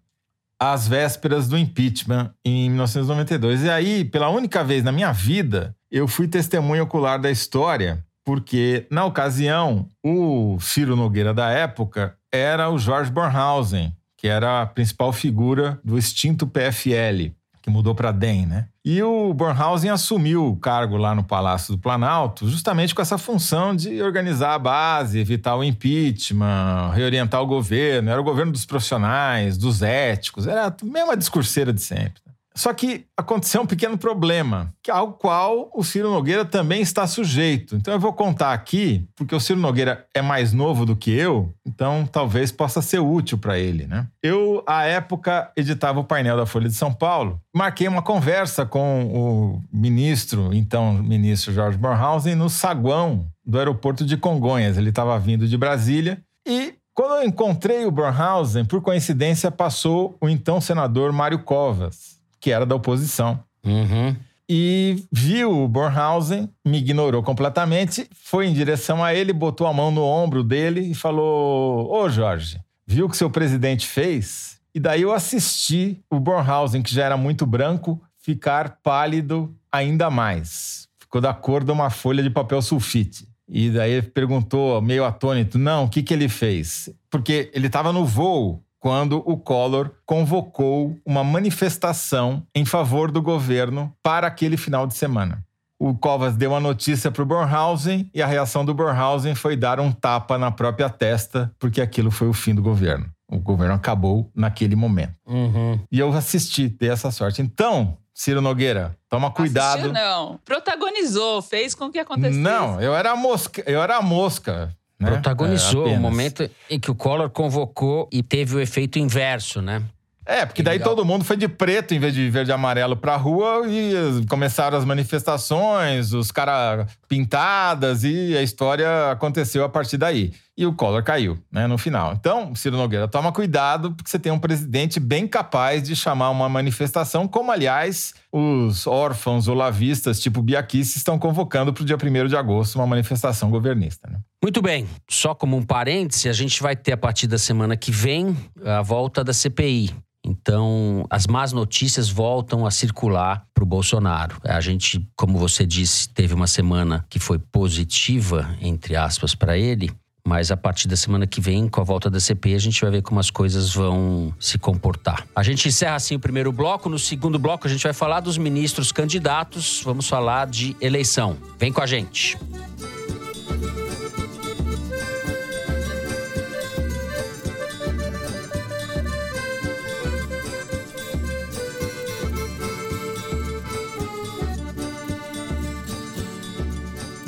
às 0.58 0.88
vésperas 0.88 1.46
do 1.46 1.56
impeachment 1.56 2.34
em 2.44 2.68
1992. 2.68 3.62
E 3.62 3.70
aí, 3.70 4.04
pela 4.04 4.28
única 4.28 4.64
vez 4.64 4.82
na 4.82 4.90
minha 4.90 5.12
vida, 5.12 5.74
eu 5.90 6.08
fui 6.08 6.26
testemunha 6.26 6.82
ocular 6.82 7.20
da 7.20 7.30
história, 7.30 8.04
porque, 8.24 8.87
na 8.90 9.04
ocasião, 9.04 9.88
o 10.02 10.58
Ciro 10.60 10.96
Nogueira 10.96 11.32
da 11.32 11.48
época 11.48 12.16
era 12.32 12.68
o 12.68 12.78
George 12.78 13.10
Bornhausen, 13.10 13.96
que 14.16 14.26
era 14.26 14.62
a 14.62 14.66
principal 14.66 15.12
figura 15.12 15.78
do 15.84 15.96
extinto 15.96 16.46
PFL, 16.46 17.32
que 17.64 17.70
mudou 17.70 17.94
para 17.94 18.12
DEM, 18.12 18.44
né? 18.44 18.66
E 18.85 19.03
o 19.03 19.33
Bornhausen 19.33 19.88
assumiu 19.88 20.46
o 20.46 20.55
cargo 20.55 20.98
lá 20.98 21.14
no 21.14 21.24
Palácio 21.24 21.74
do 21.74 21.81
Planalto, 21.81 22.46
justamente 22.46 22.94
com 22.94 23.00
essa 23.00 23.16
função 23.16 23.74
de 23.74 24.03
organizar 24.03 24.53
a 24.53 24.59
base, 24.59 25.18
evitar 25.18 25.57
o 25.57 25.64
impeachment, 25.64 26.90
reorientar 26.92 27.40
o 27.40 27.46
governo. 27.46 28.11
Era 28.11 28.20
o 28.20 28.24
governo 28.24 28.53
dos 28.53 28.66
profissionais, 28.66 29.57
dos 29.57 29.81
éticos, 29.81 30.46
era 30.46 30.66
a 30.66 30.74
mesma 30.85 31.16
discurseira 31.16 31.72
de 31.72 31.81
sempre. 31.81 32.20
Só 32.56 32.72
que 32.72 33.04
aconteceu 33.16 33.62
um 33.62 33.66
pequeno 33.66 33.98
problema, 33.98 34.72
ao 34.88 35.14
qual 35.14 35.70
o 35.74 35.82
Ciro 35.82 36.10
Nogueira 36.10 36.44
também 36.44 36.80
está 36.80 37.04
sujeito. 37.04 37.74
Então 37.74 37.92
eu 37.92 37.98
vou 37.98 38.12
contar 38.12 38.52
aqui, 38.52 39.08
porque 39.16 39.34
o 39.34 39.40
Ciro 39.40 39.58
Nogueira 39.58 40.06
é 40.14 40.22
mais 40.22 40.52
novo 40.52 40.86
do 40.86 40.94
que 40.94 41.10
eu, 41.10 41.52
então 41.66 42.08
talvez 42.10 42.52
possa 42.52 42.80
ser 42.80 43.00
útil 43.00 43.38
para 43.38 43.58
ele, 43.58 43.88
né? 43.88 44.06
Eu, 44.22 44.62
à 44.68 44.84
época, 44.84 45.50
editava 45.56 45.98
o 45.98 46.04
painel 46.04 46.36
da 46.36 46.46
Folha 46.46 46.68
de 46.68 46.74
São 46.74 46.92
Paulo, 46.92 47.40
marquei 47.52 47.88
uma 47.88 48.02
conversa 48.02 48.64
com 48.64 49.04
o 49.06 49.62
ministro, 49.72 50.54
então 50.54 50.94
ministro 50.94 51.52
Jorge 51.52 51.76
Bornhausen, 51.76 52.36
no 52.36 52.48
saguão 52.48 53.26
do 53.44 53.58
aeroporto 53.58 54.04
de 54.04 54.16
Congonhas. 54.16 54.78
Ele 54.78 54.90
estava 54.90 55.18
vindo 55.18 55.48
de 55.48 55.58
Brasília 55.58 56.22
e 56.46 56.74
quando 56.94 57.16
eu 57.16 57.24
encontrei 57.24 57.84
o 57.84 57.90
Bornhausen, 57.90 58.64
por 58.64 58.80
coincidência, 58.80 59.50
passou 59.50 60.16
o 60.20 60.28
então 60.28 60.60
senador 60.60 61.12
Mário 61.12 61.40
Covas 61.40 62.14
que 62.44 62.50
era 62.50 62.66
da 62.66 62.74
oposição. 62.74 63.42
Uhum. 63.64 64.14
E 64.46 65.02
viu 65.11 65.64
o 65.64 65.66
Bornhausen, 65.66 66.50
me 66.62 66.76
ignorou 66.76 67.22
completamente, 67.22 68.07
foi 68.12 68.46
em 68.46 68.52
direção 68.52 69.02
a 69.02 69.14
ele, 69.14 69.33
botou 69.33 69.66
a 69.66 69.72
mão 69.72 69.90
no 69.90 70.04
ombro 70.04 70.44
dele 70.44 70.83
e 70.83 70.94
falou: 70.94 71.90
Ô 71.90 72.07
Jorge, 72.11 72.61
viu 72.87 73.07
o 73.07 73.09
que 73.09 73.16
seu 73.16 73.30
presidente 73.30 73.87
fez? 73.87 74.59
E 74.74 74.78
daí 74.78 75.00
eu 75.00 75.14
assisti 75.14 76.04
o 76.11 76.20
Bornhausen, 76.20 76.83
que 76.83 76.94
já 76.94 77.07
era 77.07 77.16
muito 77.16 77.46
branco, 77.46 77.98
ficar 78.18 78.80
pálido 78.83 79.57
ainda 79.72 80.11
mais. 80.11 80.87
Ficou 80.98 81.22
da 81.22 81.33
cor 81.33 81.64
de 81.64 81.72
uma 81.72 81.88
folha 81.88 82.22
de 82.22 82.28
papel 82.28 82.61
sulfite. 82.61 83.26
E 83.48 83.70
daí 83.70 83.92
ele 83.92 84.02
perguntou, 84.02 84.83
meio 84.83 85.07
atônito: 85.07 85.59
Não, 85.59 85.85
o 85.85 85.88
que, 85.88 86.02
que 86.02 86.12
ele 86.12 86.28
fez? 86.28 86.90
Porque 87.09 87.50
ele 87.54 87.68
estava 87.68 87.90
no 87.90 88.04
voo 88.04 88.62
quando 88.85 89.23
o 89.25 89.38
Collor 89.38 89.92
convocou 90.05 90.94
uma 91.07 91.25
manifestação 91.25 92.47
em 92.55 92.66
favor 92.66 93.11
do 93.11 93.23
governo 93.23 93.90
para 94.03 94.27
aquele 94.27 94.59
final 94.59 94.87
de 94.87 94.92
semana. 94.92 95.42
O 95.79 95.94
Covas 95.94 96.37
deu 96.37 96.55
a 96.55 96.61
notícia 96.61 97.11
para 97.11 97.23
o 97.23 97.25
Bornhausen 97.25 98.11
e 98.12 98.20
a 98.20 98.27
reação 98.27 98.62
do 98.62 98.75
Bornhausen 98.75 99.35
foi 99.35 99.57
dar 99.57 99.81
um 99.81 99.90
tapa 99.90 100.37
na 100.37 100.51
própria 100.51 100.90
testa, 100.90 101.51
porque 101.59 101.81
aquilo 101.81 102.11
foi 102.11 102.29
o 102.29 102.35
fim 102.35 102.55
do 102.55 102.61
governo. 102.61 103.07
O 103.27 103.38
governo 103.38 103.73
acabou 103.73 104.31
naquele 104.35 104.77
momento. 104.77 105.14
Uhum. 105.27 105.81
E 105.90 105.99
eu 105.99 106.12
assisti, 106.12 106.68
ter 106.68 106.92
essa 106.92 107.11
sorte. 107.11 107.40
Então, 107.40 107.97
Ciro 108.12 108.42
Nogueira, 108.42 108.94
toma 109.09 109.31
cuidado. 109.31 109.79
Assistiu, 109.79 109.94
não. 109.94 110.38
Protagonizou, 110.44 111.40
fez 111.40 111.75
com 111.75 111.90
que 111.90 111.99
acontecesse. 111.99 112.38
Não, 112.38 112.79
eu 112.83 112.94
era 112.94 113.12
a 113.12 113.16
mosca. 113.16 113.62
Eu 113.66 113.83
era 113.83 113.97
a 113.97 114.03
mosca. 114.03 114.77
Né? 114.98 115.11
Protagonizou 115.11 115.88
é, 115.88 115.92
o 115.92 116.00
momento 116.00 116.48
em 116.70 116.78
que 116.78 116.90
o 116.90 116.94
Collor 116.94 117.28
convocou 117.30 118.09
e 118.12 118.22
teve 118.22 118.57
o 118.57 118.61
efeito 118.61 118.98
inverso, 118.98 119.61
né? 119.61 119.83
É, 120.26 120.46
porque 120.46 120.62
daí 120.62 120.78
todo 120.78 121.04
mundo 121.04 121.22
foi 121.22 121.37
de 121.37 121.46
preto 121.46 121.92
em 121.92 121.98
vez 121.98 122.14
de 122.14 122.30
verde 122.30 122.50
e 122.50 122.54
amarelo 122.54 122.96
pra 122.96 123.14
rua 123.14 123.64
e 123.68 124.24
começaram 124.26 124.78
as 124.78 124.85
manifestações, 124.85 126.14
os 126.14 126.30
caras 126.30 126.87
pintadas 127.07 128.04
e 128.04 128.35
a 128.35 128.42
história 128.42 129.11
aconteceu 129.11 129.64
a 129.64 129.68
partir 129.68 129.98
daí. 129.98 130.33
E 130.56 130.64
o 130.64 130.72
Collor 130.72 131.02
caiu, 131.02 131.36
né, 131.50 131.66
no 131.66 131.76
final. 131.76 132.12
Então, 132.12 132.54
Ciro 132.54 132.76
Nogueira, 132.76 133.08
toma 133.08 133.32
cuidado 133.32 133.92
porque 133.92 134.08
você 134.08 134.20
tem 134.20 134.30
um 134.30 134.38
presidente 134.38 135.00
bem 135.00 135.26
capaz 135.26 135.82
de 135.82 135.96
chamar 135.96 136.30
uma 136.30 136.48
manifestação, 136.48 137.26
como 137.26 137.50
aliás 137.50 138.14
os 138.30 138.86
órfãos 138.86 139.48
olavistas 139.48 140.20
tipo 140.20 140.40
Biaquice 140.40 140.98
estão 140.98 141.18
convocando 141.18 141.72
para 141.72 141.82
o 141.82 141.84
dia 141.84 141.96
1 141.96 142.28
de 142.28 142.36
agosto 142.36 142.76
uma 142.76 142.86
manifestação 142.86 143.50
governista. 143.50 144.08
Né? 144.08 144.20
Muito 144.40 144.62
bem, 144.62 144.86
só 145.10 145.34
como 145.34 145.56
um 145.56 145.62
parêntese, 145.62 146.28
a 146.28 146.32
gente 146.32 146.62
vai 146.62 146.76
ter 146.76 146.92
a 146.92 146.96
partir 146.96 147.26
da 147.26 147.38
semana 147.38 147.76
que 147.76 147.90
vem 147.90 148.36
a 148.64 148.80
volta 148.80 149.24
da 149.24 149.32
CPI. 149.32 149.92
Então, 150.24 151.04
as 151.10 151.26
más 151.26 151.52
notícias 151.52 152.08
voltam 152.08 152.64
a 152.64 152.70
circular 152.70 153.44
para 153.52 153.62
o 153.62 153.66
Bolsonaro. 153.66 154.36
A 154.42 154.60
gente, 154.60 155.06
como 155.14 155.38
você 155.38 155.66
disse, 155.66 156.08
teve 156.08 156.32
uma 156.32 156.46
semana 156.46 157.04
que 157.10 157.18
foi 157.18 157.38
positiva, 157.38 158.56
entre 158.60 158.96
aspas, 158.96 159.34
para 159.34 159.58
ele. 159.58 159.92
Mas 160.26 160.50
a 160.50 160.56
partir 160.56 160.88
da 160.88 160.96
semana 160.96 161.26
que 161.26 161.38
vem, 161.38 161.68
com 161.68 161.82
a 161.82 161.84
volta 161.84 162.08
da 162.08 162.18
CPI, 162.18 162.54
a 162.54 162.58
gente 162.58 162.80
vai 162.80 162.90
ver 162.90 163.02
como 163.02 163.20
as 163.20 163.30
coisas 163.30 163.74
vão 163.74 164.32
se 164.40 164.56
comportar. 164.58 165.26
A 165.37 165.42
gente 165.42 165.68
encerra 165.68 165.96
assim 165.96 166.14
o 166.14 166.18
primeiro 166.18 166.50
bloco. 166.50 166.88
No 166.88 166.98
segundo 166.98 167.38
bloco, 167.38 167.66
a 167.66 167.70
gente 167.70 167.82
vai 167.82 167.92
falar 167.92 168.20
dos 168.20 168.38
ministros 168.38 168.90
candidatos. 168.90 169.82
Vamos 169.84 170.08
falar 170.08 170.46
de 170.46 170.74
eleição. 170.80 171.37
Vem 171.58 171.70
com 171.70 171.82
a 171.82 171.87
gente. 171.87 172.38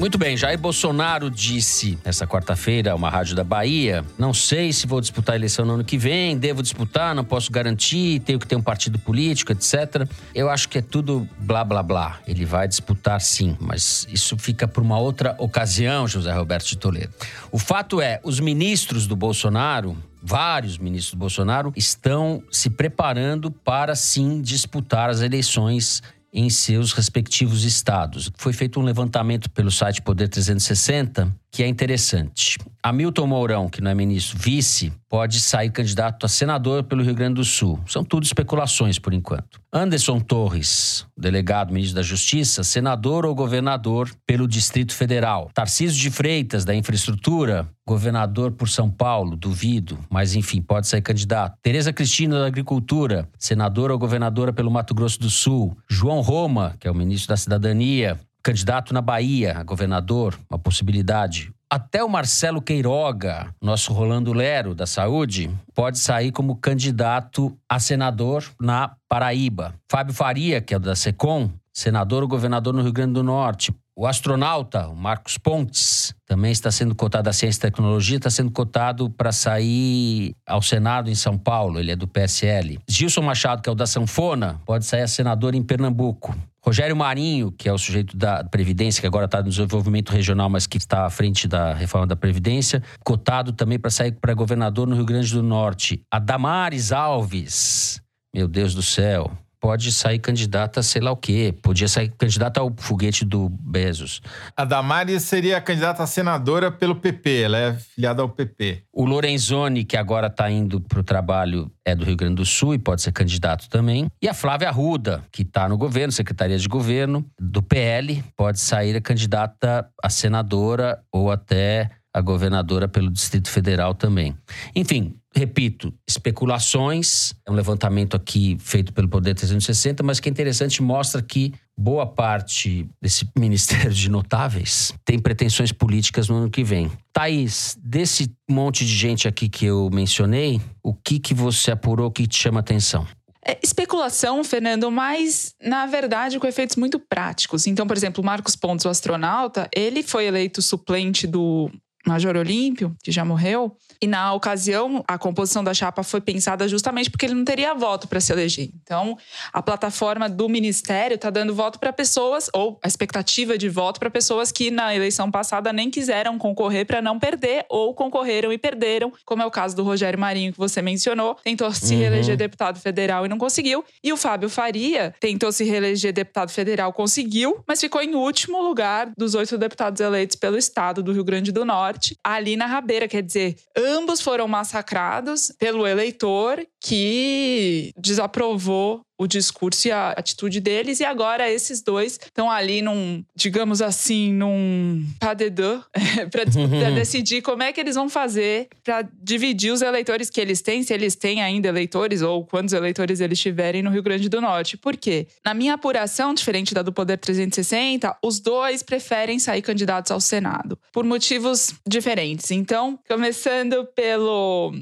Muito 0.07 0.19
bem, 0.19 0.37
Jair 0.37 0.57
Bolsonaro 0.57 1.29
disse 1.29 1.99
essa 2.05 2.29
quarta-feira 2.29 2.93
a 2.93 2.95
uma 2.95 3.11
rádio 3.11 3.35
da 3.35 3.43
Bahia: 3.43 4.05
não 4.17 4.33
sei 4.33 4.73
se 4.73 4.87
vou 4.87 5.01
disputar 5.01 5.33
a 5.33 5.37
eleição 5.37 5.65
no 5.65 5.75
ano 5.75 5.85
que 5.85 5.99
vem, 5.99 6.39
devo 6.39 6.63
disputar, 6.63 7.13
não 7.13 7.25
posso 7.25 7.51
garantir, 7.51 8.21
tenho 8.21 8.39
que 8.39 8.47
ter 8.47 8.55
um 8.55 8.63
partido 8.63 9.01
político, 9.01 9.51
etc. 9.51 10.09
Eu 10.33 10.49
acho 10.49 10.69
que 10.69 10.79
é 10.79 10.81
tudo 10.81 11.29
blá 11.41 11.65
blá 11.65 11.83
blá. 11.83 12.21
Ele 12.25 12.45
vai 12.45 12.69
disputar 12.69 13.21
sim, 13.21 13.57
mas 13.59 14.07
isso 14.09 14.39
fica 14.39 14.69
para 14.69 14.81
uma 14.81 14.97
outra 14.97 15.35
ocasião, 15.39 16.07
José 16.07 16.33
Roberto 16.33 16.69
de 16.69 16.79
Toledo. 16.79 17.13
O 17.51 17.59
fato 17.59 18.01
é, 18.01 18.21
os 18.23 18.39
ministros 18.39 19.09
do 19.09 19.17
Bolsonaro 19.17 19.97
vários 20.23 20.77
ministros 20.77 21.15
do 21.15 21.19
Bolsonaro 21.19 21.73
estão 21.77 22.43
se 22.51 22.69
preparando 22.69 23.49
para 23.49 23.95
sim 23.95 24.43
disputar 24.43 25.09
as 25.09 25.21
eleições 25.21 26.03
em 26.37 26.51
seus 26.51 26.93
respectivos 26.93 27.65
estados. 27.65 28.31
Foi 28.37 28.53
feito 28.53 28.79
um 28.79 28.83
levantamento 28.83 29.51
pelo 29.51 29.71
site 29.71 30.03
Poder 30.03 30.29
360 30.29 31.35
que 31.57 31.63
é 31.63 31.67
interessante. 31.67 32.59
Hamilton 32.83 33.27
Mourão, 33.27 33.69
que 33.71 33.81
não 33.81 33.91
é 33.91 33.95
ministro, 33.95 34.37
vice, 34.39 34.93
pode 35.09 35.41
sair 35.41 35.71
candidato 35.71 36.27
a 36.27 36.29
senador 36.29 36.85
pelo 36.85 37.03
Rio 37.03 37.15
Grande 37.15 37.37
do 37.37 37.45
Sul. 37.47 37.81
São 37.87 38.05
tudo 38.05 38.25
especulações 38.25 38.99
por 38.99 39.15
enquanto. 39.15 39.59
Anderson 39.73 40.21
Torres, 40.21 41.07
delegado 41.17 41.73
ministro 41.73 41.97
da 41.97 42.03
Justiça, 42.03 42.63
senador 42.63 43.25
ou 43.25 43.35
governador 43.35 44.11
pelo 44.27 44.47
Distrito 44.47 44.95
Federal. 44.95 45.51
Tarcísio 45.55 45.99
de 45.99 46.11
Freitas, 46.11 46.67
da 46.67 46.75
Infraestrutura, 46.75 47.67
governador 47.87 48.53
por 48.53 48.69
São 48.69 48.91
Paulo, 48.91 49.37
duvido, 49.37 49.99
mas 50.11 50.35
enfim, 50.35 50.61
pode 50.61 50.89
sair 50.89 51.03
candidato. 51.03 51.57
Tereza 51.63 51.93
Cristina, 51.93 52.41
da 52.41 52.47
Agricultura, 52.47 53.29
senadora 53.39 53.93
ou 53.93 53.99
governadora 53.99 54.53
pelo 54.53 54.71
Mato 54.71 54.95
Grosso 54.95 55.21
do 55.21 55.31
Sul. 55.31 55.77
João 55.89 56.21
Roma, 56.21 56.75
que 56.81 56.89
é 56.89 56.91
o 56.91 56.95
ministro 56.95 57.29
da 57.29 57.37
Cidadania, 57.37 58.19
candidato 58.43 58.93
na 58.93 59.01
Bahia 59.01 59.63
governador, 59.65 60.39
uma 60.51 60.59
possibilidade. 60.59 61.53
Até 61.69 62.03
o 62.03 62.09
Marcelo 62.09 62.63
Queiroga, 62.63 63.53
nosso 63.61 63.93
Rolando 63.93 64.33
Lero 64.33 64.73
da 64.73 64.87
Saúde, 64.87 65.51
pode 65.75 65.99
sair 65.99 66.31
como 66.31 66.55
candidato 66.57 67.57
a 67.69 67.81
senador 67.81 68.45
na 68.61 68.95
Paraíba. 69.09 69.75
Fábio 69.91 70.15
Faria, 70.15 70.61
que 70.61 70.75
é 70.75 70.79
da 70.79 70.95
SECOM, 70.95 71.51
senador 71.73 72.23
ou 72.23 72.29
governador 72.29 72.73
no 72.73 72.83
Rio 72.83 72.93
Grande 72.93 73.15
do 73.15 73.23
Norte. 73.25 73.75
O 73.99 74.07
astronauta, 74.07 74.89
o 74.89 74.95
Marcos 74.95 75.39
Pontes, 75.39 76.15
também 76.27 76.53
está 76.53 76.71
sendo 76.71 76.95
cotado 76.95 77.25
da 77.25 77.33
Ciência 77.33 77.61
e 77.61 77.63
Tecnologia, 77.63 78.19
está 78.19 78.29
sendo 78.29 78.51
cotado 78.51 79.09
para 79.09 79.33
sair 79.33 80.35
ao 80.47 80.61
Senado 80.61 81.09
em 81.09 81.15
São 81.15 81.39
Paulo, 81.39 81.81
ele 81.81 81.91
é 81.91 81.97
do 81.97 82.07
PSL. 82.07 82.79
Gilson 82.87 83.23
Machado, 83.23 83.63
que 83.63 83.71
é 83.71 83.73
o 83.73 83.75
da 83.75 83.87
Sanfona, 83.87 84.61
pode 84.67 84.85
sair 84.85 85.01
a 85.01 85.09
senador 85.09 85.55
em 85.55 85.63
Pernambuco. 85.63 86.37
Rogério 86.63 86.95
Marinho, 86.95 87.51
que 87.51 87.71
é 87.71 87.73
o 87.73 87.79
sujeito 87.79 88.15
da 88.19 88.45
Previdência, 88.45 89.01
que 89.01 89.07
agora 89.07 89.25
está 89.25 89.39
no 89.39 89.49
desenvolvimento 89.49 90.11
regional, 90.11 90.51
mas 90.51 90.67
que 90.67 90.77
está 90.77 91.07
à 91.07 91.11
frente 91.11 91.49
da 91.49 91.73
reforma 91.73 92.07
da 92.07 92.17
Previdência, 92.17 92.83
cotado 93.03 93.51
também 93.51 93.79
para 93.79 93.91
sair 93.91 94.13
para 94.13 94.35
governador 94.35 94.87
no 94.87 94.95
Rio 94.95 95.07
Grande 95.07 95.33
do 95.33 95.43
Norte. 95.43 96.03
A 96.11 96.19
Damares 96.19 96.93
Alves, 96.93 98.03
meu 98.35 98.47
Deus 98.47 98.75
do 98.75 98.83
céu, 98.83 99.31
pode 99.61 99.93
sair 99.93 100.19
candidata 100.19 100.81
a 100.81 100.83
sei 100.83 101.01
lá 101.03 101.11
o 101.11 101.17
quê. 101.17 101.55
Podia 101.63 101.89
sair 101.89 102.13
candidata 102.17 102.61
ao 102.61 102.73
foguete 102.77 103.25
do 103.25 103.49
Bezos. 103.49 104.21
A 104.57 104.65
Damares 104.65 105.23
seria 105.23 105.61
candidata 105.61 106.03
a 106.03 106.07
senadora 106.07 106.71
pelo 106.71 106.97
PP, 106.97 107.43
ela 107.43 107.59
é 107.59 107.73
filiada 107.75 108.23
ao 108.23 108.29
PP. 108.29 108.83
O 108.93 109.05
Lorenzoni, 109.05 109.85
que 109.85 109.97
agora 109.97 110.29
está 110.29 110.51
indo 110.51 110.81
para 110.81 111.01
o 111.01 111.05
trabalho, 111.05 111.71
é 111.85 111.95
do 111.95 112.05
Rio 112.05 112.17
Grande 112.17 112.37
do 112.37 112.45
Sul 112.45 112.75
e 112.75 112.79
pode 112.79 113.03
ser 113.03 113.13
candidato 113.13 113.69
também. 113.69 114.07
E 114.21 114.29
a 114.29 114.35
Flávia 114.35 114.69
Arruda, 114.69 115.25
que 115.31 115.43
está 115.43 115.69
no 115.69 115.77
governo, 115.77 116.13
Secretaria 116.13 116.59
de 116.59 116.69
Governo, 116.69 117.25
do 117.41 117.63
PL, 117.63 118.23
pode 118.37 118.59
sair 118.59 118.97
a 118.97 119.01
candidata 119.01 119.89
a 120.03 120.09
senadora 120.09 121.01
ou 121.13 121.31
até 121.31 121.91
a 122.17 122.21
governadora 122.23 122.89
pelo 122.89 123.11
Distrito 123.11 123.51
Federal 123.51 123.93
também. 123.95 124.35
Enfim, 124.75 125.15
repito, 125.37 125.93
especulações, 126.09 127.35
é 127.47 127.51
um 127.51 127.55
levantamento 127.55 128.17
aqui 128.17 128.57
feito 128.59 128.91
pelo 128.93 129.07
Poder 129.07 129.35
360, 129.35 130.03
mas 130.03 130.19
que 130.19 130.31
é 130.31 130.33
interessante, 130.33 130.83
mostra 130.83 131.21
que 131.21 131.53
boa 131.77 132.07
parte 132.07 132.89
desse 133.03 133.29
Ministério 133.39 133.93
de 133.93 134.11
Notáveis 134.11 134.95
tem 135.05 135.19
pretensões 135.19 135.73
políticas 135.73 136.31
no 136.31 136.37
ano 136.37 136.51
que 136.51 136.65
vem. 136.65 136.91
Thaís, 137.13 137.77
desse 137.83 138.35
monte 138.49 138.87
de 138.87 138.97
gente 138.97 139.29
aqui 139.29 139.47
que 139.47 139.67
eu 139.67 139.91
mencionei, 139.93 140.59
o 140.83 140.95
que, 140.95 141.19
que 141.19 141.35
você 141.35 141.71
apurou 141.71 142.11
que 142.11 142.27
te 142.27 142.39
chama 142.39 142.61
atenção? 142.61 143.07
É 143.47 143.59
especulação, 143.63 144.43
Fernando, 144.43 144.91
mas 144.91 145.55
na 145.63 145.85
verdade 145.87 146.41
com 146.41 146.47
efeitos 146.47 146.77
muito 146.77 146.99
práticos. 146.99 147.67
Então, 147.67 147.87
por 147.87 147.97
exemplo, 147.97 148.25
Marcos 148.25 148.57
Pontes, 148.57 148.87
o 148.87 148.89
astronauta, 148.89 149.69
ele 149.73 150.03
foi 150.03 150.25
eleito 150.25 150.63
suplente 150.63 151.27
do 151.27 151.71
Major 152.07 152.37
Olímpio, 152.37 152.97
que 153.03 153.13
já 153.13 153.25
morreu, 153.25 153.77
e 154.01 154.07
na 154.07 154.33
ocasião 154.33 155.05
a 155.07 155.19
composição 155.19 155.63
da 155.63 155.75
chapa 155.75 156.03
foi 156.03 156.21
pensada 156.21 156.69
justamente 156.69 157.11
porque 157.11 157.27
ele 157.27 157.35
não 157.35 157.45
teria 157.45 157.75
voto 157.75 158.09
para 158.09 158.21
se 158.21 158.33
eleger. 158.33 158.71
Então, 158.83 159.17
a 159.53 159.63
plataforma 159.63 160.29
do 160.29 160.49
ministério 160.49 161.15
está 161.15 161.31
dando 161.31 161.55
voto 161.55 161.79
para 161.79 161.93
pessoas, 161.93 162.49
ou 162.53 162.79
a 162.83 162.89
expectativa 162.89 163.57
de 163.59 163.69
voto 163.69 163.99
para 163.99 164.11
pessoas 164.11 164.53
que 164.53 164.71
na 164.71 164.95
eleição 164.95 165.31
passada 165.31 165.73
nem 165.73 165.91
quiseram 165.91 166.39
concorrer 166.39 166.87
para 166.87 167.01
não 167.03 167.19
perder, 167.19 167.65
ou 167.69 167.95
concorreram 167.95 168.53
e 168.53 168.59
perderam, 168.59 169.13
como 169.25 169.43
é 169.43 169.47
o 169.47 169.51
caso 169.51 169.75
do 169.77 169.83
Rogério 169.83 170.19
Marinho, 170.19 170.53
que 170.53 170.59
você 170.59 170.83
mencionou, 170.83 171.37
tentou 171.43 171.71
se 171.73 171.95
uhum. 171.95 172.01
reeleger 172.01 172.37
deputado 172.37 172.79
federal 172.79 173.27
e 173.27 173.29
não 173.29 173.39
conseguiu, 173.39 173.85
e 174.03 174.13
o 174.13 174.17
Fábio 174.17 174.49
Faria 174.49 175.15
tentou 175.21 175.51
se 175.53 175.65
reeleger 175.65 176.13
deputado 176.13 176.51
federal, 176.51 176.93
conseguiu, 176.93 177.63
mas 177.67 177.81
ficou 177.81 178.03
em 178.03 178.15
último 178.15 178.63
lugar 178.63 179.11
dos 179.17 179.35
oito 179.35 179.57
deputados 179.59 180.01
eleitos 180.01 180.37
pelo 180.37 180.57
estado 180.57 181.03
do 181.03 181.13
Rio 181.13 181.25
Grande 181.25 181.53
do 181.53 181.65
Norte 181.65 182.17
ali 182.23 182.57
na 182.57 182.67
rabeira. 182.67 183.09
Quer 183.09 183.23
dizer, 183.23 183.57
ambos 183.87 184.21
foram 184.21 184.49
massacrados 184.49 185.53
pelo 185.59 185.87
eleitor 185.87 186.67
que 186.81 187.93
desaprovou 187.97 189.06
o 189.19 189.27
discurso 189.27 189.89
e 189.89 189.93
a 189.93 190.11
atitude 190.11 190.61
deles, 190.61 191.01
e 191.01 191.05
agora 191.05 191.51
esses 191.51 191.83
dois 191.83 192.13
estão 192.23 192.51
ali 192.51 192.83
num, 192.83 193.25
digamos 193.35 193.81
assim, 193.81 194.33
num 194.33 195.05
pas 195.19 195.37
de 195.37 195.51
deux, 195.51 195.81
para 196.31 196.45
decidir 196.95 197.43
como 197.43 197.63
é 197.63 197.73
que 197.73 197.81
eles 197.81 197.95
vão 197.95 198.09
fazer 198.09 198.69
para 198.85 199.09
dividir 199.23 199.73
os 199.73 199.83
eleitores 199.83 200.31
que 200.31 200.41
eles 200.41 200.61
têm, 200.61 200.83
se 200.83 200.93
eles 200.93 201.15
têm 201.15 201.43
ainda 201.43 201.69
eleitores 201.69 202.23
ou 202.23 202.45
quantos 202.45 202.73
eleitores 202.73 203.21
eles 203.21 203.39
tiverem 203.39 203.83
no 203.83 203.91
Rio 203.91 204.03
Grande 204.03 204.29
do 204.29 204.41
Norte. 204.41 204.77
Por 204.77 204.97
quê? 204.97 205.27
Na 205.45 205.55
minha 205.55 205.75
apuração, 205.75 206.35
diferente 206.35 206.75
da 206.75 206.83
do 206.83 206.93
Poder 206.93 207.19
360, 207.19 208.17
os 208.23 208.41
dois 208.41 208.83
preferem 208.83 209.39
sair 209.39 209.63
candidatos 209.63 210.13
ao 210.13 210.21
Senado, 210.21 210.79
por 210.93 211.05
motivos 211.05 211.75
diferentes. 211.87 212.51
Então, 212.51 212.99
começando 213.09 213.85
pelo 213.95 214.73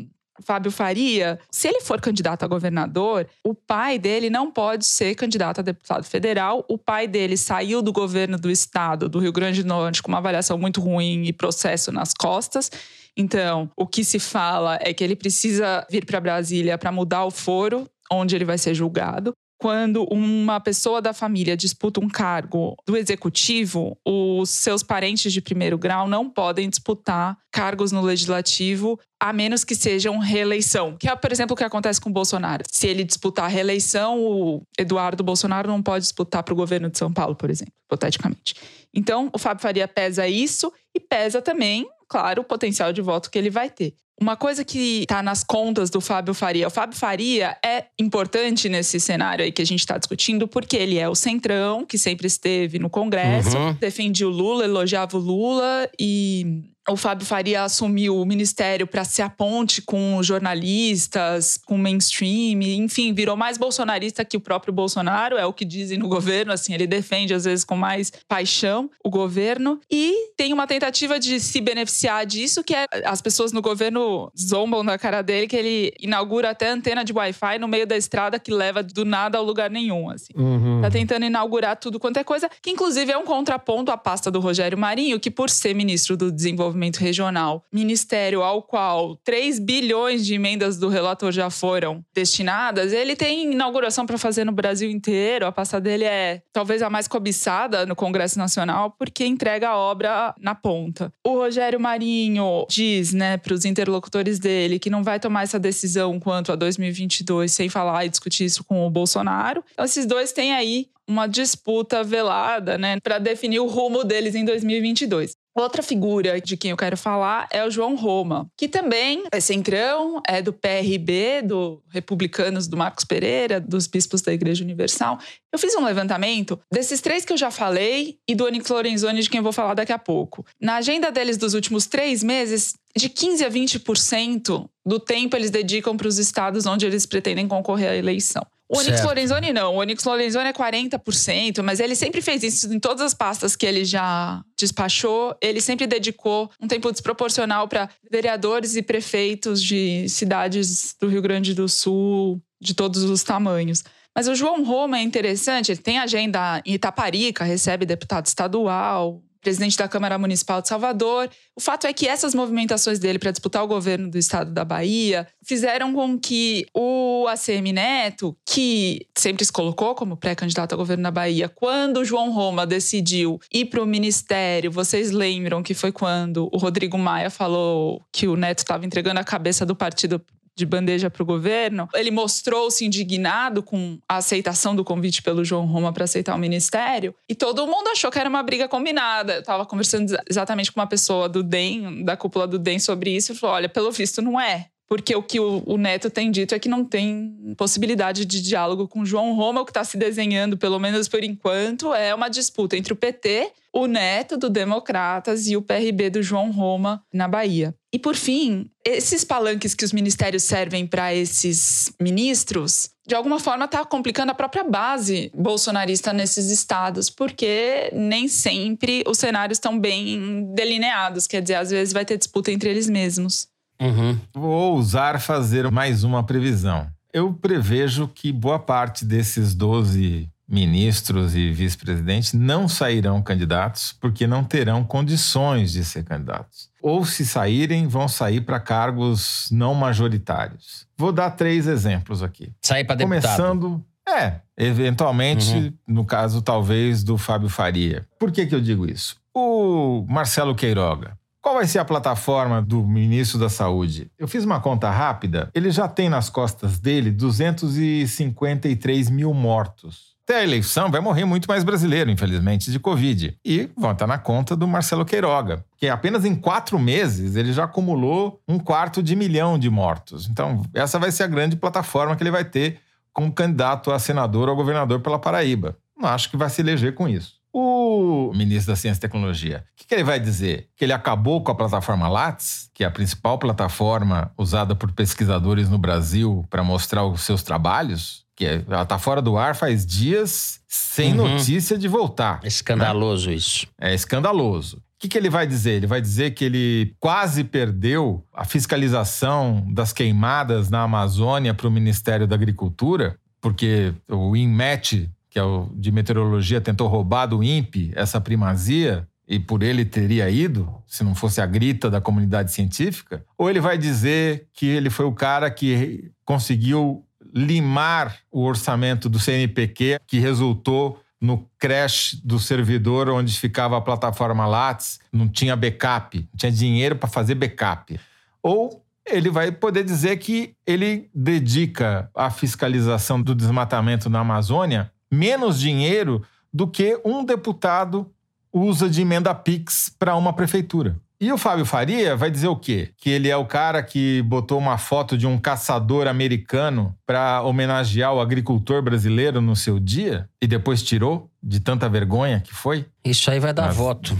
Fábio 0.44 0.70
Faria, 0.70 1.38
se 1.50 1.68
ele 1.68 1.80
for 1.80 2.00
candidato 2.00 2.44
a 2.44 2.48
governador, 2.48 3.26
o 3.42 3.54
pai 3.54 3.98
dele 3.98 4.28
não 4.28 4.50
pode 4.50 4.84
ser 4.84 5.14
candidato 5.14 5.60
a 5.60 5.62
deputado 5.62 6.04
federal. 6.04 6.64
O 6.68 6.78
pai 6.78 7.06
dele 7.06 7.36
saiu 7.36 7.82
do 7.82 7.92
governo 7.92 8.38
do 8.38 8.50
estado 8.50 9.08
do 9.08 9.18
Rio 9.18 9.32
Grande 9.32 9.62
do 9.62 9.68
Norte 9.68 10.02
com 10.02 10.08
uma 10.08 10.18
avaliação 10.18 10.58
muito 10.58 10.80
ruim 10.80 11.24
e 11.24 11.32
processo 11.32 11.90
nas 11.90 12.12
costas. 12.12 12.70
Então, 13.16 13.70
o 13.76 13.86
que 13.86 14.04
se 14.04 14.18
fala 14.18 14.78
é 14.80 14.92
que 14.92 15.02
ele 15.02 15.16
precisa 15.16 15.86
vir 15.90 16.04
para 16.04 16.20
Brasília 16.20 16.76
para 16.76 16.90
mudar 16.90 17.24
o 17.24 17.30
foro 17.30 17.88
onde 18.10 18.34
ele 18.34 18.44
vai 18.44 18.58
ser 18.58 18.74
julgado 18.74 19.34
quando 19.64 20.04
uma 20.10 20.60
pessoa 20.60 21.00
da 21.00 21.14
família 21.14 21.56
disputa 21.56 21.98
um 21.98 22.06
cargo 22.06 22.76
do 22.86 22.98
executivo, 22.98 23.96
os 24.04 24.50
seus 24.50 24.82
parentes 24.82 25.32
de 25.32 25.40
primeiro 25.40 25.78
grau 25.78 26.06
não 26.06 26.28
podem 26.28 26.68
disputar 26.68 27.38
cargos 27.50 27.90
no 27.90 28.02
legislativo, 28.02 29.00
a 29.18 29.32
menos 29.32 29.64
que 29.64 29.74
sejam 29.74 30.18
reeleição. 30.18 30.98
Que 30.98 31.08
é, 31.08 31.16
por 31.16 31.32
exemplo, 31.32 31.54
o 31.54 31.56
que 31.56 31.64
acontece 31.64 31.98
com 31.98 32.10
o 32.10 32.12
Bolsonaro. 32.12 32.62
Se 32.70 32.86
ele 32.86 33.04
disputar 33.04 33.48
reeleição, 33.48 34.20
o 34.20 34.60
Eduardo 34.78 35.24
Bolsonaro 35.24 35.66
não 35.66 35.82
pode 35.82 36.02
disputar 36.02 36.42
para 36.42 36.52
o 36.52 36.56
governo 36.56 36.90
de 36.90 36.98
São 36.98 37.10
Paulo, 37.10 37.34
por 37.34 37.48
exemplo, 37.48 37.72
hipoteticamente. 37.86 38.56
Então, 38.92 39.30
o 39.32 39.38
Fábio 39.38 39.62
Faria 39.62 39.88
pesa 39.88 40.28
isso 40.28 40.70
e 40.94 41.00
pesa 41.00 41.40
também, 41.40 41.88
claro, 42.06 42.42
o 42.42 42.44
potencial 42.44 42.92
de 42.92 43.00
voto 43.00 43.30
que 43.30 43.38
ele 43.38 43.48
vai 43.48 43.70
ter. 43.70 43.94
Uma 44.20 44.36
coisa 44.36 44.64
que 44.64 45.00
está 45.00 45.22
nas 45.22 45.42
contas 45.42 45.90
do 45.90 46.00
Fábio 46.00 46.32
Faria. 46.34 46.68
O 46.68 46.70
Fábio 46.70 46.96
Faria 46.96 47.56
é 47.64 47.86
importante 47.98 48.68
nesse 48.68 49.00
cenário 49.00 49.44
aí 49.44 49.50
que 49.50 49.60
a 49.60 49.66
gente 49.66 49.80
está 49.80 49.98
discutindo, 49.98 50.46
porque 50.46 50.76
ele 50.76 50.98
é 50.98 51.08
o 51.08 51.14
centrão, 51.14 51.84
que 51.84 51.98
sempre 51.98 52.26
esteve 52.26 52.78
no 52.78 52.88
Congresso, 52.88 53.56
uhum. 53.56 53.72
defendia 53.74 54.26
o 54.26 54.30
Lula, 54.30 54.64
elogiava 54.64 55.16
o 55.16 55.20
Lula 55.20 55.90
e 55.98 56.62
o 56.88 56.96
Fábio 56.96 57.26
Faria 57.26 57.62
assumiu 57.62 58.16
o 58.16 58.26
ministério 58.26 58.86
para 58.86 59.04
ser 59.04 59.22
a 59.22 59.30
ponte 59.30 59.80
com 59.80 60.22
jornalistas, 60.22 61.58
com 61.64 61.78
mainstream, 61.78 62.60
enfim, 62.62 63.14
virou 63.14 63.36
mais 63.36 63.56
bolsonarista 63.56 64.24
que 64.24 64.36
o 64.36 64.40
próprio 64.40 64.72
Bolsonaro, 64.72 65.38
é 65.38 65.46
o 65.46 65.52
que 65.52 65.64
dizem 65.64 65.98
no 65.98 66.08
governo, 66.08 66.52
assim, 66.52 66.74
ele 66.74 66.86
defende 66.86 67.32
às 67.32 67.44
vezes 67.44 67.64
com 67.64 67.76
mais 67.76 68.12
paixão 68.28 68.90
o 69.02 69.08
governo 69.08 69.80
e 69.90 70.30
tem 70.36 70.52
uma 70.52 70.66
tentativa 70.66 71.18
de 71.18 71.40
se 71.40 71.60
beneficiar 71.60 72.26
disso, 72.26 72.62
que 72.62 72.74
é 72.74 72.86
as 73.04 73.22
pessoas 73.22 73.52
no 73.52 73.62
governo 73.62 74.30
zombam 74.38 74.84
da 74.84 74.98
cara 74.98 75.22
dele 75.22 75.46
que 75.46 75.56
ele 75.56 75.92
inaugura 75.98 76.50
até 76.50 76.68
antena 76.68 77.02
de 77.02 77.12
Wi-Fi 77.12 77.58
no 77.58 77.68
meio 77.68 77.86
da 77.86 77.96
estrada 77.96 78.38
que 78.38 78.52
leva 78.52 78.82
do 78.82 79.04
nada 79.04 79.38
ao 79.38 79.44
lugar 79.44 79.70
nenhum, 79.70 80.10
assim. 80.10 80.32
Uhum. 80.36 80.80
Tá 80.82 80.90
tentando 80.90 81.24
inaugurar 81.24 81.76
tudo 81.76 81.98
quanto 81.98 82.18
é 82.18 82.24
coisa, 82.24 82.50
que 82.60 82.70
inclusive 82.70 83.10
é 83.10 83.16
um 83.16 83.24
contraponto 83.24 83.90
à 83.90 83.96
pasta 83.96 84.30
do 84.30 84.40
Rogério 84.40 84.76
Marinho, 84.76 85.18
que 85.18 85.30
por 85.30 85.48
ser 85.48 85.74
ministro 85.74 86.16
do 86.16 86.30
Desenvolvimento 86.30 86.73
Regional, 86.98 87.64
ministério 87.72 88.42
ao 88.42 88.62
qual 88.62 89.16
3 89.24 89.58
bilhões 89.58 90.24
de 90.26 90.34
emendas 90.34 90.76
do 90.76 90.88
relator 90.88 91.32
já 91.32 91.50
foram 91.50 92.04
destinadas, 92.14 92.92
ele 92.92 93.16
tem 93.16 93.52
inauguração 93.52 94.06
para 94.06 94.18
fazer 94.18 94.44
no 94.44 94.52
Brasil 94.52 94.90
inteiro. 94.90 95.46
A 95.46 95.52
pasta 95.52 95.80
dele 95.80 96.04
é 96.04 96.42
talvez 96.52 96.82
a 96.82 96.90
mais 96.90 97.08
cobiçada 97.08 97.86
no 97.86 97.96
Congresso 97.96 98.38
Nacional, 98.38 98.94
porque 98.98 99.24
entrega 99.24 99.70
a 99.70 99.76
obra 99.76 100.34
na 100.38 100.54
ponta. 100.54 101.12
O 101.24 101.30
Rogério 101.30 101.80
Marinho 101.80 102.66
diz, 102.68 103.12
né, 103.12 103.36
para 103.36 103.54
os 103.54 103.64
interlocutores 103.64 104.38
dele 104.38 104.78
que 104.78 104.90
não 104.90 105.02
vai 105.02 105.18
tomar 105.20 105.42
essa 105.42 105.58
decisão 105.58 106.18
quanto 106.18 106.52
a 106.52 106.56
2022 106.56 107.52
sem 107.52 107.68
falar 107.68 108.04
e 108.04 108.08
discutir 108.08 108.44
isso 108.44 108.64
com 108.64 108.86
o 108.86 108.90
Bolsonaro. 108.90 109.64
Então, 109.72 109.84
esses 109.84 110.06
dois 110.06 110.32
têm 110.32 110.52
aí 110.52 110.88
uma 111.06 111.26
disputa 111.26 112.02
velada, 112.02 112.78
né, 112.78 112.98
para 113.02 113.18
definir 113.18 113.60
o 113.60 113.66
rumo 113.66 114.04
deles 114.04 114.34
em 114.34 114.44
2022. 114.44 115.36
Outra 115.56 115.84
figura 115.84 116.40
de 116.40 116.56
quem 116.56 116.72
eu 116.72 116.76
quero 116.76 116.96
falar 116.96 117.46
é 117.52 117.64
o 117.64 117.70
João 117.70 117.94
Roma, 117.94 118.50
que 118.56 118.68
também 118.68 119.22
é 119.30 119.38
centrão, 119.38 120.20
é 120.26 120.42
do 120.42 120.52
PRB, 120.52 121.42
do 121.42 121.80
Republicanos 121.90 122.66
do 122.66 122.76
Marcos 122.76 123.04
Pereira, 123.04 123.60
dos 123.60 123.86
bispos 123.86 124.20
da 124.20 124.32
Igreja 124.32 124.64
Universal. 124.64 125.16
Eu 125.52 125.58
fiz 125.58 125.76
um 125.76 125.84
levantamento 125.84 126.58
desses 126.72 127.00
três 127.00 127.24
que 127.24 127.32
eu 127.32 127.36
já 127.36 127.52
falei 127.52 128.18
e 128.28 128.34
do 128.34 128.44
Onyx 128.44 128.68
Lorenzoni, 128.68 129.22
de 129.22 129.30
quem 129.30 129.38
eu 129.38 129.44
vou 129.44 129.52
falar 129.52 129.74
daqui 129.74 129.92
a 129.92 129.98
pouco. 129.98 130.44
Na 130.60 130.74
agenda 130.76 131.12
deles 131.12 131.36
dos 131.36 131.54
últimos 131.54 131.86
três 131.86 132.24
meses, 132.24 132.74
de 132.96 133.08
15 133.08 133.44
a 133.44 133.50
20% 133.50 134.68
do 134.84 134.98
tempo 134.98 135.36
eles 135.36 135.50
dedicam 135.50 135.96
para 135.96 136.08
os 136.08 136.18
estados 136.18 136.66
onde 136.66 136.84
eles 136.84 137.06
pretendem 137.06 137.46
concorrer 137.46 137.90
à 137.90 137.96
eleição. 137.96 138.44
O 138.68 138.78
Onyx 138.78 138.96
certo. 138.96 139.06
Lorenzoni 139.06 139.52
não. 139.52 139.74
O 139.74 139.78
Onyx 139.78 140.02
Lorenzoni 140.04 140.48
é 140.48 140.52
40%, 140.52 141.62
mas 141.62 141.80
ele 141.80 141.94
sempre 141.94 142.22
fez 142.22 142.42
isso 142.42 142.72
em 142.72 142.80
todas 142.80 143.02
as 143.02 143.12
pastas 143.12 143.54
que 143.54 143.66
ele 143.66 143.84
já 143.84 144.42
despachou. 144.58 145.36
Ele 145.40 145.60
sempre 145.60 145.86
dedicou 145.86 146.50
um 146.60 146.66
tempo 146.66 146.90
desproporcional 146.90 147.68
para 147.68 147.90
vereadores 148.10 148.74
e 148.74 148.82
prefeitos 148.82 149.62
de 149.62 150.08
cidades 150.08 150.96
do 150.98 151.08
Rio 151.08 151.20
Grande 151.20 151.52
do 151.52 151.68
Sul, 151.68 152.40
de 152.60 152.72
todos 152.74 153.02
os 153.04 153.22
tamanhos. 153.22 153.84
Mas 154.14 154.28
o 154.28 154.34
João 154.34 154.64
Roma 154.64 154.98
é 154.98 155.02
interessante, 155.02 155.72
ele 155.72 155.80
tem 155.80 155.98
agenda 155.98 156.62
em 156.64 156.74
Itaparica, 156.74 157.42
recebe 157.42 157.84
deputado 157.84 158.26
estadual, 158.26 159.20
presidente 159.44 159.76
da 159.76 159.86
Câmara 159.86 160.18
Municipal 160.18 160.62
de 160.62 160.68
Salvador. 160.68 161.30
O 161.54 161.60
fato 161.60 161.86
é 161.86 161.92
que 161.92 162.08
essas 162.08 162.34
movimentações 162.34 162.98
dele 162.98 163.18
para 163.18 163.30
disputar 163.30 163.62
o 163.62 163.68
governo 163.68 164.10
do 164.10 164.18
estado 164.18 164.50
da 164.50 164.64
Bahia 164.64 165.28
fizeram 165.46 165.92
com 165.92 166.18
que 166.18 166.66
o 166.74 167.26
ACM 167.28 167.72
Neto, 167.72 168.36
que 168.44 169.06
sempre 169.16 169.44
se 169.44 169.52
colocou 169.52 169.94
como 169.94 170.16
pré-candidato 170.16 170.72
ao 170.72 170.78
governo 170.78 171.04
da 171.04 171.10
Bahia, 171.10 171.48
quando 171.48 171.98
o 171.98 172.04
João 172.04 172.32
Roma 172.32 172.66
decidiu 172.66 173.38
ir 173.52 173.66
para 173.66 173.82
o 173.82 173.86
ministério, 173.86 174.72
vocês 174.72 175.10
lembram 175.10 175.62
que 175.62 175.74
foi 175.74 175.92
quando 175.92 176.48
o 176.50 176.56
Rodrigo 176.56 176.96
Maia 176.96 177.28
falou 177.28 178.02
que 178.10 178.26
o 178.26 178.36
Neto 178.36 178.60
estava 178.60 178.86
entregando 178.86 179.20
a 179.20 179.24
cabeça 179.24 179.66
do 179.66 179.76
partido 179.76 180.20
de 180.56 180.64
bandeja 180.64 181.10
para 181.10 181.22
o 181.22 181.26
governo, 181.26 181.88
ele 181.94 182.10
mostrou-se 182.10 182.84
indignado 182.84 183.62
com 183.62 183.98
a 184.08 184.16
aceitação 184.16 184.74
do 184.74 184.84
convite 184.84 185.22
pelo 185.22 185.44
João 185.44 185.66
Roma 185.66 185.92
para 185.92 186.04
aceitar 186.04 186.34
o 186.34 186.38
ministério 186.38 187.14
e 187.28 187.34
todo 187.34 187.66
mundo 187.66 187.88
achou 187.88 188.10
que 188.10 188.18
era 188.18 188.28
uma 188.28 188.42
briga 188.42 188.68
combinada. 188.68 189.34
Eu 189.34 189.40
estava 189.40 189.66
conversando 189.66 190.16
exatamente 190.28 190.70
com 190.70 190.80
uma 190.80 190.86
pessoa 190.86 191.28
do 191.28 191.42
DEM, 191.42 192.04
da 192.04 192.16
cúpula 192.16 192.46
do 192.46 192.58
DEM, 192.58 192.78
sobre 192.78 193.10
isso 193.10 193.32
e 193.32 193.34
falou: 193.34 193.56
olha, 193.56 193.68
pelo 193.68 193.90
visto 193.90 194.22
não 194.22 194.40
é. 194.40 194.68
Porque 194.86 195.16
o 195.16 195.22
que 195.22 195.40
o, 195.40 195.76
Neto 195.78 196.10
tem 196.10 196.30
dito 196.30 196.54
é 196.54 196.58
que 196.58 196.68
não 196.68 196.84
tem 196.84 197.54
possibilidade 197.56 198.24
de 198.24 198.42
diálogo 198.42 198.86
com 198.86 199.04
João 199.04 199.34
Roma. 199.34 199.62
O 199.62 199.64
que 199.64 199.70
está 199.70 199.82
se 199.82 199.96
desenhando, 199.96 200.58
pelo 200.58 200.78
menos 200.78 201.08
por 201.08 201.24
enquanto, 201.24 201.94
é 201.94 202.14
uma 202.14 202.28
disputa 202.28 202.76
entre 202.76 202.92
o 202.92 202.96
PT, 202.96 203.50
o 203.72 203.86
Neto 203.86 204.36
do 204.36 204.50
Democratas 204.50 205.48
e 205.48 205.56
o 205.56 205.62
PRB 205.62 206.10
do 206.10 206.22
João 206.22 206.50
Roma 206.50 207.02
na 207.12 207.26
Bahia. 207.26 207.74
E 207.94 207.98
por 208.00 208.16
fim, 208.16 208.68
esses 208.84 209.22
palanques 209.22 209.72
que 209.72 209.84
os 209.84 209.92
ministérios 209.92 210.42
servem 210.42 210.84
para 210.84 211.14
esses 211.14 211.92
ministros, 212.02 212.90
de 213.06 213.14
alguma 213.14 213.38
forma 213.38 213.66
está 213.66 213.84
complicando 213.84 214.32
a 214.32 214.34
própria 214.34 214.64
base 214.64 215.30
bolsonarista 215.32 216.12
nesses 216.12 216.50
estados, 216.50 217.08
porque 217.08 217.92
nem 217.92 218.26
sempre 218.26 219.04
os 219.06 219.18
cenários 219.18 219.58
estão 219.58 219.78
bem 219.78 220.52
delineados. 220.56 221.28
Quer 221.28 221.40
dizer, 221.40 221.54
às 221.54 221.70
vezes 221.70 221.94
vai 221.94 222.04
ter 222.04 222.18
disputa 222.18 222.50
entre 222.50 222.68
eles 222.68 222.90
mesmos. 222.90 223.46
Uhum. 223.80 224.18
Vou 224.34 224.72
ousar 224.72 225.20
fazer 225.20 225.70
mais 225.70 226.02
uma 226.02 226.26
previsão. 226.26 226.88
Eu 227.12 227.32
prevejo 227.32 228.08
que 228.08 228.32
boa 228.32 228.58
parte 228.58 229.04
desses 229.04 229.54
12 229.54 230.28
ministros 230.48 231.34
e 231.34 231.50
vice-presidentes 231.50 232.32
não 232.32 232.68
sairão 232.68 233.22
candidatos 233.22 233.96
porque 234.00 234.26
não 234.26 234.44
terão 234.44 234.84
condições 234.84 235.72
de 235.72 235.84
ser 235.84 236.04
candidatos. 236.04 236.70
Ou 236.82 237.04
se 237.04 237.24
saírem, 237.24 237.86
vão 237.86 238.08
sair 238.08 238.42
para 238.42 238.60
cargos 238.60 239.48
não 239.50 239.74
majoritários. 239.74 240.86
Vou 240.96 241.12
dar 241.12 241.30
três 241.30 241.66
exemplos 241.66 242.22
aqui. 242.22 242.52
Sair 242.62 242.84
para 242.84 242.96
deputado. 242.96 243.22
Começando, 243.22 243.84
é, 244.08 244.34
eventualmente, 244.56 245.54
uhum. 245.54 245.72
no 245.88 246.04
caso 246.04 246.42
talvez 246.42 247.02
do 247.02 247.16
Fábio 247.16 247.48
Faria. 247.48 248.06
Por 248.18 248.30
que 248.30 248.46
que 248.46 248.54
eu 248.54 248.60
digo 248.60 248.88
isso? 248.88 249.16
O 249.34 250.04
Marcelo 250.08 250.54
Queiroga 250.54 251.18
qual 251.44 251.56
vai 251.56 251.66
ser 251.66 251.78
a 251.78 251.84
plataforma 251.84 252.62
do 252.62 252.82
ministro 252.82 253.38
da 253.38 253.50
Saúde? 253.50 254.10
Eu 254.18 254.26
fiz 254.26 254.46
uma 254.46 254.60
conta 254.60 254.88
rápida. 254.88 255.50
Ele 255.54 255.70
já 255.70 255.86
tem 255.86 256.08
nas 256.08 256.30
costas 256.30 256.78
dele 256.78 257.10
253 257.10 259.10
mil 259.10 259.34
mortos. 259.34 260.13
Até 260.26 260.38
a 260.38 260.42
eleição 260.42 260.90
vai 260.90 261.02
morrer 261.02 261.26
muito 261.26 261.46
mais 261.46 261.62
brasileiro, 261.62 262.10
infelizmente, 262.10 262.72
de 262.72 262.78
Covid. 262.78 263.36
E 263.44 263.68
vão 263.76 263.92
estar 263.92 264.06
na 264.06 264.16
conta 264.16 264.56
do 264.56 264.66
Marcelo 264.66 265.04
Queiroga, 265.04 265.62
que 265.76 265.86
apenas 265.86 266.24
em 266.24 266.34
quatro 266.34 266.78
meses 266.78 267.36
ele 267.36 267.52
já 267.52 267.64
acumulou 267.64 268.40
um 268.48 268.58
quarto 268.58 269.02
de 269.02 269.14
milhão 269.14 269.58
de 269.58 269.68
mortos. 269.68 270.26
Então, 270.26 270.62
essa 270.72 270.98
vai 270.98 271.12
ser 271.12 271.24
a 271.24 271.28
grande 271.28 271.56
plataforma 271.56 272.16
que 272.16 272.22
ele 272.22 272.30
vai 272.30 272.44
ter 272.44 272.80
como 273.12 273.30
candidato 273.30 273.92
a 273.92 273.98
senador 273.98 274.48
ou 274.48 274.56
governador 274.56 275.00
pela 275.00 275.18
Paraíba. 275.18 275.76
Não 275.96 276.08
acho 276.08 276.30
que 276.30 276.38
vai 276.38 276.48
se 276.48 276.62
eleger 276.62 276.94
com 276.94 277.06
isso. 277.06 277.34
O 277.52 278.32
ministro 278.34 278.72
da 278.72 278.76
Ciência 278.76 278.98
e 278.98 279.00
Tecnologia, 279.02 279.64
o 279.74 279.76
que, 279.76 279.86
que, 279.86 279.94
ele 279.94 280.02
vai 280.02 280.18
dizer? 280.18 280.68
Que 280.74 280.86
ele 280.86 280.92
acabou 280.92 281.44
com 281.44 281.52
a 281.52 281.54
plataforma 281.54 282.08
Lattes, 282.08 282.68
que 282.74 282.82
é 282.82 282.86
a 282.86 282.90
principal 282.90 283.38
plataforma 283.38 284.32
usada 284.36 284.74
por 284.74 284.90
pesquisadores 284.90 285.68
no 285.68 285.78
Brasil 285.78 286.44
para 286.50 286.64
mostrar 286.64 287.04
os 287.04 287.20
seus 287.20 287.42
trabalhos? 287.42 288.23
Que 288.36 288.46
é, 288.46 288.64
ela 288.66 288.82
está 288.82 288.98
fora 288.98 289.22
do 289.22 289.36
ar 289.36 289.54
faz 289.54 289.86
dias 289.86 290.60
sem 290.66 291.18
uhum. 291.18 291.28
notícia 291.28 291.78
de 291.78 291.86
voltar. 291.86 292.40
É 292.42 292.48
escandaloso 292.48 293.28
né? 293.28 293.36
isso. 293.36 293.66
É 293.80 293.94
escandaloso. 293.94 294.78
O 294.78 294.80
que, 294.98 295.08
que 295.08 295.18
ele 295.18 295.30
vai 295.30 295.46
dizer? 295.46 295.72
Ele 295.72 295.86
vai 295.86 296.00
dizer 296.00 296.30
que 296.32 296.44
ele 296.44 296.94
quase 296.98 297.44
perdeu 297.44 298.24
a 298.32 298.44
fiscalização 298.44 299.64
das 299.70 299.92
queimadas 299.92 300.70
na 300.70 300.82
Amazônia 300.82 301.52
para 301.52 301.68
o 301.68 301.70
Ministério 301.70 302.26
da 302.26 302.34
Agricultura, 302.34 303.16
porque 303.40 303.92
o 304.08 304.34
INMET 304.34 305.10
que 305.34 305.38
é 305.40 305.42
o 305.42 305.68
de 305.74 305.90
meteorologia, 305.90 306.60
tentou 306.60 306.86
roubar 306.86 307.26
do 307.26 307.42
INPE 307.42 307.90
essa 307.96 308.20
primazia 308.20 309.04
e 309.26 309.40
por 309.40 309.64
ele 309.64 309.84
teria 309.84 310.30
ido, 310.30 310.72
se 310.86 311.02
não 311.02 311.12
fosse 311.12 311.40
a 311.40 311.46
grita 311.46 311.90
da 311.90 312.00
comunidade 312.00 312.52
científica? 312.52 313.24
Ou 313.36 313.50
ele 313.50 313.58
vai 313.58 313.76
dizer 313.76 314.46
que 314.52 314.64
ele 314.64 314.90
foi 314.90 315.06
o 315.06 315.12
cara 315.12 315.50
que 315.50 316.12
conseguiu 316.24 317.04
limar 317.34 318.16
o 318.30 318.42
orçamento 318.44 319.08
do 319.08 319.18
CNPq, 319.18 319.98
que 320.06 320.18
resultou 320.18 321.00
no 321.20 321.48
crash 321.58 322.20
do 322.22 322.38
servidor 322.38 323.08
onde 323.08 323.38
ficava 323.38 323.76
a 323.76 323.80
plataforma 323.80 324.46
Lattes, 324.46 325.00
não 325.12 325.26
tinha 325.28 325.56
backup, 325.56 326.18
não 326.18 326.36
tinha 326.36 326.52
dinheiro 326.52 326.96
para 326.96 327.08
fazer 327.08 327.34
backup. 327.34 327.98
Ou 328.42 328.84
ele 329.06 329.30
vai 329.30 329.50
poder 329.50 329.84
dizer 329.84 330.16
que 330.18 330.54
ele 330.66 331.08
dedica 331.14 332.10
a 332.14 332.30
fiscalização 332.30 333.20
do 333.20 333.34
desmatamento 333.34 334.08
na 334.08 334.20
Amazônia 334.20 334.90
menos 335.10 335.58
dinheiro 335.58 336.22
do 336.52 336.66
que 336.66 337.00
um 337.04 337.24
deputado 337.24 338.10
usa 338.52 338.88
de 338.88 339.02
emenda 339.02 339.34
PIX 339.34 339.94
para 339.98 340.14
uma 340.14 340.32
prefeitura. 340.32 340.96
E 341.24 341.32
o 341.32 341.38
Fábio 341.38 341.64
Faria 341.64 342.14
vai 342.14 342.30
dizer 342.30 342.48
o 342.48 342.56
quê? 342.56 342.92
Que 342.98 343.08
ele 343.08 343.30
é 343.30 343.36
o 343.36 343.46
cara 343.46 343.82
que 343.82 344.20
botou 344.24 344.58
uma 344.58 344.76
foto 344.76 345.16
de 345.16 345.26
um 345.26 345.38
caçador 345.38 346.06
americano 346.06 346.94
para 347.06 347.40
homenagear 347.40 348.12
o 348.12 348.20
agricultor 348.20 348.82
brasileiro 348.82 349.40
no 349.40 349.56
seu 349.56 349.80
dia 349.80 350.28
e 350.38 350.46
depois 350.46 350.82
tirou 350.82 351.30
de 351.42 351.60
tanta 351.60 351.88
vergonha 351.88 352.40
que 352.40 352.52
foi? 352.52 352.84
Isso 353.02 353.30
aí 353.30 353.40
vai 353.40 353.54
dar 353.54 353.68
Mas... 353.68 353.76
voto. 353.76 354.14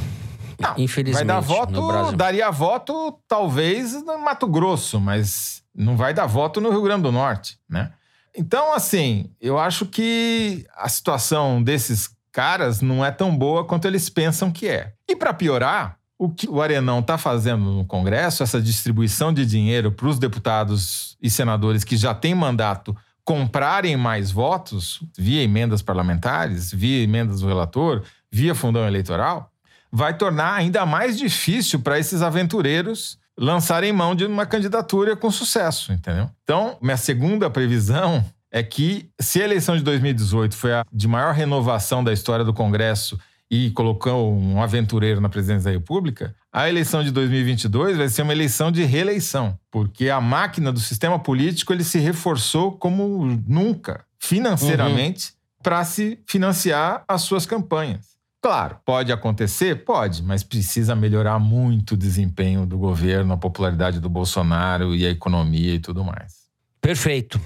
Não, 0.59 0.75
Infelizmente. 0.79 1.27
Vai 1.27 1.37
dar 1.37 1.41
voto, 1.41 2.17
daria 2.17 2.51
voto 2.51 3.21
talvez 3.29 3.93
no 4.03 4.17
Mato 4.17 4.47
Grosso, 4.47 4.99
mas 4.99 5.63
não 5.75 5.99
vai 5.99 6.15
dar 6.15 6.25
voto 6.25 6.59
no 6.59 6.71
Rio 6.71 6.81
Grande 6.81 7.03
do 7.03 7.13
Norte, 7.13 7.59
né? 7.69 7.93
Então, 8.35 8.73
assim, 8.73 9.31
eu 9.39 9.59
acho 9.59 9.85
que 9.85 10.65
a 10.75 10.89
situação 10.89 11.63
desses 11.63 12.09
caras 12.33 12.81
não 12.81 13.05
é 13.05 13.11
tão 13.11 13.37
boa 13.37 13.63
quanto 13.63 13.87
eles 13.87 14.09
pensam 14.09 14.51
que 14.51 14.67
é. 14.67 14.95
E 15.07 15.15
para 15.15 15.35
piorar, 15.35 15.99
o 16.19 16.29
que 16.29 16.49
o 16.49 16.63
Arenão 16.63 17.01
está 17.01 17.19
fazendo 17.19 17.65
no 17.65 17.85
Congresso, 17.85 18.43
essa 18.43 18.61
distribuição 18.61 19.33
de 19.33 19.45
dinheiro 19.45 19.91
para 19.91 20.09
os 20.09 20.19
deputados 20.19 21.17
e 21.21 21.29
senadores 21.29 21.85
que 21.85 21.97
já 21.97 22.15
têm 22.15 22.35
mandato 22.35 22.97
comprarem 23.25 23.97
mais 23.97 24.31
votos 24.31 25.01
via 25.17 25.43
emendas 25.43 25.83
parlamentares, 25.83 26.73
via 26.73 27.03
emendas 27.03 27.41
do 27.41 27.49
relator, 27.49 28.03
via 28.31 28.55
fundão 28.55 28.87
eleitoral, 28.87 29.51
vai 29.91 30.17
tornar 30.17 30.55
ainda 30.55 30.85
mais 30.85 31.17
difícil 31.17 31.81
para 31.81 31.99
esses 31.99 32.21
aventureiros 32.21 33.19
lançarem 33.37 33.93
mão 33.93 34.15
de 34.15 34.25
uma 34.25 34.47
candidatura 34.47 35.17
com 35.17 35.31
sucesso, 35.31 35.93
entendeu? 35.93 36.31
Então, 36.43 36.77
minha 36.81 36.97
segunda 36.97 37.51
previsão 37.51 38.25
é 38.51 38.63
que 38.63 39.09
se 39.21 39.41
a 39.41 39.45
eleição 39.45 39.77
de 39.77 39.83
2018 39.83 40.57
foi 40.57 40.73
a 40.73 40.85
de 40.93 41.09
maior 41.09 41.35
renovação 41.35 42.05
da 42.05 42.13
história 42.13 42.45
do 42.45 42.53
Congresso 42.53 43.19
e 43.51 43.71
colocou 43.71 44.33
um 44.35 44.63
aventureiro 44.63 45.21
na 45.21 45.29
presidência 45.29 45.71
da 45.71 45.71
República, 45.71 46.35
a 46.53 46.69
eleição 46.69 47.03
de 47.03 47.11
2022 47.11 47.97
vai 47.97 48.09
ser 48.09 48.23
uma 48.23 48.33
eleição 48.33 48.71
de 48.71 48.85
reeleição, 48.85 49.59
porque 49.71 50.09
a 50.09 50.21
máquina 50.21 50.73
do 50.73 50.81
sistema 50.81 51.19
político 51.19 51.73
ele 51.73 51.85
se 51.85 51.99
reforçou 51.99 52.73
como 52.73 53.41
nunca, 53.47 54.05
financeiramente, 54.19 55.31
uhum. 55.31 55.63
para 55.63 55.85
se 55.85 56.19
financiar 56.27 57.05
as 57.07 57.23
suas 57.23 57.45
campanhas. 57.45 58.15
Claro, 58.41 58.77
pode 58.85 59.11
acontecer? 59.11 59.85
Pode, 59.85 60.23
mas 60.23 60.43
precisa 60.43 60.95
melhorar 60.95 61.39
muito 61.39 61.93
o 61.93 61.97
desempenho 61.97 62.67
do 62.67 62.77
governo, 62.77 63.33
a 63.33 63.39
popularidade 63.39 64.01
do 64.01 64.09
Bolsonaro 64.11 64.95
e 64.95 65.07
a 65.07 65.11
economia 65.11 65.75
e 65.75 65.79
tudo 65.79 66.05
mais. 66.05 66.45
Perfeito. 66.79 67.41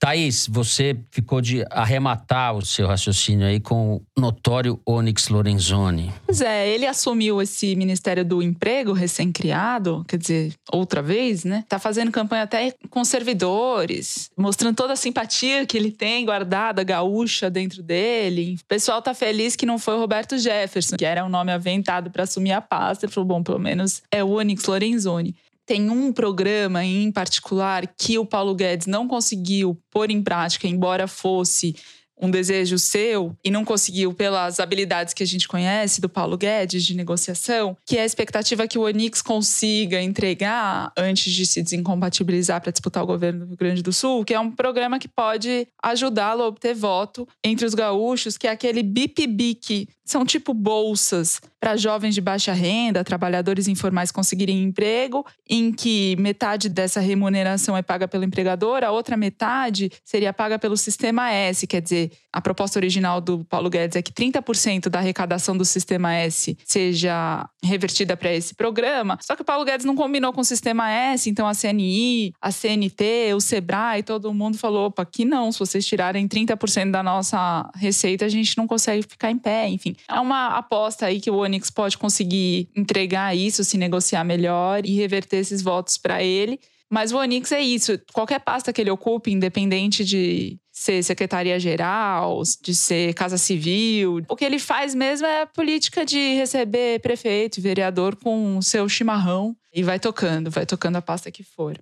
Thaís, 0.00 0.46
você 0.48 0.96
ficou 1.10 1.40
de 1.40 1.64
arrematar 1.70 2.56
o 2.56 2.64
seu 2.64 2.86
raciocínio 2.86 3.46
aí 3.46 3.58
com 3.58 3.96
o 3.96 4.02
notório 4.20 4.80
Onyx 4.86 5.28
Lorenzoni. 5.28 6.12
Pois 6.24 6.40
é, 6.40 6.68
ele 6.68 6.86
assumiu 6.86 7.42
esse 7.42 7.74
Ministério 7.74 8.24
do 8.24 8.40
Emprego 8.40 8.92
recém-criado, 8.92 10.04
quer 10.06 10.16
dizer, 10.16 10.54
outra 10.72 11.02
vez, 11.02 11.44
né? 11.44 11.64
Tá 11.68 11.78
fazendo 11.78 12.12
campanha 12.12 12.44
até 12.44 12.72
com 12.90 13.04
servidores, 13.04 14.30
mostrando 14.36 14.76
toda 14.76 14.92
a 14.92 14.96
simpatia 14.96 15.66
que 15.66 15.76
ele 15.76 15.90
tem 15.90 16.24
guardada, 16.24 16.84
gaúcha 16.84 17.50
dentro 17.50 17.82
dele. 17.82 18.56
O 18.60 18.66
pessoal 18.66 19.02
tá 19.02 19.14
feliz 19.14 19.56
que 19.56 19.66
não 19.66 19.78
foi 19.78 19.94
o 19.94 20.00
Roberto 20.00 20.38
Jefferson, 20.38 20.96
que 20.96 21.04
era 21.04 21.24
um 21.24 21.28
nome 21.28 21.50
aventado 21.50 22.10
para 22.10 22.22
assumir 22.22 22.52
a 22.52 22.60
pasta. 22.60 23.04
Ele 23.04 23.12
falou, 23.12 23.26
bom, 23.26 23.42
pelo 23.42 23.58
menos 23.58 24.02
é 24.12 24.22
o 24.22 24.30
Onyx 24.30 24.64
Lorenzoni 24.64 25.34
tem 25.68 25.90
um 25.90 26.10
programa 26.10 26.82
em 26.82 27.12
particular 27.12 27.86
que 27.86 28.18
o 28.18 28.24
Paulo 28.24 28.54
Guedes 28.54 28.86
não 28.86 29.06
conseguiu 29.06 29.78
pôr 29.90 30.10
em 30.10 30.22
prática, 30.22 30.66
embora 30.66 31.06
fosse 31.06 31.76
um 32.20 32.30
desejo 32.30 32.78
seu 32.78 33.36
e 33.44 33.50
não 33.50 33.66
conseguiu 33.66 34.12
pelas 34.14 34.58
habilidades 34.58 35.12
que 35.12 35.22
a 35.22 35.26
gente 35.26 35.46
conhece 35.46 36.00
do 36.00 36.08
Paulo 36.08 36.38
Guedes 36.38 36.84
de 36.84 36.94
negociação, 36.94 37.76
que 37.86 37.98
é 37.98 38.02
a 38.02 38.06
expectativa 38.06 38.66
que 38.66 38.78
o 38.78 38.82
Onix 38.82 39.20
consiga 39.20 40.00
entregar 40.00 40.90
antes 40.96 41.32
de 41.32 41.46
se 41.46 41.62
desincompatibilizar 41.62 42.62
para 42.62 42.72
disputar 42.72 43.02
o 43.02 43.06
governo 43.06 43.40
do 43.40 43.48
Rio 43.48 43.56
Grande 43.56 43.82
do 43.82 43.92
Sul, 43.92 44.24
que 44.24 44.34
é 44.34 44.40
um 44.40 44.50
programa 44.50 44.98
que 44.98 45.06
pode 45.06 45.68
ajudá-lo 45.82 46.42
a 46.42 46.46
obter 46.46 46.74
voto 46.74 47.28
entre 47.44 47.66
os 47.66 47.74
gaúchos, 47.74 48.38
que 48.38 48.46
é 48.46 48.50
aquele 48.50 48.82
BIP-BIC, 48.82 49.86
são 50.10 50.24
tipo 50.24 50.54
bolsas 50.54 51.40
para 51.60 51.76
jovens 51.76 52.14
de 52.14 52.20
baixa 52.20 52.52
renda, 52.52 53.04
trabalhadores 53.04 53.68
informais 53.68 54.10
conseguirem 54.10 54.62
emprego, 54.62 55.26
em 55.48 55.72
que 55.72 56.16
metade 56.18 56.68
dessa 56.68 57.00
remuneração 57.00 57.76
é 57.76 57.82
paga 57.82 58.08
pelo 58.08 58.24
empregador, 58.24 58.84
a 58.84 58.90
outra 58.90 59.16
metade 59.16 59.90
seria 60.04 60.32
paga 60.32 60.58
pelo 60.58 60.76
sistema 60.76 61.30
S, 61.30 61.66
quer 61.66 61.82
dizer, 61.82 62.12
a 62.32 62.40
proposta 62.40 62.78
original 62.78 63.20
do 63.20 63.44
Paulo 63.44 63.68
Guedes 63.68 63.96
é 63.96 64.02
que 64.02 64.12
30% 64.12 64.88
da 64.88 64.98
arrecadação 64.98 65.56
do 65.56 65.64
Sistema 65.64 66.14
S 66.14 66.56
seja 66.64 67.48
revertida 67.62 68.16
para 68.16 68.32
esse 68.32 68.54
programa. 68.54 69.18
Só 69.20 69.34
que 69.34 69.42
o 69.42 69.44
Paulo 69.44 69.64
Guedes 69.64 69.84
não 69.84 69.96
combinou 69.96 70.32
com 70.32 70.40
o 70.40 70.44
Sistema 70.44 70.90
S, 70.90 71.28
então 71.28 71.48
a 71.48 71.54
CNI, 71.54 72.32
a 72.40 72.52
CNT, 72.52 73.34
o 73.34 73.40
Sebrae, 73.40 74.02
todo 74.02 74.32
mundo 74.32 74.56
falou: 74.56 74.86
opa, 74.86 75.02
aqui 75.02 75.24
não, 75.24 75.50
se 75.50 75.58
vocês 75.58 75.84
tirarem 75.84 76.28
30% 76.28 76.90
da 76.90 77.02
nossa 77.02 77.68
receita, 77.74 78.24
a 78.24 78.28
gente 78.28 78.56
não 78.56 78.66
consegue 78.66 79.02
ficar 79.02 79.30
em 79.30 79.38
pé. 79.38 79.68
Enfim, 79.68 79.96
é 80.08 80.20
uma 80.20 80.58
aposta 80.58 81.06
aí 81.06 81.20
que 81.20 81.30
o 81.30 81.36
Onix 81.36 81.70
pode 81.70 81.96
conseguir 81.96 82.68
entregar 82.76 83.34
isso, 83.36 83.64
se 83.64 83.78
negociar 83.78 84.24
melhor 84.24 84.84
e 84.84 84.94
reverter 84.94 85.38
esses 85.38 85.62
votos 85.62 85.96
para 85.96 86.22
ele. 86.22 86.60
Mas 86.90 87.12
o 87.12 87.18
Onix 87.18 87.52
é 87.52 87.60
isso. 87.60 88.00
Qualquer 88.12 88.40
pasta 88.40 88.72
que 88.72 88.80
ele 88.80 88.90
ocupe, 88.90 89.30
independente 89.30 90.04
de 90.04 90.58
ser 90.72 91.02
secretaria-geral, 91.02 92.40
de 92.62 92.74
ser 92.74 93.12
casa 93.14 93.36
civil, 93.36 94.22
o 94.28 94.36
que 94.36 94.44
ele 94.44 94.58
faz 94.58 94.94
mesmo 94.94 95.26
é 95.26 95.42
a 95.42 95.46
política 95.46 96.06
de 96.06 96.34
receber 96.34 97.00
prefeito 97.00 97.58
e 97.58 97.60
vereador 97.60 98.16
com 98.16 98.56
o 98.56 98.62
seu 98.62 98.88
chimarrão 98.88 99.56
e 99.74 99.82
vai 99.82 99.98
tocando, 99.98 100.50
vai 100.50 100.64
tocando 100.64 100.96
a 100.96 101.02
pasta 101.02 101.30
que 101.30 101.42
for. 101.42 101.78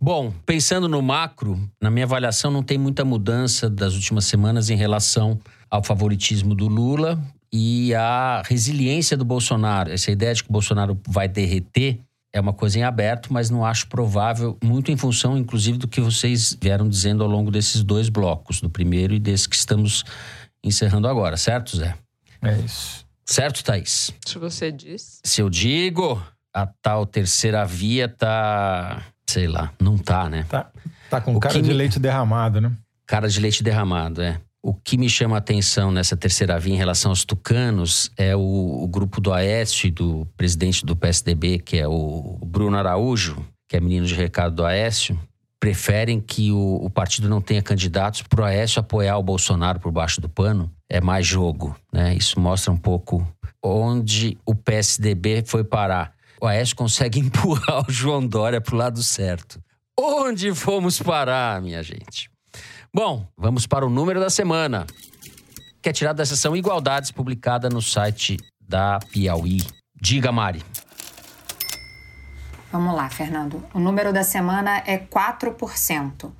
Bom, 0.00 0.32
pensando 0.44 0.88
no 0.88 1.00
macro, 1.00 1.60
na 1.80 1.90
minha 1.90 2.04
avaliação 2.04 2.50
não 2.50 2.62
tem 2.62 2.76
muita 2.76 3.04
mudança 3.04 3.70
das 3.70 3.94
últimas 3.94 4.24
semanas 4.24 4.70
em 4.70 4.76
relação 4.76 5.38
ao 5.70 5.84
favoritismo 5.84 6.54
do 6.54 6.66
Lula 6.66 7.22
e 7.52 7.94
à 7.94 8.42
resiliência 8.44 9.16
do 9.16 9.24
Bolsonaro. 9.24 9.90
Essa 9.90 10.10
ideia 10.10 10.34
de 10.34 10.42
que 10.42 10.50
o 10.50 10.52
Bolsonaro 10.52 10.98
vai 11.06 11.28
derreter 11.28 12.00
é 12.32 12.40
uma 12.40 12.52
coisa 12.52 12.78
em 12.78 12.82
aberto, 12.82 13.32
mas 13.32 13.48
não 13.48 13.64
acho 13.64 13.86
provável, 13.88 14.56
muito 14.62 14.92
em 14.92 14.96
função, 14.96 15.36
inclusive, 15.36 15.78
do 15.78 15.88
que 15.88 16.00
vocês 16.00 16.56
vieram 16.60 16.88
dizendo 16.88 17.24
ao 17.24 17.28
longo 17.28 17.50
desses 17.50 17.82
dois 17.82 18.08
blocos, 18.08 18.60
do 18.60 18.68
primeiro 18.68 19.14
e 19.14 19.18
desse 19.18 19.48
que 19.48 19.56
estamos 19.56 20.04
encerrando 20.62 21.08
agora, 21.08 21.36
certo, 21.36 21.76
Zé? 21.76 21.94
É 22.42 22.58
isso. 22.58 23.06
Certo, 23.24 23.62
Thaís? 23.64 24.12
Se 24.26 24.38
você 24.38 24.70
diz. 24.70 25.20
Se 25.24 25.40
eu 25.40 25.50
digo, 25.50 26.22
a 26.54 26.66
tal 26.66 27.04
terceira 27.04 27.64
via 27.64 28.08
tá. 28.08 29.02
Sei 29.28 29.46
lá, 29.46 29.72
não 29.78 29.98
tá, 29.98 30.30
né? 30.30 30.46
Tá, 30.48 30.70
tá 31.10 31.20
com 31.20 31.34
o 31.34 31.40
cara 31.40 31.60
de 31.60 31.68
me... 31.68 31.74
leite 31.74 31.98
derramado, 31.98 32.60
né? 32.60 32.72
Cara 33.06 33.28
de 33.28 33.38
leite 33.38 33.62
derramado, 33.62 34.22
é. 34.22 34.40
O 34.62 34.74
que 34.74 34.98
me 34.98 35.08
chama 35.08 35.36
a 35.36 35.38
atenção 35.38 35.90
nessa 35.90 36.16
terceira 36.16 36.58
via 36.58 36.74
em 36.74 36.76
relação 36.76 37.12
aos 37.12 37.24
tucanos 37.24 38.10
é 38.16 38.34
o, 38.34 38.40
o 38.40 38.88
grupo 38.88 39.20
do 39.20 39.32
Aécio 39.32 39.86
e 39.86 39.90
do 39.90 40.26
presidente 40.36 40.84
do 40.84 40.96
PSDB, 40.96 41.60
que 41.60 41.78
é 41.78 41.86
o 41.86 42.38
Bruno 42.44 42.76
Araújo, 42.76 43.44
que 43.68 43.76
é 43.76 43.80
menino 43.80 44.06
de 44.06 44.14
recado 44.14 44.56
do 44.56 44.64
Aécio, 44.64 45.18
preferem 45.60 46.20
que 46.20 46.50
o, 46.50 46.76
o 46.82 46.90
partido 46.90 47.28
não 47.28 47.40
tenha 47.40 47.62
candidatos 47.62 48.22
para 48.22 48.42
o 48.42 48.44
Aécio 48.44 48.80
apoiar 48.80 49.16
o 49.18 49.22
Bolsonaro 49.22 49.78
por 49.78 49.92
baixo 49.92 50.20
do 50.20 50.28
pano. 50.28 50.70
É 50.88 51.00
mais 51.00 51.26
jogo, 51.26 51.76
né? 51.92 52.14
Isso 52.14 52.40
mostra 52.40 52.72
um 52.72 52.76
pouco 52.76 53.26
onde 53.62 54.38
o 54.44 54.54
PSDB 54.54 55.44
foi 55.46 55.62
parar. 55.62 56.14
O 56.40 56.46
Aécio 56.46 56.74
consegue 56.74 57.18
empurrar 57.20 57.88
o 57.88 57.92
João 57.92 58.26
Dória 58.26 58.60
para 58.60 58.74
o 58.74 58.78
lado 58.78 59.02
certo. 59.02 59.60
Onde 59.98 60.54
fomos 60.54 61.00
parar, 61.00 61.60
minha 61.60 61.82
gente? 61.82 62.30
Bom, 62.92 63.28
vamos 63.36 63.66
para 63.66 63.86
o 63.86 63.90
número 63.90 64.18
da 64.18 64.30
semana, 64.30 64.86
que 65.82 65.90
é 65.90 65.92
tirado 65.92 66.16
da 66.16 66.24
seção 66.24 66.56
Igualdades, 66.56 67.10
publicada 67.10 67.68
no 67.68 67.82
site 67.82 68.38
da 68.66 68.98
Piauí. 69.12 69.58
Diga, 69.94 70.32
Mari. 70.32 70.64
Vamos 72.72 72.94
lá, 72.94 73.10
Fernando. 73.10 73.62
O 73.74 73.78
número 73.78 74.10
da 74.10 74.24
semana 74.24 74.82
é 74.86 74.96
4%. 74.96 76.32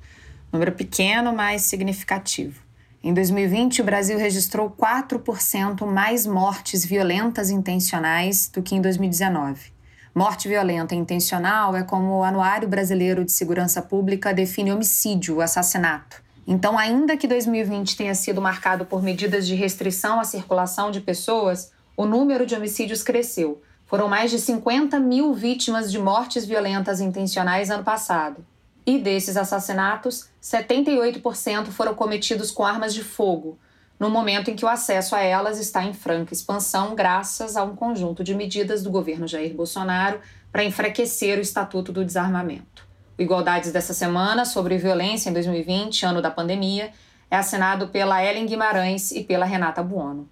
Número 0.51 0.71
pequeno, 0.71 1.35
mas 1.35 1.61
significativo. 1.61 2.59
Em 3.03 3.13
2020, 3.13 3.81
o 3.81 3.85
Brasil 3.85 4.17
registrou 4.17 4.71
4% 4.71 5.85
mais 5.85 6.25
mortes 6.25 6.83
violentas 6.83 7.51
intencionais 7.51 8.49
do 8.49 8.63
que 8.63 8.75
em 8.75 8.81
2019. 8.81 9.71
Morte 10.15 10.47
violenta 10.47 10.95
intencional 10.95 11.75
é 11.75 11.83
como 11.83 12.17
o 12.17 12.23
Anuário 12.23 12.67
Brasileiro 12.67 13.23
de 13.23 13.31
Segurança 13.31 13.83
Pública 13.83 14.33
define 14.33 14.71
homicídio, 14.71 15.41
assassinato. 15.41 16.27
Então, 16.51 16.79
ainda 16.79 17.15
que 17.15 17.27
2020 17.27 17.95
tenha 17.95 18.15
sido 18.15 18.41
marcado 18.41 18.83
por 18.83 19.03
medidas 19.03 19.45
de 19.45 19.53
restrição 19.53 20.19
à 20.19 20.23
circulação 20.23 20.89
de 20.89 20.99
pessoas, 20.99 21.71
o 21.95 22.07
número 22.07 22.43
de 22.43 22.55
homicídios 22.55 23.03
cresceu. 23.03 23.61
Foram 23.85 24.07
mais 24.07 24.31
de 24.31 24.39
50 24.39 24.99
mil 24.99 25.31
vítimas 25.31 25.91
de 25.91 25.99
mortes 25.99 26.47
violentas 26.47 26.99
intencionais 27.01 27.69
ano 27.69 27.83
passado. 27.83 28.43
E 28.83 28.97
desses 28.97 29.37
assassinatos, 29.37 30.27
78% 30.41 31.67
foram 31.67 31.93
cometidos 31.93 32.49
com 32.49 32.65
armas 32.65 32.95
de 32.95 33.03
fogo, 33.03 33.59
no 33.99 34.09
momento 34.09 34.49
em 34.49 34.55
que 34.55 34.65
o 34.65 34.69
acesso 34.69 35.15
a 35.15 35.21
elas 35.21 35.59
está 35.59 35.83
em 35.83 35.93
franca 35.93 36.33
expansão, 36.33 36.95
graças 36.95 37.55
a 37.55 37.63
um 37.63 37.75
conjunto 37.75 38.23
de 38.23 38.33
medidas 38.33 38.81
do 38.81 38.89
governo 38.89 39.27
Jair 39.27 39.53
Bolsonaro 39.53 40.19
para 40.51 40.63
enfraquecer 40.63 41.37
o 41.37 41.41
Estatuto 41.41 41.91
do 41.91 42.03
Desarmamento. 42.03 42.88
Igualdades 43.19 43.71
dessa 43.71 43.93
semana 43.93 44.45
sobre 44.45 44.77
violência 44.77 45.29
em 45.29 45.33
2020, 45.33 46.05
ano 46.05 46.21
da 46.21 46.31
pandemia, 46.31 46.89
é 47.29 47.35
assinado 47.35 47.89
pela 47.89 48.23
Ellen 48.23 48.45
Guimarães 48.45 49.11
e 49.11 49.23
pela 49.23 49.45
Renata 49.45 49.83
Buono. 49.83 50.27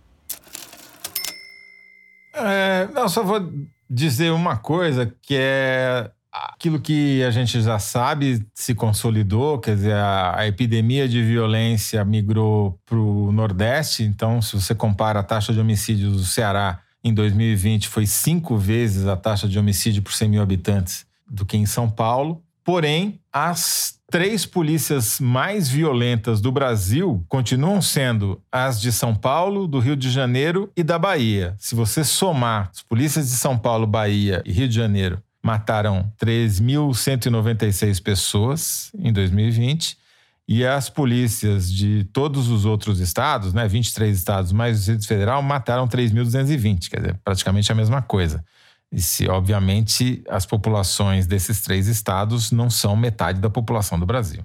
É, 2.33 2.87
só 3.09 3.23
vou 3.23 3.51
dizer 3.89 4.31
uma 4.31 4.57
coisa 4.57 5.13
que 5.21 5.35
é 5.37 6.09
aquilo 6.31 6.79
que 6.79 7.23
a 7.23 7.31
gente 7.31 7.61
já 7.61 7.79
sabe 7.79 8.45
se 8.53 8.75
consolidou, 8.75 9.59
quer 9.59 9.75
dizer, 9.75 9.95
a, 9.95 10.39
a 10.39 10.47
epidemia 10.47 11.07
de 11.07 11.21
violência 11.21 12.03
migrou 12.05 12.79
para 12.85 12.97
o 12.97 13.31
Nordeste. 13.31 14.03
Então, 14.03 14.41
se 14.41 14.55
você 14.55 14.75
compara 14.75 15.19
a 15.19 15.23
taxa 15.23 15.51
de 15.51 15.59
homicídios 15.59 16.13
do 16.13 16.23
Ceará 16.25 16.79
em 17.03 17.13
2020, 17.13 17.87
foi 17.87 18.05
cinco 18.05 18.57
vezes 18.57 19.07
a 19.07 19.15
taxa 19.15 19.47
de 19.47 19.57
homicídio 19.57 20.01
por 20.01 20.13
100 20.13 20.29
mil 20.29 20.41
habitantes 20.41 21.05
do 21.27 21.45
que 21.45 21.57
em 21.57 21.65
São 21.65 21.89
Paulo. 21.89 22.43
Porém, 22.67 23.21
as 23.31 23.97
três 24.11 24.45
polícias 24.45 25.21
mais 25.21 25.69
violentas 25.69 26.41
do 26.41 26.51
Brasil 26.51 27.23
continuam 27.29 27.81
sendo 27.81 28.41
as 28.51 28.81
de 28.81 28.91
São 28.91 29.15
Paulo, 29.15 29.69
do 29.69 29.79
Rio 29.79 29.95
de 29.95 30.11
Janeiro 30.11 30.69
e 30.75 30.83
da 30.83 30.99
Bahia. 30.99 31.55
Se 31.57 31.73
você 31.73 32.03
somar 32.03 32.69
as 32.73 32.83
polícias 32.83 33.29
de 33.29 33.35
São 33.35 33.57
Paulo, 33.57 33.87
Bahia 33.87 34.43
e 34.45 34.51
Rio 34.51 34.67
de 34.67 34.75
Janeiro 34.75 35.23
mataram 35.41 36.11
3.196 36.21 38.03
pessoas 38.03 38.91
em 38.99 39.13
2020 39.13 39.97
e 40.45 40.65
as 40.65 40.89
polícias 40.89 41.71
de 41.71 42.03
todos 42.11 42.49
os 42.49 42.65
outros 42.65 42.99
estados, 42.99 43.53
né, 43.53 43.65
23 43.65 44.17
estados 44.17 44.51
mais 44.51 44.75
o 44.75 44.79
Distrito 44.79 45.07
Federal, 45.07 45.41
mataram 45.41 45.87
3.220, 45.87 46.89
quer 46.89 46.99
dizer, 46.99 47.19
praticamente 47.23 47.71
a 47.71 47.75
mesma 47.75 48.01
coisa. 48.01 48.43
E 48.91 49.01
se, 49.01 49.27
obviamente, 49.27 50.23
as 50.29 50.45
populações 50.45 51.27
desses 51.27 51.61
três 51.61 51.87
estados 51.87 52.51
não 52.51 52.69
são 52.69 52.95
metade 52.95 53.39
da 53.39 53.49
população 53.49 53.99
do 53.99 54.05
Brasil. 54.05 54.43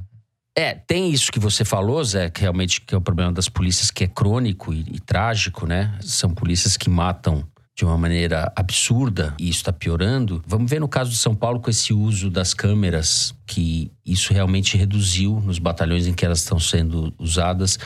É, 0.55 0.75
tem 0.75 1.11
isso 1.11 1.33
que 1.33 1.39
você 1.39 1.65
falou, 1.65 2.05
Zé, 2.05 2.29
que 2.29 2.43
realmente 2.43 2.81
que 2.81 2.95
é 2.95 2.99
o 2.99 3.01
problema 3.01 3.33
das 3.33 3.49
polícias, 3.49 3.91
que 3.91 4.05
é 4.05 4.09
crônico 4.09 4.75
e, 4.75 4.81
e 4.81 5.01
trágico, 5.01 5.67
né? 5.67 5.97
São 6.03 6.31
polícias 6.31 6.77
que 6.77 6.91
matam 6.91 7.47
de 7.75 7.87
uma 7.87 7.97
maneira 7.97 8.53
absurda 8.55 9.35
e 9.39 9.49
isso 9.49 9.61
está 9.61 9.73
piorando. 9.73 10.43
Vamos 10.47 10.71
ver 10.71 10.81
no 10.81 10.89
caso 10.89 11.11
de 11.11 11.17
São 11.17 11.35
Paulo 11.35 11.59
com 11.59 11.71
esse 11.71 11.95
uso 11.95 12.29
das 12.29 12.53
câmeras, 12.53 13.35
que 13.47 13.91
isso 14.05 14.33
realmente 14.33 14.77
reduziu 14.77 15.41
nos 15.41 15.59
batalhões 15.59 16.07
em 16.07 16.13
que 16.13 16.25
elas 16.25 16.41
estão 16.41 16.61
sendo 16.61 17.15
usadas, 17.19 17.79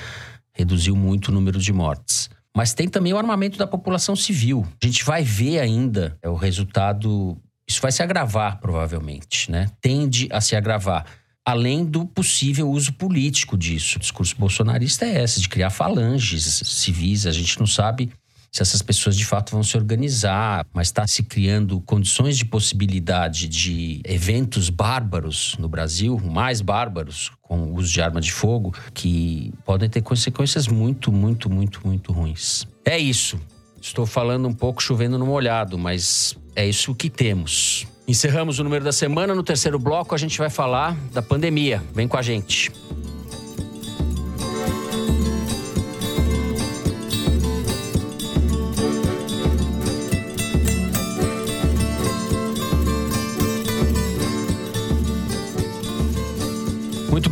reduziu 0.52 0.96
muito 0.96 1.28
o 1.28 1.32
número 1.32 1.60
de 1.60 1.72
mortes. 1.72 2.28
Mas 2.56 2.72
tem 2.72 2.88
também 2.88 3.12
o 3.12 3.18
armamento 3.18 3.58
da 3.58 3.66
população 3.66 4.16
civil. 4.16 4.66
A 4.82 4.86
gente 4.86 5.04
vai 5.04 5.22
ver 5.22 5.58
ainda 5.58 6.16
é, 6.22 6.28
o 6.30 6.34
resultado. 6.34 7.36
Isso 7.68 7.82
vai 7.82 7.92
se 7.92 8.02
agravar, 8.02 8.58
provavelmente, 8.60 9.50
né? 9.50 9.68
Tende 9.78 10.26
a 10.32 10.40
se 10.40 10.56
agravar 10.56 11.04
além 11.44 11.84
do 11.84 12.06
possível 12.06 12.70
uso 12.70 12.94
político 12.94 13.58
disso. 13.58 13.98
O 13.98 14.00
discurso 14.00 14.34
bolsonarista 14.38 15.04
é 15.04 15.22
esse, 15.22 15.42
de 15.42 15.50
criar 15.50 15.68
falanges 15.68 16.62
civis. 16.64 17.26
A 17.26 17.30
gente 17.30 17.58
não 17.58 17.66
sabe 17.66 18.10
se 18.56 18.62
essas 18.62 18.80
pessoas 18.80 19.14
de 19.14 19.24
fato 19.26 19.52
vão 19.52 19.62
se 19.62 19.76
organizar, 19.76 20.66
mas 20.72 20.88
está 20.88 21.06
se 21.06 21.22
criando 21.22 21.78
condições 21.82 22.38
de 22.38 22.44
possibilidade 22.46 23.48
de 23.48 24.00
eventos 24.02 24.70
bárbaros 24.70 25.56
no 25.58 25.68
Brasil, 25.68 26.18
mais 26.24 26.62
bárbaros, 26.62 27.30
com 27.42 27.58
o 27.58 27.74
uso 27.74 27.92
de 27.92 28.00
arma 28.00 28.18
de 28.18 28.32
fogo, 28.32 28.74
que 28.94 29.52
podem 29.62 29.90
ter 29.90 30.00
consequências 30.00 30.66
muito, 30.68 31.12
muito, 31.12 31.50
muito, 31.50 31.86
muito 31.86 32.12
ruins. 32.12 32.66
É 32.82 32.98
isso. 32.98 33.38
Estou 33.78 34.06
falando 34.06 34.48
um 34.48 34.54
pouco 34.54 34.82
chovendo 34.82 35.18
no 35.18 35.26
molhado, 35.26 35.76
mas 35.76 36.34
é 36.54 36.66
isso 36.66 36.94
que 36.94 37.10
temos. 37.10 37.86
Encerramos 38.08 38.58
o 38.58 38.64
número 38.64 38.82
da 38.82 38.92
semana. 38.92 39.34
No 39.34 39.42
terceiro 39.42 39.78
bloco, 39.78 40.14
a 40.14 40.18
gente 40.18 40.38
vai 40.38 40.48
falar 40.48 40.96
da 41.12 41.20
pandemia. 41.20 41.82
Vem 41.94 42.08
com 42.08 42.16
a 42.16 42.22
gente. 42.22 42.72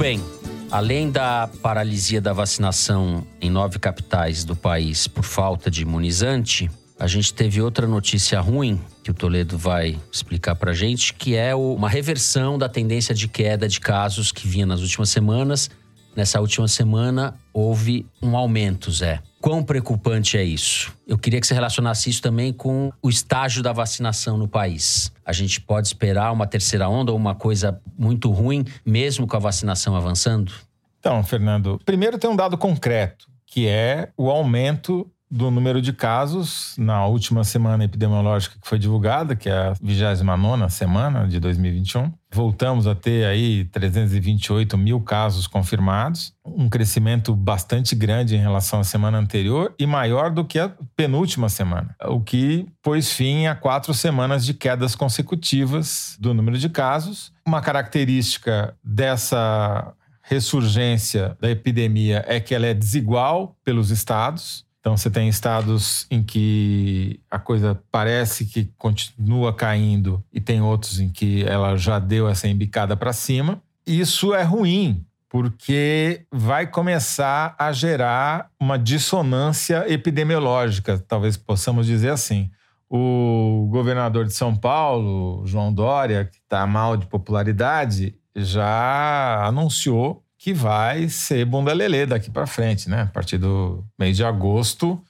Bem. 0.05 0.23
Além 0.71 1.11
da 1.11 1.49
paralisia 1.63 2.21
da 2.21 2.35
vacinação 2.35 3.27
em 3.41 3.49
nove 3.49 3.79
capitais 3.79 4.45
do 4.45 4.55
país 4.55 5.07
por 5.07 5.25
falta 5.25 5.71
de 5.71 5.81
imunizante, 5.81 6.71
a 7.01 7.07
gente 7.07 7.33
teve 7.33 7.63
outra 7.63 7.87
notícia 7.87 8.39
ruim 8.39 8.79
que 9.03 9.11
o 9.11 9.15
Toledo 9.15 9.57
vai 9.57 9.99
explicar 10.13 10.57
para 10.57 10.75
gente, 10.75 11.15
que 11.15 11.35
é 11.35 11.55
uma 11.55 11.89
reversão 11.89 12.59
da 12.59 12.69
tendência 12.69 13.15
de 13.15 13.27
queda 13.27 13.67
de 13.67 13.81
casos 13.81 14.31
que 14.31 14.47
vinha 14.47 14.67
nas 14.67 14.83
últimas 14.83 15.09
semanas. 15.09 15.71
Nessa 16.17 16.41
última 16.41 16.69
semana 16.69 17.35
houve 17.53 18.07
um 18.23 18.37
aumento, 18.37 18.91
Zé. 18.91 19.21
Quão 19.41 19.63
preocupante 19.63 20.39
é 20.39 20.45
isso? 20.45 20.93
Eu 21.07 21.19
queria 21.19 21.41
que 21.41 21.47
você 21.47 21.55
relacionasse 21.55 22.09
isso 22.09 22.23
também 22.23 22.53
com 22.53 22.93
o 23.03 23.09
estágio 23.09 23.63
da 23.63 23.73
vacinação 23.73 24.39
no 24.39 24.47
país. 24.47 25.13
A 25.27 25.33
gente 25.33 25.61
pode 25.61 25.89
esperar 25.89 26.33
uma 26.33 26.47
terceira 26.47 26.89
onda 26.89 27.11
ou 27.11 27.19
uma 27.19 27.35
coisa 27.35 27.81
muito 27.99 28.31
ruim, 28.31 28.65
mesmo 28.87 29.27
com 29.27 29.37
a 29.37 29.41
vacinação 29.41 29.97
avançando? 29.97 30.53
Então, 31.01 31.23
Fernando, 31.23 31.81
primeiro 31.85 32.17
tem 32.17 32.31
um 32.31 32.37
dado 32.37 32.57
concreto, 32.57 33.27
que 33.45 33.67
é 33.67 34.09
o 34.17 34.31
aumento 34.31 35.11
do 35.31 35.51
número 35.51 35.83
de 35.83 35.93
casos 35.93 36.77
na 36.79 37.05
última 37.07 37.43
semana 37.43 37.85
epidemiológica 37.85 38.57
que 38.61 38.69
foi 38.69 38.79
divulgada, 38.79 39.35
que 39.35 39.49
é 39.49 39.53
a 39.53 39.75
29 39.83 40.71
semana 40.71 41.27
de 41.27 41.41
2021. 41.41 42.13
Voltamos 42.35 42.89
a 42.89 42.97
ter 42.97 43.25
aí 43.27 43.65
328 43.67 44.77
mil 44.77 45.01
casos 45.01 45.47
confirmados, 45.47 46.33
um 46.45 46.69
crescimento 46.69 47.33
bastante 47.33 47.95
grande 47.95 48.35
em 48.35 48.41
relação 48.41 48.81
à 48.81 48.85
semana 48.85 49.19
anterior 49.19 49.73
e 49.79 49.87
maior 49.87 50.33
do 50.33 50.45
que 50.45 50.59
a 50.59 50.69
penúltima 50.97 51.49
semana, 51.49 51.95
o 52.07 52.21
que 52.21 52.67
pôs 52.83 53.13
fim 53.13 53.47
a 53.47 53.55
quatro 53.55 53.95
semanas 53.95 54.45
de 54.45 54.53
quedas 54.53 54.97
consecutivas 54.97 56.17
do 56.19 56.35
número 56.35 56.59
de 56.59 56.69
casos. 56.69 57.33
Uma 57.47 57.63
característica 57.63 58.75
dessa 58.83 59.95
ressurgência 60.21 61.37
da 61.41 61.49
epidemia 61.49 62.25
é 62.27 62.41
que 62.41 62.53
ela 62.53 62.67
é 62.67 62.75
desigual 62.75 63.57
pelos 63.63 63.91
estados. 63.91 64.64
Então, 64.85 64.99
você 64.99 65.09
tem 65.09 65.31
estados 65.31 66.07
em 66.11 66.23
que 66.23 67.19
a 67.31 67.39
coisa 67.39 67.81
parece 67.91 68.45
que 68.45 68.71
continua 68.77 69.51
caindo 69.51 70.23
e 70.31 70.43
tem 70.43 70.61
outros 70.61 71.01
em 71.01 71.09
que 71.09 71.43
ela 71.45 71.75
já 71.75 71.99
deu 71.99 72.29
essa 72.29 72.47
embicada 72.47 72.95
para 72.95 73.11
cima. 73.15 73.63
Isso 73.87 74.35
é 74.35 74.43
ruim, 74.43 75.03
porque 75.27 76.27
vai 76.31 76.67
começar 76.67 77.57
a 77.59 77.73
gerar 77.73 78.51
uma 78.61 78.79
dissonância 78.79 79.91
epidemiológica, 79.91 81.03
talvez 81.09 81.39
possamos 81.39 81.87
dizer 81.87 82.11
assim. 82.11 82.51
O 82.87 83.67
governador 83.71 84.27
de 84.27 84.35
São 84.35 84.55
Paulo, 84.55 85.47
João 85.47 85.73
Dória, 85.73 86.27
que 86.27 86.37
está 86.37 86.67
mal 86.67 86.95
de 86.99 87.07
popularidade, 87.07 88.15
já 88.37 89.47
anunciou 89.47 90.24
que 90.45 90.53
vai 90.53 91.09
ser 91.09 91.47
bunda 91.47 91.73
lelê 91.73 92.05
daqui 92.05 92.31
para 92.31 92.47
frente, 92.47 92.91
né? 92.91 93.05
A 93.05 93.07
partir 93.07 93.39
do 93.39 93.83
mês 93.99 94.15
de 94.15 94.23
agosto, 94.23 95.03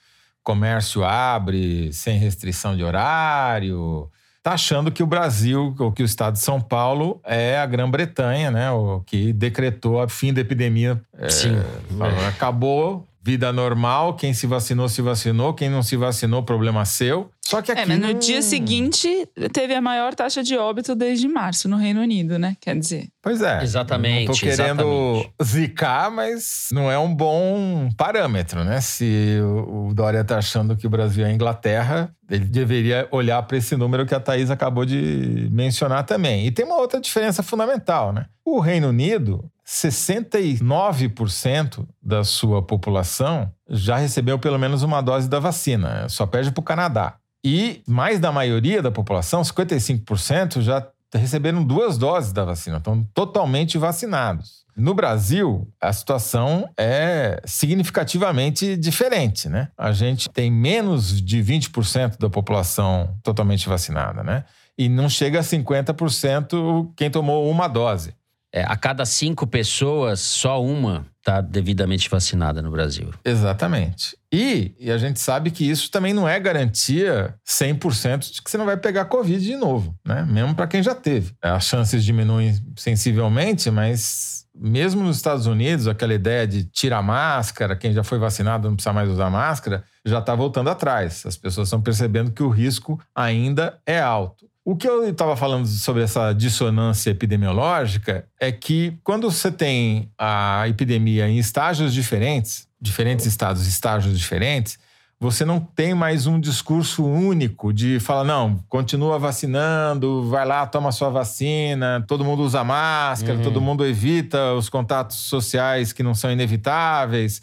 comércio 0.44 1.02
abre 1.02 1.92
sem 1.92 2.16
restrição 2.16 2.76
de 2.76 2.84
horário. 2.84 4.08
Tá 4.44 4.52
achando 4.52 4.92
que 4.92 5.02
o 5.02 5.06
Brasil, 5.08 5.74
ou 5.76 5.90
que 5.90 6.04
o 6.04 6.06
estado 6.06 6.34
de 6.34 6.38
São 6.38 6.60
Paulo 6.60 7.20
é 7.24 7.58
a 7.58 7.66
Grã-Bretanha, 7.66 8.52
né? 8.52 8.70
O 8.70 9.00
que 9.00 9.32
decretou 9.32 10.00
a 10.00 10.08
fim 10.08 10.32
da 10.32 10.40
epidemia. 10.40 11.02
Sim. 11.28 11.56
É, 11.56 12.26
acabou, 12.28 13.04
vida 13.20 13.52
normal, 13.52 14.14
quem 14.14 14.32
se 14.32 14.46
vacinou, 14.46 14.88
se 14.88 15.02
vacinou, 15.02 15.52
quem 15.52 15.68
não 15.68 15.82
se 15.82 15.96
vacinou, 15.96 16.44
problema 16.44 16.84
seu. 16.84 17.28
Só 17.46 17.60
que 17.60 17.70
aqui. 17.70 17.82
É, 17.82 17.86
mas 17.86 17.98
no 17.98 18.14
dia 18.14 18.40
seguinte 18.40 19.28
teve 19.52 19.74
a 19.74 19.80
maior 19.80 20.14
taxa 20.14 20.42
de 20.42 20.56
óbito 20.56 20.94
desde 20.94 21.28
março 21.28 21.68
no 21.68 21.76
Reino 21.76 22.00
Unido, 22.00 22.38
né? 22.38 22.56
Quer 22.60 22.78
dizer. 22.78 23.08
Pois 23.22 23.42
é. 23.42 23.62
Exatamente. 23.62 24.28
Não 24.28 24.34
tô 24.34 24.40
querendo 24.40 24.82
exatamente. 24.82 25.34
zicar, 25.42 26.10
mas 26.10 26.68
não 26.72 26.90
é 26.90 26.98
um 26.98 27.14
bom 27.14 27.90
parâmetro, 27.96 28.64
né? 28.64 28.80
Se 28.80 29.38
o 29.42 29.92
Dória 29.94 30.24
tá 30.24 30.38
achando 30.38 30.74
que 30.76 30.86
o 30.86 30.90
Brasil 30.90 31.26
é 31.26 31.28
a 31.28 31.32
Inglaterra, 31.32 32.10
ele 32.30 32.46
deveria 32.46 33.06
olhar 33.10 33.42
para 33.42 33.58
esse 33.58 33.76
número 33.76 34.06
que 34.06 34.14
a 34.14 34.20
Thaís 34.20 34.50
acabou 34.50 34.86
de 34.86 35.48
mencionar 35.52 36.04
também. 36.04 36.46
E 36.46 36.50
tem 36.50 36.64
uma 36.64 36.78
outra 36.78 36.98
diferença 37.00 37.42
fundamental, 37.42 38.12
né? 38.12 38.24
O 38.44 38.58
Reino 38.58 38.88
Unido, 38.88 39.44
69% 39.66 41.86
da 42.02 42.24
sua 42.24 42.62
população 42.62 43.52
já 43.68 43.96
recebeu 43.96 44.38
pelo 44.38 44.58
menos 44.58 44.82
uma 44.82 45.00
dose 45.00 45.28
da 45.28 45.40
vacina, 45.40 46.08
só 46.08 46.26
perde 46.26 46.50
para 46.50 46.60
o 46.60 46.64
Canadá. 46.64 47.16
E 47.44 47.82
mais 47.86 48.18
da 48.18 48.32
maioria 48.32 48.80
da 48.80 48.90
população, 48.90 49.42
55%, 49.42 50.62
já 50.62 50.86
receberam 51.14 51.62
duas 51.62 51.98
doses 51.98 52.32
da 52.32 52.44
vacina, 52.44 52.78
estão 52.78 53.04
totalmente 53.14 53.78
vacinados. 53.78 54.64
No 54.76 54.92
Brasil, 54.92 55.68
a 55.80 55.92
situação 55.92 56.68
é 56.76 57.40
significativamente 57.44 58.76
diferente, 58.76 59.48
né? 59.48 59.68
A 59.78 59.92
gente 59.92 60.28
tem 60.28 60.50
menos 60.50 61.22
de 61.22 61.38
20% 61.40 62.18
da 62.18 62.28
população 62.28 63.16
totalmente 63.22 63.68
vacinada, 63.68 64.24
né? 64.24 64.44
E 64.76 64.88
não 64.88 65.08
chega 65.08 65.38
a 65.38 65.42
50% 65.42 66.90
quem 66.96 67.08
tomou 67.08 67.48
uma 67.48 67.68
dose. 67.68 68.14
É, 68.52 68.64
a 68.64 68.76
cada 68.76 69.04
cinco 69.04 69.46
pessoas, 69.46 70.18
só 70.18 70.60
uma 70.60 71.06
está 71.24 71.40
devidamente 71.40 72.10
vacinada 72.10 72.60
no 72.60 72.70
Brasil. 72.70 73.10
Exatamente. 73.24 74.14
E, 74.30 74.74
e, 74.78 74.90
a 74.90 74.98
gente 74.98 75.18
sabe 75.18 75.50
que 75.50 75.68
isso 75.68 75.90
também 75.90 76.12
não 76.12 76.28
é 76.28 76.38
garantia 76.38 77.34
100% 77.48 78.30
de 78.30 78.42
que 78.42 78.50
você 78.50 78.58
não 78.58 78.66
vai 78.66 78.76
pegar 78.76 79.06
Covid 79.06 79.42
de 79.42 79.56
novo, 79.56 79.96
né? 80.04 80.26
Mesmo 80.28 80.54
para 80.54 80.66
quem 80.66 80.82
já 80.82 80.94
teve. 80.94 81.32
As 81.40 81.64
chances 81.64 82.04
diminuem 82.04 82.54
sensivelmente, 82.76 83.70
mas 83.70 84.44
mesmo 84.54 85.02
nos 85.02 85.16
Estados 85.16 85.46
Unidos, 85.46 85.88
aquela 85.88 86.12
ideia 86.12 86.46
de 86.46 86.64
tirar 86.64 87.02
máscara, 87.02 87.74
quem 87.74 87.92
já 87.92 88.04
foi 88.04 88.18
vacinado 88.18 88.68
não 88.68 88.76
precisa 88.76 88.92
mais 88.92 89.08
usar 89.08 89.30
máscara, 89.30 89.82
já 90.04 90.18
está 90.18 90.34
voltando 90.34 90.68
atrás. 90.68 91.24
As 91.24 91.36
pessoas 91.36 91.68
estão 91.68 91.80
percebendo 91.80 92.32
que 92.32 92.42
o 92.42 92.50
risco 92.50 93.00
ainda 93.14 93.78
é 93.86 93.98
alto. 93.98 94.46
O 94.66 94.74
que 94.74 94.88
eu 94.88 95.06
estava 95.06 95.36
falando 95.36 95.66
sobre 95.66 96.02
essa 96.02 96.32
dissonância 96.32 97.10
epidemiológica 97.10 98.26
é 98.40 98.50
que 98.50 98.96
quando 99.04 99.30
você 99.30 99.52
tem 99.52 100.10
a 100.18 100.66
epidemia 100.66 101.28
em 101.28 101.36
estágios 101.36 101.92
diferentes, 101.92 102.66
diferentes 102.80 103.26
estados, 103.26 103.66
estágios 103.66 104.18
diferentes, 104.18 104.78
você 105.20 105.44
não 105.44 105.60
tem 105.60 105.92
mais 105.92 106.26
um 106.26 106.40
discurso 106.40 107.04
único 107.04 107.74
de 107.74 108.00
falar, 108.00 108.24
não, 108.24 108.58
continua 108.66 109.18
vacinando, 109.18 110.30
vai 110.30 110.46
lá, 110.46 110.66
toma 110.66 110.92
sua 110.92 111.10
vacina, 111.10 112.02
todo 112.08 112.24
mundo 112.24 112.42
usa 112.42 112.64
máscara, 112.64 113.36
uhum. 113.36 113.42
todo 113.42 113.60
mundo 113.60 113.84
evita 113.84 114.54
os 114.54 114.70
contatos 114.70 115.16
sociais 115.16 115.92
que 115.92 116.02
não 116.02 116.14
são 116.14 116.32
inevitáveis. 116.32 117.42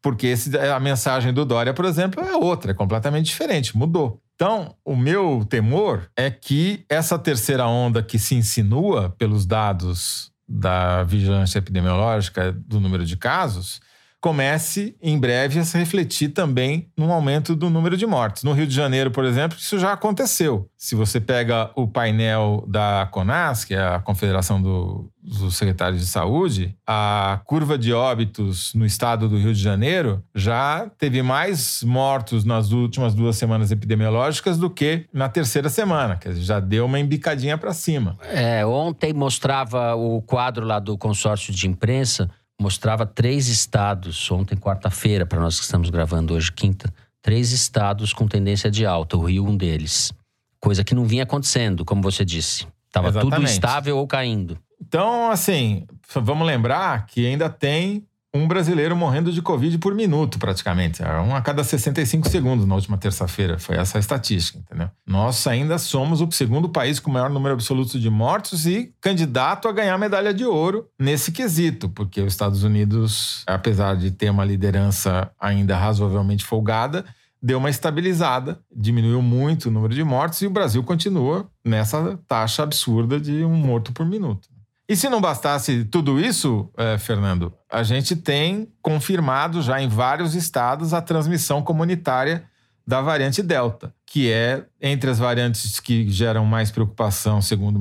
Porque 0.00 0.26
esse, 0.28 0.58
a 0.58 0.80
mensagem 0.80 1.34
do 1.34 1.44
Dória, 1.44 1.74
por 1.74 1.84
exemplo, 1.84 2.24
é 2.24 2.34
outra, 2.34 2.70
é 2.70 2.74
completamente 2.74 3.26
diferente, 3.26 3.76
mudou. 3.76 4.21
Então, 4.34 4.74
o 4.84 4.96
meu 4.96 5.44
temor 5.48 6.10
é 6.16 6.30
que 6.30 6.84
essa 6.88 7.18
terceira 7.18 7.66
onda 7.66 8.02
que 8.02 8.18
se 8.18 8.34
insinua 8.34 9.10
pelos 9.10 9.46
dados 9.46 10.32
da 10.48 11.02
vigilância 11.04 11.58
epidemiológica 11.58 12.52
do 12.52 12.80
número 12.80 13.06
de 13.06 13.16
casos 13.16 13.80
comece 14.22 14.96
em 15.02 15.18
breve 15.18 15.58
a 15.58 15.64
se 15.64 15.76
refletir 15.76 16.28
também 16.28 16.88
no 16.96 17.12
aumento 17.12 17.56
do 17.56 17.68
número 17.68 17.96
de 17.96 18.06
mortes. 18.06 18.44
No 18.44 18.52
Rio 18.52 18.68
de 18.68 18.74
Janeiro, 18.74 19.10
por 19.10 19.24
exemplo, 19.24 19.58
isso 19.58 19.80
já 19.80 19.92
aconteceu. 19.92 20.70
Se 20.78 20.94
você 20.94 21.20
pega 21.20 21.70
o 21.74 21.88
painel 21.88 22.64
da 22.68 23.08
CONAS, 23.10 23.64
que 23.64 23.74
é 23.74 23.82
a 23.82 23.98
Confederação 23.98 24.62
do, 24.62 25.10
dos 25.20 25.56
Secretários 25.56 26.00
de 26.00 26.06
Saúde, 26.06 26.76
a 26.86 27.40
curva 27.44 27.76
de 27.76 27.92
óbitos 27.92 28.72
no 28.74 28.86
estado 28.86 29.28
do 29.28 29.36
Rio 29.36 29.52
de 29.52 29.60
Janeiro 29.60 30.22
já 30.32 30.88
teve 30.96 31.20
mais 31.20 31.82
mortos 31.82 32.44
nas 32.44 32.70
últimas 32.70 33.14
duas 33.14 33.34
semanas 33.34 33.72
epidemiológicas 33.72 34.56
do 34.56 34.70
que 34.70 35.04
na 35.12 35.28
terceira 35.28 35.68
semana, 35.68 36.16
dizer, 36.16 36.42
já 36.42 36.60
deu 36.60 36.86
uma 36.86 37.00
embicadinha 37.00 37.58
para 37.58 37.72
cima. 37.72 38.16
É, 38.30 38.64
ontem 38.64 39.12
mostrava 39.12 39.96
o 39.96 40.22
quadro 40.22 40.64
lá 40.64 40.78
do 40.78 40.96
consórcio 40.96 41.52
de 41.52 41.66
imprensa 41.66 42.30
mostrava 42.62 43.04
três 43.04 43.48
estados, 43.48 44.30
ontem, 44.30 44.56
quarta-feira, 44.56 45.26
para 45.26 45.40
nós 45.40 45.58
que 45.58 45.64
estamos 45.64 45.90
gravando 45.90 46.32
hoje, 46.34 46.52
quinta, 46.52 46.92
três 47.20 47.50
estados 47.50 48.12
com 48.12 48.28
tendência 48.28 48.70
de 48.70 48.86
alta, 48.86 49.16
o 49.16 49.24
Rio 49.24 49.46
um 49.46 49.56
deles. 49.56 50.12
Coisa 50.60 50.84
que 50.84 50.94
não 50.94 51.04
vinha 51.04 51.24
acontecendo, 51.24 51.84
como 51.84 52.00
você 52.00 52.24
disse. 52.24 52.66
Estava 52.86 53.12
tudo 53.20 53.42
estável 53.42 53.98
ou 53.98 54.06
caindo. 54.06 54.56
Então, 54.80 55.30
assim, 55.30 55.86
vamos 56.14 56.46
lembrar 56.46 57.06
que 57.06 57.26
ainda 57.26 57.50
tem 57.50 58.06
um 58.34 58.48
brasileiro 58.48 58.96
morrendo 58.96 59.30
de 59.30 59.42
Covid 59.42 59.76
por 59.78 59.94
minuto, 59.94 60.38
praticamente. 60.38 61.02
É 61.02 61.20
um 61.20 61.36
a 61.36 61.42
cada 61.42 61.62
65 61.62 62.28
segundos 62.28 62.66
na 62.66 62.74
última 62.74 62.96
terça-feira. 62.96 63.58
Foi 63.58 63.76
essa 63.76 63.98
a 63.98 64.00
estatística, 64.00 64.58
entendeu? 64.58 64.88
Nós 65.06 65.46
ainda 65.46 65.76
somos 65.76 66.20
o 66.22 66.30
segundo 66.32 66.68
país 66.68 66.98
com 66.98 67.10
o 67.10 67.12
maior 67.12 67.28
número 67.28 67.54
absoluto 67.54 68.00
de 68.00 68.08
mortos 68.08 68.66
e 68.66 68.94
candidato 69.00 69.68
a 69.68 69.72
ganhar 69.72 69.98
medalha 69.98 70.32
de 70.32 70.46
ouro 70.46 70.88
nesse 70.98 71.30
quesito, 71.30 71.90
porque 71.90 72.22
os 72.22 72.32
Estados 72.32 72.62
Unidos, 72.62 73.42
apesar 73.46 73.96
de 73.96 74.10
ter 74.10 74.30
uma 74.30 74.44
liderança 74.44 75.30
ainda 75.38 75.76
razoavelmente 75.76 76.44
folgada, 76.44 77.04
deu 77.42 77.58
uma 77.58 77.68
estabilizada, 77.68 78.60
diminuiu 78.74 79.20
muito 79.20 79.66
o 79.66 79.70
número 79.70 79.94
de 79.94 80.04
mortes 80.04 80.40
e 80.40 80.46
o 80.46 80.50
Brasil 80.50 80.82
continua 80.84 81.46
nessa 81.64 82.18
taxa 82.28 82.62
absurda 82.62 83.20
de 83.20 83.44
um 83.44 83.54
morto 83.54 83.92
por 83.92 84.06
minuto. 84.06 84.51
E 84.92 84.96
se 84.96 85.08
não 85.08 85.22
bastasse 85.22 85.86
tudo 85.86 86.20
isso, 86.20 86.70
é, 86.76 86.98
Fernando, 86.98 87.50
a 87.70 87.82
gente 87.82 88.14
tem 88.14 88.70
confirmado 88.82 89.62
já 89.62 89.80
em 89.80 89.88
vários 89.88 90.34
estados 90.34 90.92
a 90.92 91.00
transmissão 91.00 91.62
comunitária 91.62 92.44
da 92.86 93.00
variante 93.00 93.42
Delta, 93.42 93.94
que 94.04 94.30
é 94.30 94.66
entre 94.82 95.08
as 95.08 95.18
variantes 95.18 95.80
que 95.80 96.06
geram 96.10 96.44
mais 96.44 96.70
preocupação, 96.70 97.40
segundo 97.40 97.80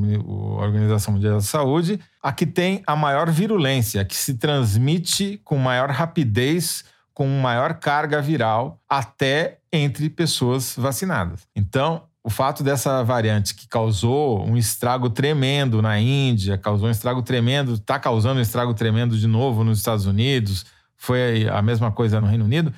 a 0.57 0.63
Organização 0.63 1.13
Mundial 1.13 1.33
da 1.33 1.41
Saúde, 1.41 1.99
a 2.23 2.31
que 2.31 2.45
tem 2.45 2.81
a 2.87 2.95
maior 2.95 3.29
virulência, 3.29 3.99
a 3.99 4.05
que 4.05 4.15
se 4.15 4.35
transmite 4.35 5.37
com 5.43 5.57
maior 5.57 5.89
rapidez, 5.89 6.85
com 7.13 7.27
maior 7.27 7.73
carga 7.73 8.21
viral, 8.21 8.79
até 8.87 9.59
entre 9.69 10.09
pessoas 10.09 10.75
vacinadas. 10.77 11.41
Então, 11.53 12.03
o 12.23 12.29
fato 12.29 12.63
dessa 12.63 13.03
variante 13.03 13.55
que 13.55 13.67
causou 13.67 14.45
um 14.45 14.55
estrago 14.55 15.09
tremendo 15.09 15.81
na 15.81 15.99
Índia, 15.99 16.57
causou 16.57 16.87
um 16.87 16.91
estrago 16.91 17.21
tremendo, 17.21 17.73
está 17.73 17.97
causando 17.97 18.39
um 18.39 18.43
estrago 18.43 18.73
tremendo 18.73 19.17
de 19.17 19.27
novo 19.27 19.63
nos 19.63 19.79
Estados 19.79 20.05
Unidos, 20.05 20.65
foi 20.95 21.47
a 21.49 21.61
mesma 21.61 21.91
coisa 21.91 22.21
no 22.21 22.27
Reino 22.27 22.45
Unido, 22.45 22.71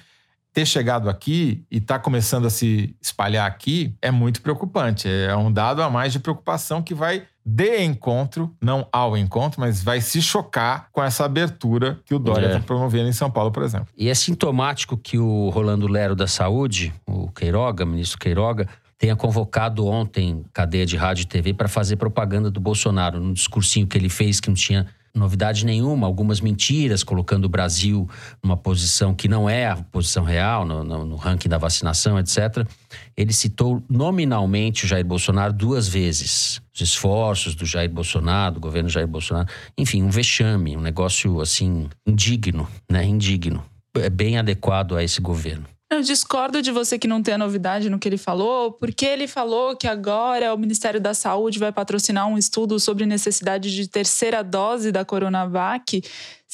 ter 0.54 0.66
chegado 0.66 1.10
aqui 1.10 1.66
e 1.70 1.78
está 1.78 1.98
começando 1.98 2.46
a 2.46 2.50
se 2.50 2.96
espalhar 3.02 3.48
aqui 3.48 3.96
é 4.02 4.12
muito 4.12 4.42
preocupante. 4.42 5.10
É 5.10 5.36
um 5.36 5.52
dado 5.52 5.82
a 5.82 5.90
mais 5.90 6.14
de 6.14 6.20
preocupação 6.20 6.82
que 6.82 6.94
vai 6.94 7.24
de 7.46 7.84
encontro, 7.84 8.56
não 8.62 8.88
ao 8.92 9.18
encontro, 9.18 9.60
mas 9.60 9.84
vai 9.84 10.00
se 10.00 10.22
chocar 10.22 10.88
com 10.92 11.04
essa 11.04 11.26
abertura 11.26 12.00
que 12.06 12.14
o 12.14 12.20
Dória 12.20 12.46
está 12.46 12.60
é. 12.60 12.62
promovendo 12.62 13.10
em 13.10 13.14
São 13.14 13.30
Paulo, 13.30 13.52
por 13.52 13.64
exemplo. 13.64 13.88
E 13.98 14.08
é 14.08 14.14
sintomático 14.14 14.96
que 14.96 15.18
o 15.18 15.50
Rolando 15.50 15.88
Lero 15.88 16.16
da 16.16 16.28
Saúde, 16.28 16.94
o 17.06 17.30
Queiroga, 17.32 17.86
ministro 17.86 18.20
Queiroga, 18.20 18.70
tenha 18.98 19.16
convocado 19.16 19.86
ontem 19.86 20.44
cadeia 20.54 20.86
de 20.86 20.96
rádio 20.96 21.24
e 21.24 21.28
TV 21.28 21.54
para 21.54 21.68
fazer 21.68 21.96
propaganda 21.96 22.50
do 22.50 22.60
Bolsonaro, 22.60 23.20
num 23.20 23.34
discursinho 23.34 23.88
que 23.88 23.98
ele 23.98 24.10
fez 24.10 24.40
que 24.40 24.48
não 24.48 24.56
tinha 24.56 24.88
novidade 25.16 25.64
nenhuma, 25.66 26.08
algumas 26.08 26.42
mentiras, 26.42 27.04
colocando 27.04 27.46
o 27.46 27.50
Brasil 27.50 28.10
numa 28.42 28.58
posição 28.58 29.14
que 29.14 29.28
não 29.28 29.48
é 29.48 29.68
a 29.68 29.76
posição 29.76 30.24
real, 30.24 30.66
no, 30.66 30.84
no, 30.84 31.06
no, 31.06 31.16
ranking 31.16 31.48
da 31.48 31.58
vacinação, 31.58 32.18
etc. 32.18 32.66
Ele 33.16 33.32
citou 33.32 33.84
nominalmente 33.88 34.86
o 34.86 34.88
Jair 34.88 35.06
Bolsonaro 35.06 35.54
duas 35.54 35.88
vezes. 35.88 36.60
Os 36.74 36.82
esforços 36.82 37.54
do 37.54 37.66
Jair 37.66 37.90
Bolsonaro, 37.90 38.56
do 38.56 38.60
governo 38.60 38.90
Jair 38.90 39.08
Bolsonaro. 39.08 39.48
Enfim, 39.78 40.02
um 40.02 40.10
vexame, 40.10 40.76
um 40.76 40.82
negócio 40.82 41.40
assim, 41.40 41.88
indigno, 42.08 42.68
né? 42.90 43.06
Indigno. 43.06 43.64
É 43.96 44.10
bem 44.10 44.40
adequado 44.40 44.96
a 44.96 45.04
esse 45.04 45.22
governo. 45.22 45.66
Eu 45.94 46.02
discordo 46.02 46.60
de 46.60 46.72
você 46.72 46.98
que 46.98 47.08
não 47.08 47.22
tem 47.22 47.36
a 47.36 47.38
novidade 47.38 47.88
no 47.88 48.00
que 48.00 48.10
ele 48.10 48.18
falou, 48.18 48.72
porque 48.72 49.06
ele 49.06 49.28
falou 49.28 49.76
que 49.76 49.88
agora 49.88 50.52
o 50.52 50.58
Ministério 50.58 51.00
da 51.00 51.14
Saúde 51.14 51.60
vai 51.60 51.72
patrocinar 51.72 52.28
um 52.28 52.36
estudo 52.36 52.80
sobre 52.80 53.06
necessidade 53.06 53.72
de 53.72 53.88
terceira 53.88 54.44
dose 54.44 54.92
da 54.92 55.06
Coronavac 55.06 56.02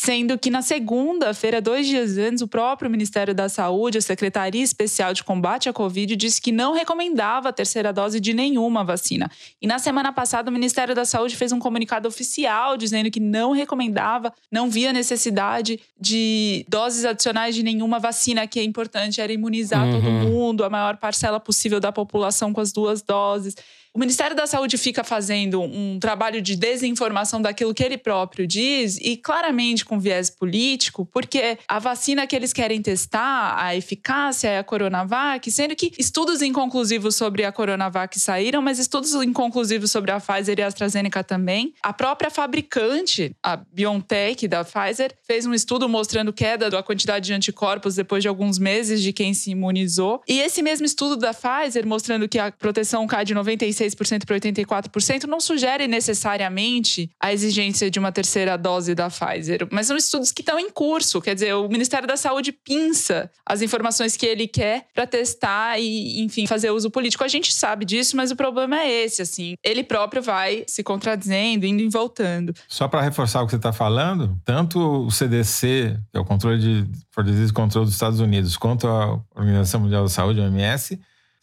Sendo 0.01 0.37
que 0.37 0.49
na 0.49 0.61
segunda-feira, 0.61 1.61
dois 1.61 1.85
dias 1.85 2.17
antes, 2.17 2.41
o 2.41 2.47
próprio 2.47 2.89
Ministério 2.89 3.35
da 3.35 3.49
Saúde, 3.49 3.97
a 3.97 4.01
Secretaria 4.01 4.63
Especial 4.63 5.13
de 5.13 5.25
Combate 5.25 5.67
à 5.67 5.73
Covid, 5.73 6.15
disse 6.15 6.41
que 6.41 6.53
não 6.53 6.73
recomendava 6.73 7.49
a 7.49 7.51
terceira 7.51 7.91
dose 7.91 8.17
de 8.17 8.33
nenhuma 8.33 8.81
vacina. 8.81 9.29
E 9.61 9.67
na 9.67 9.77
semana 9.77 10.13
passada, 10.13 10.49
o 10.49 10.53
Ministério 10.53 10.95
da 10.95 11.03
Saúde 11.03 11.35
fez 11.35 11.51
um 11.51 11.59
comunicado 11.59 12.07
oficial 12.07 12.77
dizendo 12.77 13.11
que 13.11 13.19
não 13.19 13.51
recomendava, 13.51 14.33
não 14.49 14.69
via 14.69 14.93
necessidade 14.93 15.81
de 15.99 16.65
doses 16.69 17.03
adicionais 17.03 17.53
de 17.53 17.61
nenhuma 17.61 17.99
vacina, 17.99 18.47
que 18.47 18.57
é 18.57 18.63
importante, 18.63 19.19
era 19.19 19.33
imunizar 19.33 19.85
uhum. 19.85 19.91
todo 19.91 20.09
mundo, 20.09 20.63
a 20.63 20.69
maior 20.69 20.95
parcela 20.95 21.41
possível 21.41 21.81
da 21.81 21.91
população 21.91 22.53
com 22.53 22.61
as 22.61 22.71
duas 22.71 23.01
doses. 23.01 23.53
O 23.99 24.07
Ministério 24.09 24.33
da 24.33 24.47
Saúde 24.47 24.77
fica 24.77 25.03
fazendo 25.03 25.61
um 25.61 25.99
trabalho 25.99 26.41
de 26.41 26.55
desinformação 26.55 27.41
daquilo 27.41 27.73
que 27.73 27.83
ele 27.83 27.97
próprio 27.97 28.47
diz 28.47 28.97
e 29.01 29.17
claramente 29.17 29.83
com 29.83 29.99
viés 29.99 30.29
político, 30.29 31.05
porque 31.05 31.57
a 31.67 31.79
vacina 31.79 32.25
que 32.25 32.33
eles 32.33 32.53
querem 32.53 32.81
testar, 32.81 33.61
a 33.61 33.75
eficácia 33.75 34.47
é 34.47 34.57
a 34.57 34.63
Coronavac, 34.63 35.51
sendo 35.51 35.75
que 35.75 35.91
estudos 35.99 36.41
inconclusivos 36.41 37.17
sobre 37.17 37.43
a 37.43 37.51
Coronavac 37.51 38.17
saíram, 38.17 38.61
mas 38.61 38.79
estudos 38.79 39.13
inconclusivos 39.15 39.91
sobre 39.91 40.11
a 40.11 40.19
Pfizer 40.21 40.57
e 40.59 40.61
a 40.61 40.67
AstraZeneca 40.67 41.21
também. 41.21 41.73
A 41.83 41.91
própria 41.91 42.31
fabricante, 42.31 43.35
a 43.43 43.57
BioNTech 43.57 44.47
da 44.47 44.63
Pfizer, 44.63 45.13
fez 45.27 45.45
um 45.45 45.53
estudo 45.53 45.89
mostrando 45.89 46.31
queda 46.31 46.69
da 46.69 46.81
quantidade 46.81 47.25
de 47.25 47.33
anticorpos 47.33 47.95
depois 47.95 48.23
de 48.23 48.29
alguns 48.29 48.59
meses 48.59 49.01
de 49.01 49.11
quem 49.11 49.33
se 49.33 49.51
imunizou. 49.51 50.21
E 50.25 50.39
esse 50.39 50.61
mesmo 50.61 50.85
estudo 50.85 51.17
da 51.17 51.33
Pfizer 51.33 51.85
mostrando 51.85 52.29
que 52.29 52.39
a 52.39 52.49
proteção 52.49 53.05
cai 53.05 53.25
de 53.25 53.33
96 53.33 53.88
86% 53.95 54.25
para 54.25 54.39
84%, 54.39 55.23
não 55.25 55.39
sugere 55.39 55.87
necessariamente 55.87 57.09
a 57.21 57.33
exigência 57.33 57.89
de 57.89 57.99
uma 57.99 58.11
terceira 58.11 58.57
dose 58.57 58.95
da 58.95 59.09
Pfizer. 59.09 59.67
Mas 59.71 59.87
são 59.87 59.97
estudos 59.97 60.31
que 60.31 60.41
estão 60.41 60.59
em 60.59 60.69
curso. 60.69 61.21
Quer 61.21 61.33
dizer, 61.33 61.53
o 61.53 61.67
Ministério 61.67 62.07
da 62.07 62.17
Saúde 62.17 62.51
pinça 62.51 63.29
as 63.45 63.61
informações 63.61 64.15
que 64.15 64.25
ele 64.25 64.47
quer 64.47 64.87
para 64.93 65.05
testar 65.05 65.79
e, 65.79 66.21
enfim, 66.21 66.45
fazer 66.47 66.71
uso 66.71 66.89
político. 66.89 67.23
A 67.23 67.27
gente 67.27 67.53
sabe 67.53 67.85
disso, 67.85 68.15
mas 68.15 68.31
o 68.31 68.35
problema 68.35 68.79
é 68.79 69.03
esse, 69.03 69.21
assim. 69.21 69.55
Ele 69.63 69.83
próprio 69.83 70.21
vai 70.21 70.63
se 70.67 70.83
contradizendo, 70.83 71.65
indo 71.65 71.81
e 71.81 71.89
voltando. 71.89 72.53
Só 72.67 72.87
para 72.87 73.01
reforçar 73.01 73.41
o 73.41 73.45
que 73.45 73.51
você 73.51 73.57
está 73.57 73.73
falando, 73.73 74.37
tanto 74.45 74.79
o 74.79 75.11
CDC, 75.11 75.97
que 76.11 76.17
é 76.17 76.19
o 76.19 76.25
controle 76.25 76.59
de 76.59 76.89
for 77.11 77.23
Disease 77.23 77.51
dos 77.51 77.93
Estados 77.93 78.19
Unidos, 78.19 78.57
quanto 78.57 78.87
a 78.87 79.19
Organização 79.35 79.81
Mundial 79.81 80.03
da 80.03 80.09
Saúde, 80.09 80.39
a 80.39 80.43
OMS, 80.43 80.99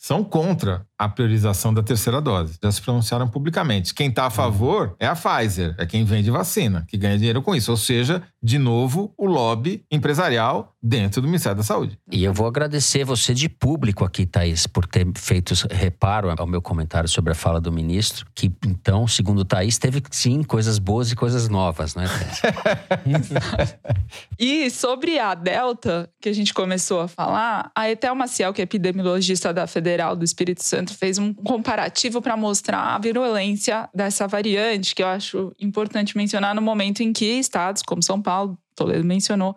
são 0.07 0.23
contra 0.23 0.87
a 0.97 1.09
priorização 1.09 1.75
da 1.75 1.83
terceira 1.83 2.21
dose. 2.21 2.61
Já 2.63 2.71
se 2.71 2.81
pronunciaram 2.81 3.27
publicamente. 3.27 3.93
Quem 3.93 4.09
está 4.09 4.27
a 4.27 4.31
favor 4.31 4.95
é 5.01 5.07
a 5.07 5.17
Pfizer, 5.17 5.75
é 5.79 5.85
quem 5.85 6.05
vende 6.05 6.31
vacina, 6.31 6.85
que 6.87 6.97
ganha 6.97 7.19
dinheiro 7.19 7.43
com 7.43 7.57
isso. 7.57 7.73
Ou 7.73 7.77
seja, 7.77 8.23
de 8.41 8.57
novo, 8.57 9.13
o 9.19 9.27
lobby 9.27 9.85
empresarial 9.91 10.76
dentro 10.87 11.21
do 11.21 11.27
Ministério 11.27 11.57
da 11.57 11.65
Saúde. 11.65 11.99
E 12.11 12.23
eu 12.23 12.33
vou 12.33 12.47
agradecer 12.47 13.05
você 13.05 13.35
de 13.35 13.49
público 13.49 14.05
aqui, 14.05 14.25
Thaís, 14.25 14.69
por 14.69 14.87
ter 14.87 15.05
feito 15.17 15.53
reparo 15.69 16.33
ao 16.39 16.47
meu 16.47 16.63
comentário 16.63 17.09
sobre 17.09 17.33
a 17.33 17.35
fala 17.35 17.61
do 17.61 17.73
ministro, 17.73 18.25
que 18.33 18.53
então, 18.65 19.07
segundo 19.09 19.45
Thaís, 19.45 19.79
teve 19.79 20.01
sim 20.13 20.45
coisas 20.45 20.79
boas 20.79 21.11
e 21.11 21.17
coisas 21.17 21.49
novas, 21.49 21.97
né? 21.97 22.05
e 24.39 24.71
sobre 24.71 25.19
a 25.19 25.35
Delta, 25.35 26.09
que 26.21 26.29
a 26.29 26.33
gente 26.33 26.55
começou 26.55 27.01
a 27.01 27.09
falar, 27.09 27.71
a 27.75 27.91
Etel 27.91 28.15
Maciel, 28.15 28.53
que 28.53 28.63
é 28.63 28.65
epidemiologista 28.65 29.53
da 29.53 29.67
Federal 29.67 30.15
do 30.15 30.25
Espírito 30.25 30.63
Santo, 30.63 30.95
fez 30.95 31.19
um 31.19 31.35
comparativo 31.35 32.23
para 32.23 32.37
mostrar 32.37 32.95
a 32.95 32.99
virulência 32.99 33.89
dessa 33.93 34.29
variante, 34.29 34.95
que 34.95 35.03
eu 35.03 35.09
acho 35.09 35.53
importante 35.59 36.17
mencionar 36.17 36.55
no 36.55 36.63
momento 36.63 37.03
em 37.03 37.13
que 37.13 37.25
estados 37.25 37.83
como 37.83 38.03
São 38.03 38.23
Paulo, 38.23 38.57
Toledo 38.77 39.05
mencionou, 39.05 39.57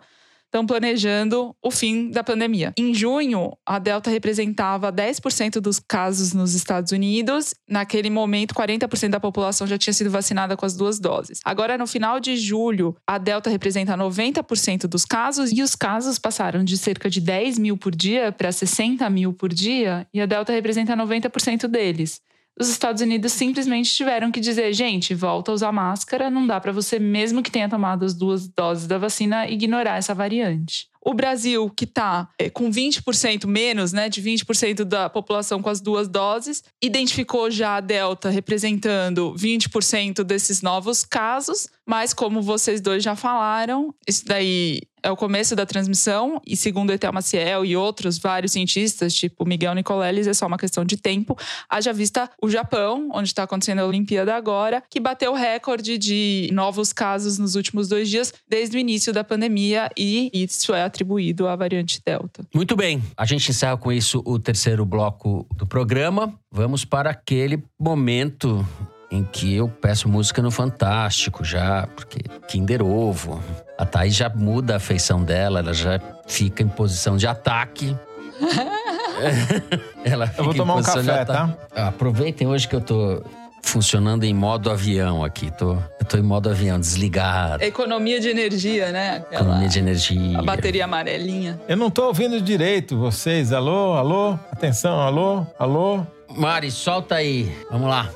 estão 0.50 0.66
planejando 0.66 1.54
o 1.62 1.70
fim 1.70 2.10
da 2.10 2.24
pandemia. 2.24 2.72
Em 2.76 2.92
junho, 2.92 3.52
a 3.64 3.78
Delta 3.78 4.10
representava 4.10 4.92
10% 4.92 5.60
dos 5.60 5.78
casos 5.78 6.34
nos 6.34 6.54
Estados 6.54 6.90
Unidos. 6.90 7.54
Naquele 7.68 8.10
momento, 8.10 8.52
40% 8.52 9.10
da 9.10 9.20
população 9.20 9.66
já 9.66 9.78
tinha 9.78 9.94
sido 9.94 10.10
vacinada 10.10 10.56
com 10.56 10.66
as 10.66 10.76
duas 10.76 10.98
doses. 10.98 11.40
Agora, 11.44 11.78
no 11.78 11.86
final 11.86 12.18
de 12.18 12.36
julho, 12.36 12.96
a 13.06 13.16
Delta 13.16 13.48
representa 13.48 13.96
90% 13.96 14.88
dos 14.88 15.04
casos 15.04 15.52
e 15.52 15.62
os 15.62 15.76
casos 15.76 16.18
passaram 16.18 16.64
de 16.64 16.76
cerca 16.76 17.08
de 17.08 17.20
10 17.20 17.58
mil 17.58 17.76
por 17.76 17.94
dia 17.94 18.32
para 18.32 18.50
60 18.50 19.08
mil 19.08 19.32
por 19.32 19.52
dia 19.52 20.06
e 20.12 20.20
a 20.20 20.26
Delta 20.26 20.52
representa 20.52 20.96
90% 20.96 21.68
deles 21.68 22.20
os 22.60 22.68
Estados 22.68 23.00
Unidos 23.00 23.32
simplesmente 23.32 23.92
tiveram 23.94 24.30
que 24.30 24.38
dizer: 24.38 24.72
gente, 24.74 25.14
volta 25.14 25.50
a 25.50 25.54
usar 25.54 25.72
máscara, 25.72 26.30
não 26.30 26.46
dá 26.46 26.60
para 26.60 26.72
você, 26.72 26.98
mesmo 26.98 27.42
que 27.42 27.50
tenha 27.50 27.68
tomado 27.68 28.04
as 28.04 28.14
duas 28.14 28.46
doses 28.46 28.86
da 28.86 28.98
vacina, 28.98 29.48
ignorar 29.48 29.96
essa 29.96 30.14
variante. 30.14 30.90
O 31.02 31.14
Brasil, 31.14 31.70
que 31.70 31.84
está 31.84 32.28
é, 32.38 32.50
com 32.50 32.70
20% 32.70 33.46
menos, 33.46 33.90
né, 33.90 34.10
de 34.10 34.20
20% 34.20 34.84
da 34.84 35.08
população 35.08 35.62
com 35.62 35.70
as 35.70 35.80
duas 35.80 36.06
doses, 36.06 36.62
identificou 36.82 37.50
já 37.50 37.76
a 37.76 37.80
Delta 37.80 38.28
representando 38.28 39.34
20% 39.34 40.22
desses 40.22 40.60
novos 40.60 41.02
casos, 41.02 41.68
mas 41.90 42.14
como 42.14 42.40
vocês 42.40 42.80
dois 42.80 43.02
já 43.02 43.16
falaram, 43.16 43.92
isso 44.06 44.24
daí 44.24 44.80
é 45.02 45.10
o 45.10 45.16
começo 45.16 45.56
da 45.56 45.66
transmissão 45.66 46.40
e 46.46 46.54
segundo 46.54 46.92
Etel 46.92 47.12
Maciel 47.12 47.64
e 47.64 47.76
outros 47.76 48.16
vários 48.16 48.52
cientistas, 48.52 49.12
tipo 49.12 49.44
Miguel 49.44 49.74
Nicoleles, 49.74 50.28
é 50.28 50.32
só 50.32 50.46
uma 50.46 50.56
questão 50.56 50.84
de 50.84 50.96
tempo. 50.96 51.36
Haja 51.68 51.92
vista 51.92 52.30
o 52.40 52.48
Japão, 52.48 53.08
onde 53.12 53.30
está 53.30 53.42
acontecendo 53.42 53.80
a 53.80 53.86
Olimpíada 53.86 54.36
agora, 54.36 54.84
que 54.88 55.00
bateu 55.00 55.32
o 55.32 55.34
recorde 55.34 55.98
de 55.98 56.48
novos 56.52 56.92
casos 56.92 57.38
nos 57.38 57.56
últimos 57.56 57.88
dois 57.88 58.08
dias 58.08 58.32
desde 58.48 58.76
o 58.76 58.78
início 58.78 59.12
da 59.12 59.24
pandemia 59.24 59.90
e 59.98 60.30
isso 60.32 60.72
é 60.72 60.84
atribuído 60.84 61.48
à 61.48 61.56
variante 61.56 62.00
Delta. 62.06 62.46
Muito 62.54 62.76
bem, 62.76 63.02
a 63.16 63.26
gente 63.26 63.50
encerra 63.50 63.76
com 63.76 63.90
isso 63.90 64.22
o 64.24 64.38
terceiro 64.38 64.86
bloco 64.86 65.44
do 65.56 65.66
programa. 65.66 66.38
Vamos 66.52 66.84
para 66.84 67.10
aquele 67.10 67.60
momento 67.76 68.64
em 69.10 69.24
que 69.24 69.56
eu 69.56 69.68
peço 69.68 70.08
música 70.08 70.40
no 70.40 70.50
Fantástico 70.50 71.44
já, 71.44 71.88
porque 71.96 72.20
Kinder 72.46 72.82
Ovo. 72.82 73.42
A 73.76 73.84
Thaís 73.84 74.14
já 74.14 74.28
muda 74.28 74.76
a 74.76 74.80
feição 74.80 75.22
dela, 75.22 75.60
ela 75.60 75.74
já 75.74 76.00
fica 76.26 76.62
em 76.62 76.68
posição 76.68 77.16
de 77.16 77.26
ataque. 77.26 77.96
ela 80.04 80.32
eu 80.36 80.44
vou 80.44 80.54
tomar 80.54 80.76
um 80.76 80.82
café, 80.82 81.24
tá? 81.24 81.56
Aproveitem 81.74 82.46
hoje 82.46 82.68
que 82.68 82.76
eu 82.76 82.80
tô 82.80 83.22
funcionando 83.62 84.24
em 84.24 84.32
modo 84.32 84.70
avião 84.70 85.24
aqui. 85.24 85.50
Tô, 85.50 85.72
eu 85.72 86.06
tô 86.08 86.16
em 86.16 86.22
modo 86.22 86.48
avião, 86.48 86.78
desligado. 86.78 87.62
Economia 87.62 88.20
de 88.20 88.28
energia, 88.28 88.92
né? 88.92 89.16
Aquela, 89.16 89.42
Economia 89.42 89.68
de 89.68 89.78
energia. 89.78 90.38
A 90.38 90.42
bateria 90.42 90.84
amarelinha. 90.84 91.60
Eu 91.68 91.76
não 91.76 91.90
tô 91.90 92.06
ouvindo 92.06 92.40
direito 92.40 92.98
vocês. 92.98 93.52
Alô, 93.52 93.94
alô? 93.94 94.38
Atenção, 94.52 95.00
alô, 95.00 95.46
alô? 95.58 96.06
Mari, 96.36 96.70
solta 96.70 97.16
aí. 97.16 97.52
Vamos 97.70 97.88
lá. 97.88 98.08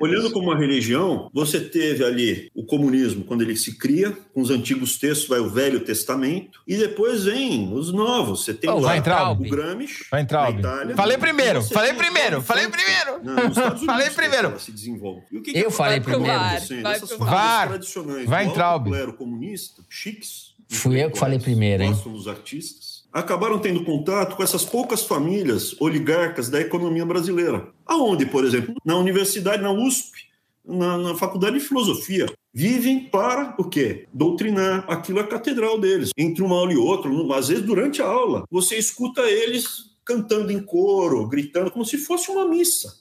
Olhando 0.00 0.30
como 0.32 0.50
uma 0.50 0.58
religião, 0.58 1.30
você 1.32 1.60
teve 1.60 2.02
ali 2.02 2.50
o 2.54 2.64
comunismo 2.64 3.24
quando 3.24 3.42
ele 3.42 3.54
se 3.54 3.76
cria, 3.76 4.16
com 4.32 4.40
os 4.40 4.50
antigos 4.50 4.98
textos, 4.98 5.28
vai 5.28 5.40
o 5.40 5.50
Velho 5.50 5.80
Testamento, 5.80 6.60
e 6.66 6.76
depois 6.76 7.24
vem 7.24 7.72
os 7.72 7.92
novos. 7.92 8.44
Você 8.44 8.54
tem 8.54 8.70
oh, 8.70 8.80
lá 8.80 8.96
entrar, 8.96 9.32
o 9.32 9.36
Gramsci, 9.36 10.06
vai 10.10 10.22
entrar, 10.22 10.52
na 10.52 10.58
Itália. 10.58 10.96
Falei 10.96 11.18
primeiro, 11.18 11.62
falei 11.62 11.92
primeiro, 11.92 12.40
falei 12.40 12.68
primeiro. 12.68 13.20
Não, 13.22 13.54
falei 13.84 14.10
primeiro. 14.10 14.58
se 14.58 14.72
desenvolve. 14.72 15.22
E 15.30 15.38
o 15.38 15.42
que, 15.42 15.52
que 15.52 15.58
eu 15.58 15.70
falei 15.70 16.00
primeiro. 16.00 16.38
Vai 16.82 16.94
Essas 16.94 17.18
VAR. 17.18 17.68
tradicionais 17.68 18.26
vai 18.26 18.46
entrar, 18.46 18.76
o 18.76 18.84
clero 18.84 19.12
comunista, 19.12 19.82
chiques. 19.88 20.54
Fui 20.68 21.02
eu 21.02 21.10
que 21.10 21.18
falei 21.18 21.38
primeiro, 21.38 21.82
hein? 21.82 21.94
Dos 22.04 22.26
artistas 22.26 23.00
acabaram 23.12 23.58
tendo 23.58 23.84
contato 23.84 24.36
com 24.36 24.42
essas 24.42 24.64
poucas 24.64 25.02
famílias 25.04 25.74
oligarcas 25.80 26.48
da 26.48 26.60
economia 26.60 27.04
brasileira. 27.04 27.68
Aonde, 27.90 28.24
por 28.24 28.44
exemplo? 28.44 28.72
Na 28.84 28.96
universidade, 28.96 29.60
na 29.60 29.72
USP, 29.72 30.28
na, 30.64 30.96
na 30.96 31.16
faculdade 31.16 31.58
de 31.58 31.64
filosofia. 31.64 32.26
Vivem 32.54 33.10
para 33.10 33.56
o 33.58 33.64
quê? 33.64 34.06
Doutrinar. 34.12 34.84
Aquilo 34.88 35.18
é 35.18 35.22
a 35.22 35.26
catedral 35.26 35.76
deles. 35.76 36.10
Entre 36.16 36.40
uma 36.40 36.54
aula 36.54 36.72
e 36.72 36.76
outra, 36.76 37.10
às 37.36 37.48
vezes 37.48 37.64
durante 37.64 38.00
a 38.00 38.06
aula, 38.06 38.44
você 38.48 38.76
escuta 38.76 39.22
eles 39.22 39.90
cantando 40.04 40.52
em 40.52 40.62
coro, 40.62 41.26
gritando, 41.26 41.72
como 41.72 41.84
se 41.84 41.98
fosse 41.98 42.30
uma 42.30 42.46
missa. 42.46 43.00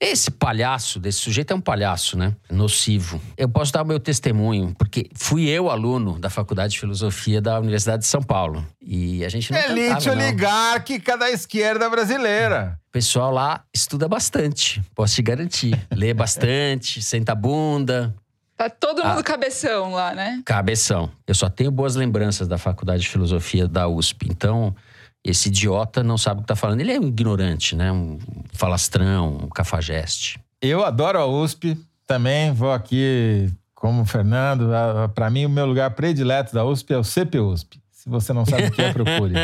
Esse 0.00 0.30
palhaço, 0.30 0.98
desse 0.98 1.18
sujeito 1.18 1.52
é 1.52 1.54
um 1.54 1.60
palhaço, 1.60 2.16
né? 2.16 2.34
Nocivo. 2.50 3.20
Eu 3.36 3.50
posso 3.50 3.70
dar 3.70 3.82
o 3.82 3.84
meu 3.84 4.00
testemunho, 4.00 4.74
porque 4.78 5.10
fui 5.14 5.46
eu 5.46 5.68
aluno 5.68 6.18
da 6.18 6.30
Faculdade 6.30 6.72
de 6.72 6.80
Filosofia 6.80 7.38
da 7.38 7.60
Universidade 7.60 8.02
de 8.02 8.08
São 8.08 8.22
Paulo. 8.22 8.66
E 8.80 9.22
a 9.22 9.28
gente 9.28 9.52
não 9.52 9.60
Elite 9.60 9.88
cantava, 9.88 10.16
não. 10.16 10.24
oligárquica 10.24 11.18
da 11.18 11.30
esquerda 11.30 11.90
brasileira. 11.90 12.80
O 12.88 12.92
pessoal 12.92 13.30
lá 13.30 13.62
estuda 13.74 14.08
bastante, 14.08 14.82
posso 14.94 15.16
te 15.16 15.22
garantir. 15.22 15.78
Lê 15.94 16.14
bastante, 16.14 17.02
senta 17.02 17.32
a 17.32 17.34
bunda, 17.34 18.14
Tá 18.60 18.68
todo 18.68 19.02
mundo 19.02 19.20
ah, 19.20 19.22
cabeção 19.22 19.92
lá, 19.92 20.14
né? 20.14 20.42
Cabeção. 20.44 21.10
Eu 21.26 21.34
só 21.34 21.48
tenho 21.48 21.70
boas 21.70 21.96
lembranças 21.96 22.46
da 22.46 22.58
Faculdade 22.58 23.00
de 23.00 23.08
Filosofia 23.08 23.66
da 23.66 23.88
USP. 23.88 24.28
Então, 24.30 24.76
esse 25.24 25.48
idiota 25.48 26.02
não 26.02 26.16
sabe 26.16 26.40
o 26.40 26.42
que 26.42 26.44
está 26.44 26.56
falando. 26.56 26.80
Ele 26.80 26.92
é 26.92 27.00
um 27.00 27.08
ignorante, 27.08 27.76
né? 27.76 27.92
Um 27.92 28.18
falastrão, 28.52 29.38
um 29.44 29.48
cafajeste. 29.48 30.40
Eu 30.60 30.84
adoro 30.84 31.18
a 31.18 31.26
USP. 31.26 31.76
Também 32.06 32.52
vou 32.52 32.72
aqui 32.72 33.48
como 33.74 34.02
o 34.02 34.04
Fernando. 34.04 34.68
Para 35.14 35.30
mim, 35.30 35.46
o 35.46 35.50
meu 35.50 35.66
lugar 35.66 35.90
predileto 35.92 36.54
da 36.54 36.64
USP 36.64 36.94
é 36.94 36.98
o 36.98 37.04
CPUSP. 37.04 37.80
Se 37.90 38.08
você 38.08 38.32
não 38.32 38.46
sabe 38.46 38.64
o 38.64 38.70
que 38.70 38.82
é, 38.82 38.92
procure. 38.92 39.34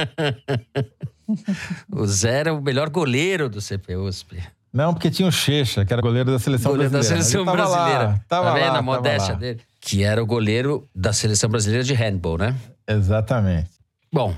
o 1.93 2.07
Zé 2.07 2.41
era 2.41 2.55
o 2.55 2.61
melhor 2.61 2.89
goleiro 2.89 3.49
do 3.49 3.61
CPUSP. 3.61 4.43
Não, 4.73 4.93
porque 4.93 5.11
tinha 5.11 5.29
o 5.29 5.33
Checha, 5.33 5.85
que 5.85 5.93
era 5.93 6.03
goleiro 6.03 6.31
da 6.31 6.39
seleção 6.39 6.73
goleiro 6.73 6.91
brasileira. 6.91 7.23
da 7.23 7.25
seleção 7.25 7.45
tava 7.47 7.57
brasileira. 7.57 8.05
Lá, 8.09 8.21
tava 8.29 8.49
tá 8.49 8.55
vendo 8.55 8.73
lá, 8.73 8.79
a 8.79 8.83
modéstia 8.83 9.35
dele? 9.35 9.61
Que 9.81 10.03
era 10.03 10.23
o 10.23 10.27
goleiro 10.27 10.87
da 10.95 11.13
seleção 11.13 11.49
brasileira 11.49 11.83
de 11.83 11.95
handball, 11.95 12.37
né? 12.37 12.55
Exatamente. 12.87 13.71
Bom, 14.13 14.35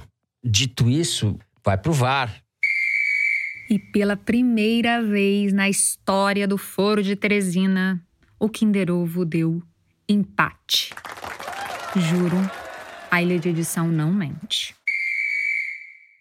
Dito 0.51 0.89
isso, 0.89 1.39
vai 1.63 1.77
pro 1.77 1.93
VAR. 1.93 2.43
E 3.69 3.79
pela 3.79 4.17
primeira 4.17 5.05
vez 5.05 5.53
na 5.53 5.69
história 5.69 6.49
do 6.49 6.57
Foro 6.57 7.03
de 7.03 7.15
Teresina, 7.15 8.03
o 8.41 8.49
Kinder 8.49 8.91
Ovo 8.91 9.27
deu 9.27 9.63
empate. 10.09 10.95
Juro, 11.95 12.39
a 13.11 13.23
ilha 13.23 13.39
de 13.39 13.51
edição 13.51 13.89
não 13.89 14.11
mente. 14.11 14.75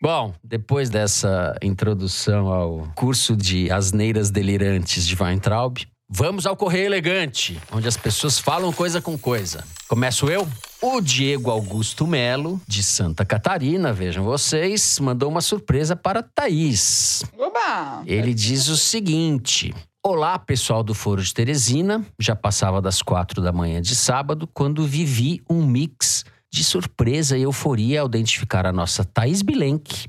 Bom, 0.02 0.36
depois 0.44 0.90
dessa 0.90 1.56
introdução 1.62 2.50
ao 2.50 2.92
curso 2.96 3.34
de 3.34 3.72
asneiras 3.72 4.30
delirantes 4.30 5.08
de 5.08 5.16
Weintraub, 5.16 5.78
vamos 6.10 6.46
ao 6.46 6.58
Correio 6.58 6.88
Elegante, 6.88 7.58
onde 7.72 7.88
as 7.88 7.96
pessoas 7.96 8.38
falam 8.38 8.74
coisa 8.74 9.02
com 9.02 9.18
coisa. 9.18 9.64
Começo 9.88 10.30
eu? 10.30 10.46
O 10.80 11.02
Diego 11.02 11.50
Augusto 11.50 12.06
Melo, 12.06 12.62
de 12.68 12.84
Santa 12.84 13.26
Catarina, 13.26 13.92
vejam 13.92 14.24
vocês, 14.24 15.00
mandou 15.00 15.28
uma 15.28 15.42
surpresa 15.42 15.96
para 15.96 16.22
Thaís. 16.22 17.24
Oba! 17.36 18.04
Ele 18.06 18.32
diz 18.32 18.68
o 18.68 18.78
seguinte: 18.78 19.74
Olá, 20.04 20.38
pessoal 20.38 20.84
do 20.84 20.94
Foro 20.94 21.24
de 21.24 21.34
Teresina. 21.34 22.06
Já 22.20 22.36
passava 22.36 22.80
das 22.80 23.02
quatro 23.02 23.42
da 23.42 23.52
manhã 23.52 23.82
de 23.82 23.96
sábado 23.96 24.48
quando 24.54 24.86
vivi 24.86 25.42
um 25.50 25.66
mix 25.66 26.24
de 26.54 26.64
surpresa 26.64 27.36
e 27.36 27.42
euforia 27.42 28.02
ao 28.02 28.08
identificar 28.08 28.68
a 28.68 28.72
nossa 28.72 29.04
Thaís 29.04 29.42
Bilenque 29.42 30.08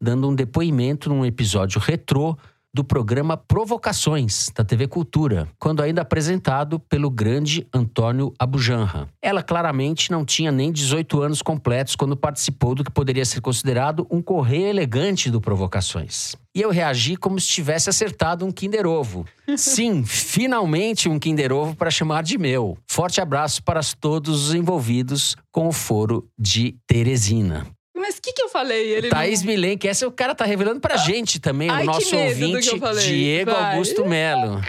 dando 0.00 0.28
um 0.28 0.34
depoimento 0.34 1.08
num 1.08 1.24
episódio 1.24 1.80
retrô 1.80 2.36
do 2.74 2.84
programa 2.84 3.36
Provocações, 3.36 4.50
da 4.54 4.64
TV 4.64 4.86
Cultura, 4.86 5.48
quando 5.58 5.82
ainda 5.82 6.02
apresentado 6.02 6.78
pelo 6.78 7.10
grande 7.10 7.66
Antônio 7.72 8.32
Abujanra. 8.38 9.08
Ela 9.22 9.42
claramente 9.42 10.10
não 10.10 10.24
tinha 10.24 10.52
nem 10.52 10.70
18 10.70 11.20
anos 11.20 11.42
completos 11.42 11.96
quando 11.96 12.16
participou 12.16 12.74
do 12.74 12.84
que 12.84 12.90
poderia 12.90 13.24
ser 13.24 13.40
considerado 13.40 14.06
um 14.10 14.20
correio 14.20 14.66
elegante 14.66 15.30
do 15.30 15.40
Provocações. 15.40 16.36
E 16.54 16.60
eu 16.60 16.70
reagi 16.70 17.16
como 17.16 17.38
se 17.38 17.48
tivesse 17.48 17.88
acertado 17.88 18.44
um 18.44 18.50
Kinder 18.50 18.86
Ovo. 18.86 19.24
Sim, 19.56 20.02
finalmente 20.06 21.08
um 21.08 21.18
Kinder 21.18 21.52
Ovo 21.52 21.76
para 21.76 21.90
chamar 21.90 22.22
de 22.22 22.36
meu. 22.36 22.76
Forte 22.86 23.20
abraço 23.20 23.62
para 23.62 23.80
todos 24.00 24.48
os 24.48 24.54
envolvidos 24.54 25.36
com 25.52 25.68
o 25.68 25.72
foro 25.72 26.28
de 26.38 26.76
Teresina. 26.86 27.66
Mas 28.08 28.16
o 28.16 28.22
que, 28.22 28.32
que 28.32 28.42
eu 28.42 28.48
falei? 28.48 28.90
Ele 28.90 29.10
Thaís 29.10 29.40
não... 29.42 29.48
Milen, 29.48 29.76
que 29.76 29.86
essa 29.86 30.08
o 30.08 30.10
cara 30.10 30.34
tá 30.34 30.46
revelando 30.46 30.80
pra 30.80 30.96
gente 30.96 31.38
também, 31.38 31.68
Ai, 31.68 31.82
o 31.82 31.86
nosso 31.86 32.16
ouvinte, 32.16 32.70
Diego 33.04 33.50
Vai. 33.50 33.74
Augusto 33.74 34.06
Melo. 34.06 34.62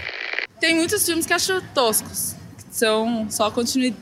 Tem 0.60 0.76
muitos 0.76 1.06
filmes 1.06 1.26
que 1.26 1.32
acho 1.32 1.62
toscos. 1.74 2.36
Que 2.58 2.76
são 2.76 3.28
só 3.30 3.50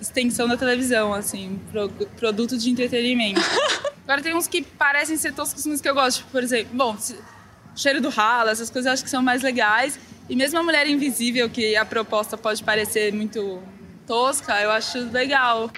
extensão 0.01 0.47
da 0.47 0.57
televisão, 0.57 1.13
assim, 1.13 1.59
pro... 1.71 1.87
produto 2.17 2.57
de 2.57 2.71
entretenimento. 2.71 3.39
Agora 4.05 4.23
tem 4.23 4.33
uns 4.33 4.47
que 4.47 4.63
parecem 4.63 5.17
ser 5.17 5.33
toscos, 5.33 5.67
mas 5.67 5.81
que 5.81 5.87
eu 5.87 5.93
gosto. 5.93 6.25
Por 6.31 6.41
exemplo, 6.41 6.69
bom, 6.73 6.97
se- 6.97 7.19
cheiro 7.75 8.01
do 8.01 8.09
ralo, 8.09 8.49
essas 8.49 8.71
coisas 8.71 8.87
eu 8.87 8.93
acho 8.93 9.03
que 9.03 9.09
são 9.09 9.21
mais 9.21 9.43
legais. 9.43 9.99
E 10.27 10.35
mesmo 10.35 10.57
a 10.57 10.63
Mulher 10.63 10.87
Invisível, 10.87 11.47
que 11.47 11.75
a 11.75 11.85
proposta 11.85 12.35
pode 12.35 12.63
parecer 12.63 13.13
muito 13.13 13.61
tosca, 14.07 14.59
eu 14.61 14.71
acho 14.71 14.97
legal. 15.11 15.69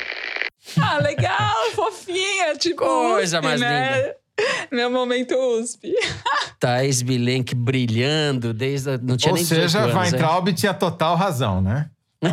Ah, 0.81 0.99
legal, 0.99 1.71
fofinha, 1.75 2.55
tipo. 2.57 2.83
Coisa 2.83 3.37
USP, 3.39 3.47
mais 3.47 3.61
né? 3.61 4.13
Meu 4.71 4.89
momento 4.89 5.35
USP. 5.35 5.93
Thaís 6.59 7.01
Bilenque 7.01 7.53
brilhando 7.55 8.53
desde. 8.53 8.91
A... 8.91 8.97
Não 8.97 9.17
tinha 9.17 9.31
Ou 9.31 9.35
nem 9.35 9.43
18 9.43 9.61
seja, 9.61 9.79
anos, 9.79 9.93
né? 9.95 10.01
Weintraub 10.01 10.53
tinha 10.53 10.73
total 10.73 11.15
razão, 11.15 11.61
né? 11.61 11.89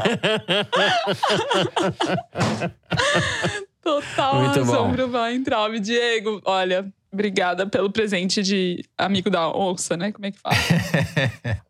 Total 3.83 4.41
Muito 4.43 4.59
razão 4.59 4.89
bom. 4.89 4.95
pro 4.95 5.09
Weintraub. 5.09 5.79
Diego, 5.79 6.41
olha, 6.45 6.93
obrigada 7.13 7.69
pelo 7.69 7.89
presente 7.89 8.43
de 8.43 8.85
amigo 8.99 9.31
da 9.31 9.49
onça, 9.49 9.97
né? 9.97 10.11
Como 10.11 10.27
é 10.27 10.33
que 10.33 10.39
fala? 10.41 10.57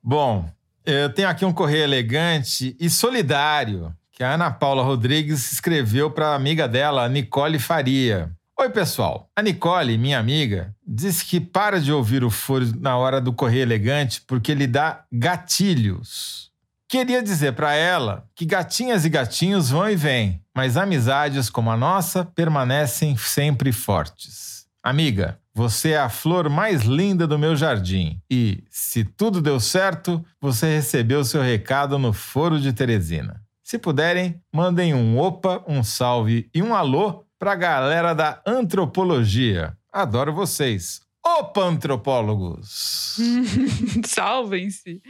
Bom, 0.02 0.48
eu 0.86 1.12
tenho 1.12 1.28
aqui 1.28 1.44
um 1.44 1.52
correio 1.52 1.84
elegante 1.84 2.74
e 2.80 2.88
solidário 2.88 3.94
que 4.16 4.24
a 4.24 4.32
Ana 4.32 4.50
Paula 4.50 4.82
Rodrigues 4.82 5.52
escreveu 5.52 6.10
para 6.10 6.28
a 6.28 6.34
amiga 6.34 6.66
dela, 6.66 7.06
Nicole 7.06 7.58
Faria. 7.58 8.30
Oi, 8.58 8.70
pessoal. 8.70 9.30
A 9.36 9.42
Nicole, 9.42 9.98
minha 9.98 10.18
amiga, 10.18 10.74
disse 10.86 11.22
que 11.22 11.38
para 11.38 11.78
de 11.78 11.92
ouvir 11.92 12.24
o 12.24 12.30
foro 12.30 12.64
na 12.80 12.96
hora 12.96 13.20
do 13.20 13.30
correio 13.30 13.60
elegante 13.60 14.22
porque 14.26 14.54
lhe 14.54 14.66
dá 14.66 15.04
gatilhos. 15.12 16.50
Queria 16.88 17.22
dizer 17.22 17.52
para 17.52 17.74
ela 17.74 18.24
que 18.34 18.46
gatinhas 18.46 19.04
e 19.04 19.10
gatinhos 19.10 19.68
vão 19.68 19.90
e 19.90 19.94
vêm, 19.94 20.40
mas 20.54 20.78
amizades 20.78 21.50
como 21.50 21.70
a 21.70 21.76
nossa 21.76 22.24
permanecem 22.24 23.18
sempre 23.18 23.70
fortes. 23.70 24.64
Amiga, 24.82 25.38
você 25.54 25.90
é 25.90 25.98
a 25.98 26.08
flor 26.08 26.48
mais 26.48 26.84
linda 26.84 27.26
do 27.26 27.38
meu 27.38 27.54
jardim 27.54 28.18
e, 28.30 28.64
se 28.70 29.04
tudo 29.04 29.42
deu 29.42 29.60
certo, 29.60 30.24
você 30.40 30.76
recebeu 30.76 31.22
seu 31.22 31.42
recado 31.42 31.98
no 31.98 32.14
Foro 32.14 32.58
de 32.58 32.72
Teresina. 32.72 33.44
Se 33.66 33.80
puderem, 33.80 34.40
mandem 34.54 34.94
um 34.94 35.18
opa, 35.18 35.60
um 35.66 35.82
salve 35.82 36.48
e 36.54 36.62
um 36.62 36.72
alô 36.72 37.24
pra 37.36 37.56
galera 37.56 38.14
da 38.14 38.40
antropologia. 38.46 39.76
Adoro 39.92 40.32
vocês. 40.32 41.00
Opa, 41.26 41.62
antropólogos! 41.62 43.16
Salvem-se. 44.06 45.02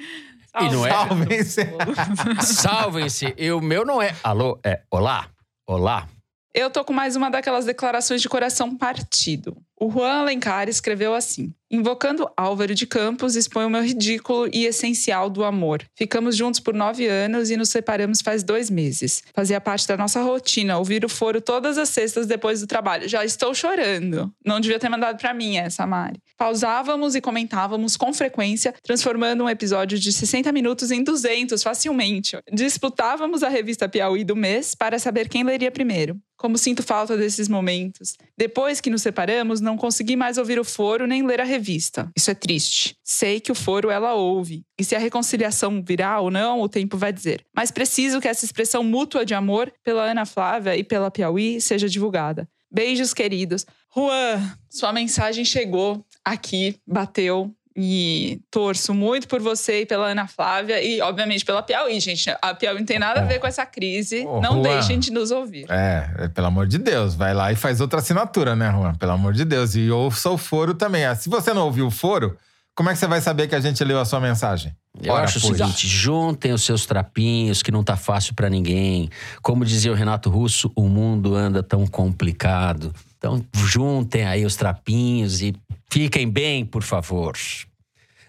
E 0.59 0.71
não 0.71 0.87
é- 0.87 0.91
Salvem-se. 0.91 1.61
Salvem-se. 2.41 3.35
E 3.37 3.53
o 3.53 3.61
meu 3.61 3.85
não 3.85 4.01
é 4.01 4.17
alô, 4.25 4.59
é 4.65 4.81
olá. 4.91 5.29
Olá. 5.67 6.09
Eu 6.55 6.71
tô 6.71 6.83
com 6.83 6.95
mais 6.95 7.15
uma 7.15 7.31
daquelas 7.31 7.67
declarações 7.67 8.23
de 8.23 8.29
coração 8.31 8.75
partido. 8.75 9.55
O 9.79 9.91
Juan 9.91 10.21
Alencar 10.21 10.67
escreveu 10.67 11.15
assim: 11.15 11.53
Invocando 11.69 12.31
Álvaro 12.37 12.75
de 12.77 12.87
Campos, 12.87 13.35
expõe 13.35 13.65
o 13.65 13.71
meu 13.71 13.83
ridículo 13.83 14.49
e 14.53 14.67
essencial 14.67 15.29
do 15.29 15.43
amor. 15.43 15.83
Ficamos 15.97 16.37
juntos 16.37 16.61
por 16.61 16.73
nove 16.73 17.09
anos 17.09 17.51
e 17.51 17.57
nos 17.57 17.71
separamos 17.71 18.21
faz 18.21 18.45
dois 18.45 18.71
meses. 18.71 19.23
Fazia 19.35 19.61
parte 19.61 19.87
da 19.89 19.97
nossa 19.97 20.23
rotina 20.23 20.79
ouvir 20.79 21.05
o 21.05 21.09
foro 21.09 21.41
todas 21.41 21.77
as 21.77 21.89
sextas 21.89 22.27
depois 22.27 22.61
do 22.61 22.69
trabalho. 22.69 23.09
Já 23.09 23.25
estou 23.25 23.53
chorando. 23.53 24.33
Não 24.45 24.61
devia 24.61 24.79
ter 24.79 24.89
mandado 24.89 25.19
pra 25.19 25.35
mim 25.35 25.57
essa, 25.57 25.85
Mari. 25.85 26.21
Pausávamos 26.37 27.17
e 27.17 27.21
comentávamos 27.21 27.97
com 27.97 28.13
frequência, 28.13 28.75
transformando 28.83 29.43
um 29.43 29.49
episódio 29.49 29.99
de 29.99 30.13
60 30.13 30.53
minutos 30.53 30.91
em 30.93 31.03
200 31.03 31.63
facilmente. 31.63 32.39
Disputávamos 32.53 33.43
a 33.43 33.49
revista 33.49 33.89
Piauí 33.89 34.23
do 34.23 34.37
mês 34.37 34.75
para 34.75 34.99
saber 34.99 35.29
quem 35.29 35.43
leria 35.43 35.71
primeiro. 35.71 36.17
Como 36.37 36.59
sinto 36.59 36.83
falta 36.83 37.17
desses 37.17 37.49
momentos. 37.49 38.15
Depois 38.37 38.79
que 38.81 38.91
nos 38.91 39.01
separamos, 39.01 39.63
não 39.63 39.79
consegui 39.79 40.17
mais 40.17 40.37
ouvir 40.37 40.59
o 40.61 40.65
foro 40.65 41.07
nem 41.07 41.27
ler 41.27 41.41
a 41.41 41.45
revista. 41.57 42.11
Isso 42.15 42.31
é 42.31 42.35
triste. 42.35 42.97
Sei 43.03 43.41
que 43.41 43.51
o 43.51 43.55
foro 43.55 43.91
ela 43.91 44.15
ouve. 44.15 44.65
E 44.79 44.85
se 44.85 44.95
a 44.95 44.99
reconciliação 44.99 45.83
virá 45.83 46.21
ou 46.21 46.31
não, 46.31 46.61
o 46.61 46.69
tempo 46.69 46.97
vai 46.97 47.13
dizer. 47.13 47.45
Mas 47.55 47.71
preciso 47.71 48.21
que 48.21 48.29
essa 48.29 48.45
expressão 48.45 48.85
mútua 48.85 49.25
de 49.25 49.35
amor 49.35 49.73
pela 49.83 50.05
Ana 50.05 50.27
Flávia 50.27 50.77
e 50.77 50.85
pela 50.85 51.11
Piauí 51.11 51.61
seja 51.61 51.89
divulgada. 51.89 52.49
Beijos, 52.71 53.15
queridos. 53.15 53.65
Juan, 53.95 54.57
sua 54.69 54.93
mensagem 54.93 55.45
chegou 55.45 56.05
aqui, 56.25 56.77
bateu. 56.87 57.55
E 57.79 58.41
torço 58.51 58.95
muito 58.95 59.29
por 59.29 59.41
você 59.41 59.83
e 59.83 59.87
pela 59.87 60.07
Ana 60.07 60.27
Flávia 60.27 60.83
e, 60.83 61.01
obviamente, 61.03 61.45
pela 61.45 61.63
Piauí, 61.63 62.01
gente. 62.01 62.25
A 62.41 62.55
Piauí 62.55 62.79
não 62.79 62.87
tem 62.87 62.99
nada 62.99 63.21
a 63.21 63.25
ver 63.25 63.39
com 63.39 63.47
essa 63.47 63.67
crise. 63.67 64.25
Ô, 64.27 64.41
não 64.41 64.55
Juan. 64.55 64.63
deixem 64.63 64.99
de 64.99 65.11
nos 65.13 65.31
ouvir. 65.31 65.67
É, 65.69 66.11
é, 66.21 66.29
pelo 66.29 66.47
amor 66.47 66.67
de 66.67 66.79
Deus, 66.79 67.15
vai 67.15 67.35
lá 67.35 67.53
e 67.53 67.57
faz 67.57 67.81
outra 67.81 67.99
assinatura, 67.99 68.57
né, 68.57 68.71
Juan? 68.73 68.95
Pelo 68.95 69.13
amor 69.13 69.35
de 69.35 69.45
Deus. 69.45 69.75
E 69.77 69.91
ouça 69.91 70.31
o 70.31 70.39
foro 70.39 70.73
também. 70.73 71.05
Ah, 71.05 71.15
Se 71.15 71.29
você 71.29 71.53
não 71.53 71.67
ouviu 71.67 71.87
o 71.87 71.91
foro, 71.91 72.37
como 72.75 72.89
é 72.89 72.93
que 72.95 72.99
você 72.99 73.07
vai 73.07 73.21
saber 73.21 73.47
que 73.47 73.55
a 73.55 73.61
gente 73.61 73.85
leu 73.85 74.01
a 74.01 74.05
sua 74.07 74.21
mensagem? 74.21 74.75
Eu 75.03 75.13
Ora, 75.13 75.25
acho 75.25 75.39
o 75.39 75.43
pois. 75.43 75.59
seguinte: 75.59 75.87
juntem 75.87 76.53
os 76.55 76.63
seus 76.63 76.87
trapinhos, 76.87 77.63
que 77.63 77.71
não 77.71 77.85
tá 77.85 77.97
fácil 77.97 78.35
pra 78.35 78.49
ninguém. 78.49 79.11
Como 79.43 79.65
dizia 79.65 79.93
o 79.93 79.95
Renato 79.95 80.31
Russo, 80.31 80.73
o 80.75 80.89
mundo 80.89 81.35
anda 81.35 81.63
tão 81.63 81.87
complicado. 81.87 82.95
Então, 83.19 83.45
juntem 83.55 84.25
aí 84.25 84.45
os 84.45 84.57
trapinhos 84.57 85.43
e 85.43 85.55
fiquem 85.91 86.29
bem, 86.29 86.65
por 86.65 86.83
favor. 86.83 87.35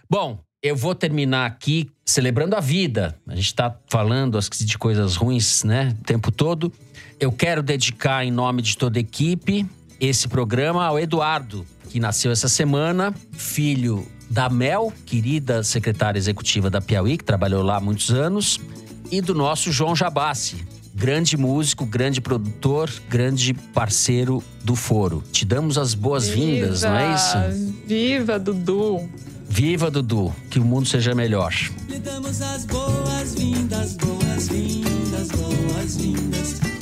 Bom, 0.10 0.40
eu 0.64 0.76
vou 0.76 0.96
terminar 0.96 1.46
aqui 1.46 1.90
celebrando 2.06 2.56
a 2.56 2.60
vida. 2.60 3.16
A 3.28 3.36
gente 3.36 3.54
tá 3.54 3.76
falando 3.88 4.40
de 4.40 4.78
coisas 4.78 5.16
ruins, 5.16 5.64
né, 5.64 5.96
o 6.00 6.04
tempo 6.04 6.32
todo. 6.32 6.72
Eu 7.20 7.32
quero 7.32 7.62
dedicar, 7.62 8.26
em 8.26 8.32
nome 8.32 8.62
de 8.62 8.78
toda 8.78 8.98
a 8.98 9.02
equipe, 9.02 9.66
esse 10.00 10.28
programa 10.28 10.86
ao 10.86 11.00
Eduardo, 11.00 11.66
que 11.90 12.00
nasceu 12.00 12.32
essa 12.32 12.48
semana, 12.48 13.14
filho 13.32 14.08
da 14.30 14.50
Mel, 14.50 14.94
querida 15.06 15.64
secretária 15.64 16.20
executiva 16.20 16.70
da 16.70 16.82
Piauí, 16.82 17.18
que 17.18 17.24
trabalhou 17.24 17.64
lá 17.64 17.78
há 17.78 17.82
muitos 17.82 18.12
anos, 18.12 18.60
e 19.12 19.22
do 19.22 19.34
nosso 19.34 19.72
João 19.72 19.96
Jabassi, 19.96 20.58
grande 20.98 21.38
músico, 21.38 21.86
grande 21.86 22.20
produtor, 22.20 22.92
grande 23.08 23.54
parceiro 23.54 24.44
do 24.64 24.76
Foro. 24.76 25.24
Te 25.32 25.46
damos 25.46 25.78
as 25.78 25.94
boas-vindas, 25.94 26.82
não 26.82 26.98
é 26.98 27.14
isso? 27.14 27.38
Viva, 27.86 28.40
Dudu! 28.40 29.08
Viva, 29.48 29.92
Dudu. 29.92 30.34
Que 30.50 30.58
o 30.60 30.66
mundo 30.66 30.88
seja 30.88 31.14
melhor. 31.14 31.54
Lhe 31.88 32.00
damos 32.00 32.42
as 32.42 32.66
boas-vindas, 32.66 33.96
boas-vindas, 33.96 35.28
boas-vindas. 35.30 36.77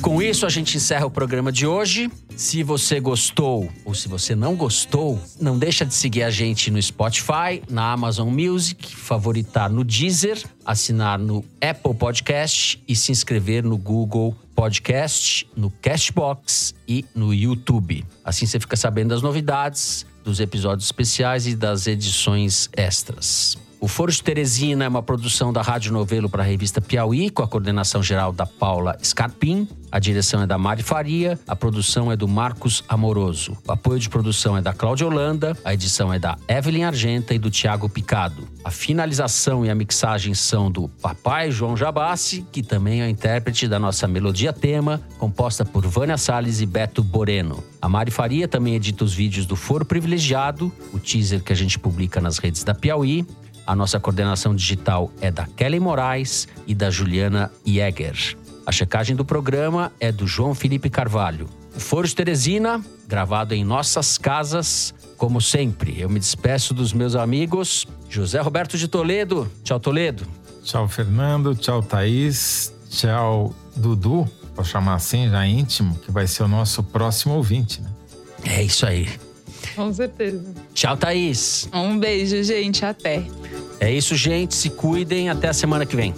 Com 0.00 0.20
isso, 0.20 0.44
a 0.44 0.48
gente 0.48 0.76
encerra 0.76 1.06
o 1.06 1.10
programa 1.10 1.50
de 1.50 1.66
hoje. 1.66 2.10
Se 2.36 2.62
você 2.62 3.00
gostou 3.00 3.70
ou 3.84 3.94
se 3.94 4.08
você 4.08 4.34
não 4.34 4.56
gostou, 4.56 5.20
não 5.40 5.58
deixa 5.58 5.84
de 5.84 5.94
seguir 5.94 6.22
a 6.22 6.30
gente 6.30 6.70
no 6.70 6.80
Spotify, 6.82 7.62
na 7.70 7.92
Amazon 7.92 8.28
Music, 8.28 8.94
favoritar 8.96 9.70
no 9.70 9.84
Deezer, 9.84 10.42
assinar 10.64 11.18
no 11.18 11.44
Apple 11.60 11.94
Podcast 11.94 12.82
e 12.86 12.96
se 12.96 13.12
inscrever 13.12 13.62
no 13.62 13.76
Google 13.76 14.36
Podcast, 14.54 15.48
no 15.56 15.70
Cashbox 15.70 16.74
e 16.86 17.04
no 17.14 17.32
YouTube. 17.32 18.04
Assim 18.24 18.46
você 18.46 18.60
fica 18.60 18.76
sabendo 18.76 19.10
das 19.10 19.22
novidades, 19.22 20.06
dos 20.24 20.40
episódios 20.40 20.86
especiais 20.86 21.46
e 21.46 21.54
das 21.54 21.86
edições 21.86 22.68
extras. 22.76 23.56
O 23.82 23.88
Foro 23.88 24.12
de 24.12 24.22
Teresina 24.22 24.84
é 24.84 24.88
uma 24.88 25.02
produção 25.02 25.52
da 25.52 25.60
Rádio 25.60 25.92
Novelo 25.92 26.30
para 26.30 26.44
a 26.44 26.46
revista 26.46 26.80
Piauí, 26.80 27.28
com 27.28 27.42
a 27.42 27.48
coordenação 27.48 28.00
geral 28.00 28.32
da 28.32 28.46
Paula 28.46 28.96
Scarpim. 29.02 29.66
A 29.90 29.98
direção 29.98 30.40
é 30.40 30.46
da 30.46 30.56
Mari 30.56 30.84
Faria, 30.84 31.36
a 31.48 31.56
produção 31.56 32.10
é 32.12 32.16
do 32.16 32.28
Marcos 32.28 32.84
Amoroso. 32.88 33.58
O 33.66 33.72
apoio 33.72 33.98
de 33.98 34.08
produção 34.08 34.56
é 34.56 34.62
da 34.62 34.72
Cláudia 34.72 35.04
Holanda, 35.04 35.58
a 35.64 35.74
edição 35.74 36.14
é 36.14 36.18
da 36.20 36.38
Evelyn 36.46 36.84
Argenta 36.84 37.34
e 37.34 37.40
do 37.40 37.50
Tiago 37.50 37.88
Picado. 37.88 38.46
A 38.64 38.70
finalização 38.70 39.66
e 39.66 39.68
a 39.68 39.74
mixagem 39.74 40.32
são 40.32 40.70
do 40.70 40.88
Papai 40.88 41.50
João 41.50 41.76
Jabassi, 41.76 42.46
que 42.52 42.62
também 42.62 43.02
é 43.02 43.06
o 43.06 43.10
intérprete 43.10 43.66
da 43.66 43.80
nossa 43.80 44.06
melodia 44.06 44.52
tema, 44.52 45.02
composta 45.18 45.64
por 45.64 45.84
Vânia 45.88 46.16
Salles 46.16 46.60
e 46.60 46.66
Beto 46.66 47.02
Boreno. 47.02 47.64
A 47.80 47.88
Mari 47.88 48.12
Faria 48.12 48.46
também 48.46 48.76
edita 48.76 49.02
os 49.02 49.12
vídeos 49.12 49.44
do 49.44 49.56
Foro 49.56 49.84
Privilegiado, 49.84 50.70
o 50.92 51.00
teaser 51.00 51.42
que 51.42 51.52
a 51.52 51.56
gente 51.56 51.80
publica 51.80 52.20
nas 52.20 52.38
redes 52.38 52.62
da 52.62 52.72
Piauí, 52.72 53.26
a 53.66 53.74
nossa 53.74 54.00
coordenação 54.00 54.54
digital 54.54 55.10
é 55.20 55.30
da 55.30 55.46
Kelly 55.46 55.80
Moraes 55.80 56.48
e 56.66 56.74
da 56.74 56.90
Juliana 56.90 57.50
Jäger. 57.64 58.36
A 58.66 58.72
checagem 58.72 59.16
do 59.16 59.24
programa 59.24 59.92
é 59.98 60.12
do 60.12 60.26
João 60.26 60.54
Felipe 60.54 60.88
Carvalho. 60.88 61.48
O 61.74 61.80
Foro 61.80 62.06
de 62.06 62.14
Teresina, 62.14 62.84
gravado 63.08 63.54
em 63.54 63.64
nossas 63.64 64.18
casas, 64.18 64.94
como 65.16 65.40
sempre. 65.40 66.00
Eu 66.00 66.08
me 66.08 66.20
despeço 66.20 66.74
dos 66.74 66.92
meus 66.92 67.14
amigos. 67.14 67.86
José 68.08 68.40
Roberto 68.40 68.76
de 68.76 68.88
Toledo. 68.88 69.50
Tchau, 69.64 69.80
Toledo. 69.80 70.26
Tchau, 70.62 70.86
Fernando. 70.86 71.54
Tchau, 71.54 71.82
Thaís. 71.82 72.72
Tchau, 72.90 73.54
Dudu. 73.74 74.28
Vou 74.54 74.64
chamar 74.64 74.94
assim, 74.94 75.30
já 75.30 75.46
íntimo, 75.46 75.96
que 75.96 76.10
vai 76.10 76.26
ser 76.26 76.42
o 76.42 76.48
nosso 76.48 76.82
próximo 76.82 77.34
ouvinte, 77.34 77.80
né? 77.80 77.90
É 78.44 78.62
isso 78.62 78.84
aí. 78.84 79.08
Com 79.74 79.92
certeza. 79.92 80.54
Tchau, 80.74 80.96
Thaís. 80.96 81.68
Um 81.72 81.98
beijo, 81.98 82.42
gente. 82.42 82.84
Até. 82.84 83.22
É 83.80 83.90
isso, 83.90 84.14
gente. 84.16 84.54
Se 84.54 84.70
cuidem. 84.70 85.28
Até 85.30 85.48
a 85.48 85.52
semana 85.52 85.86
que 85.86 85.96
vem. 85.96 86.14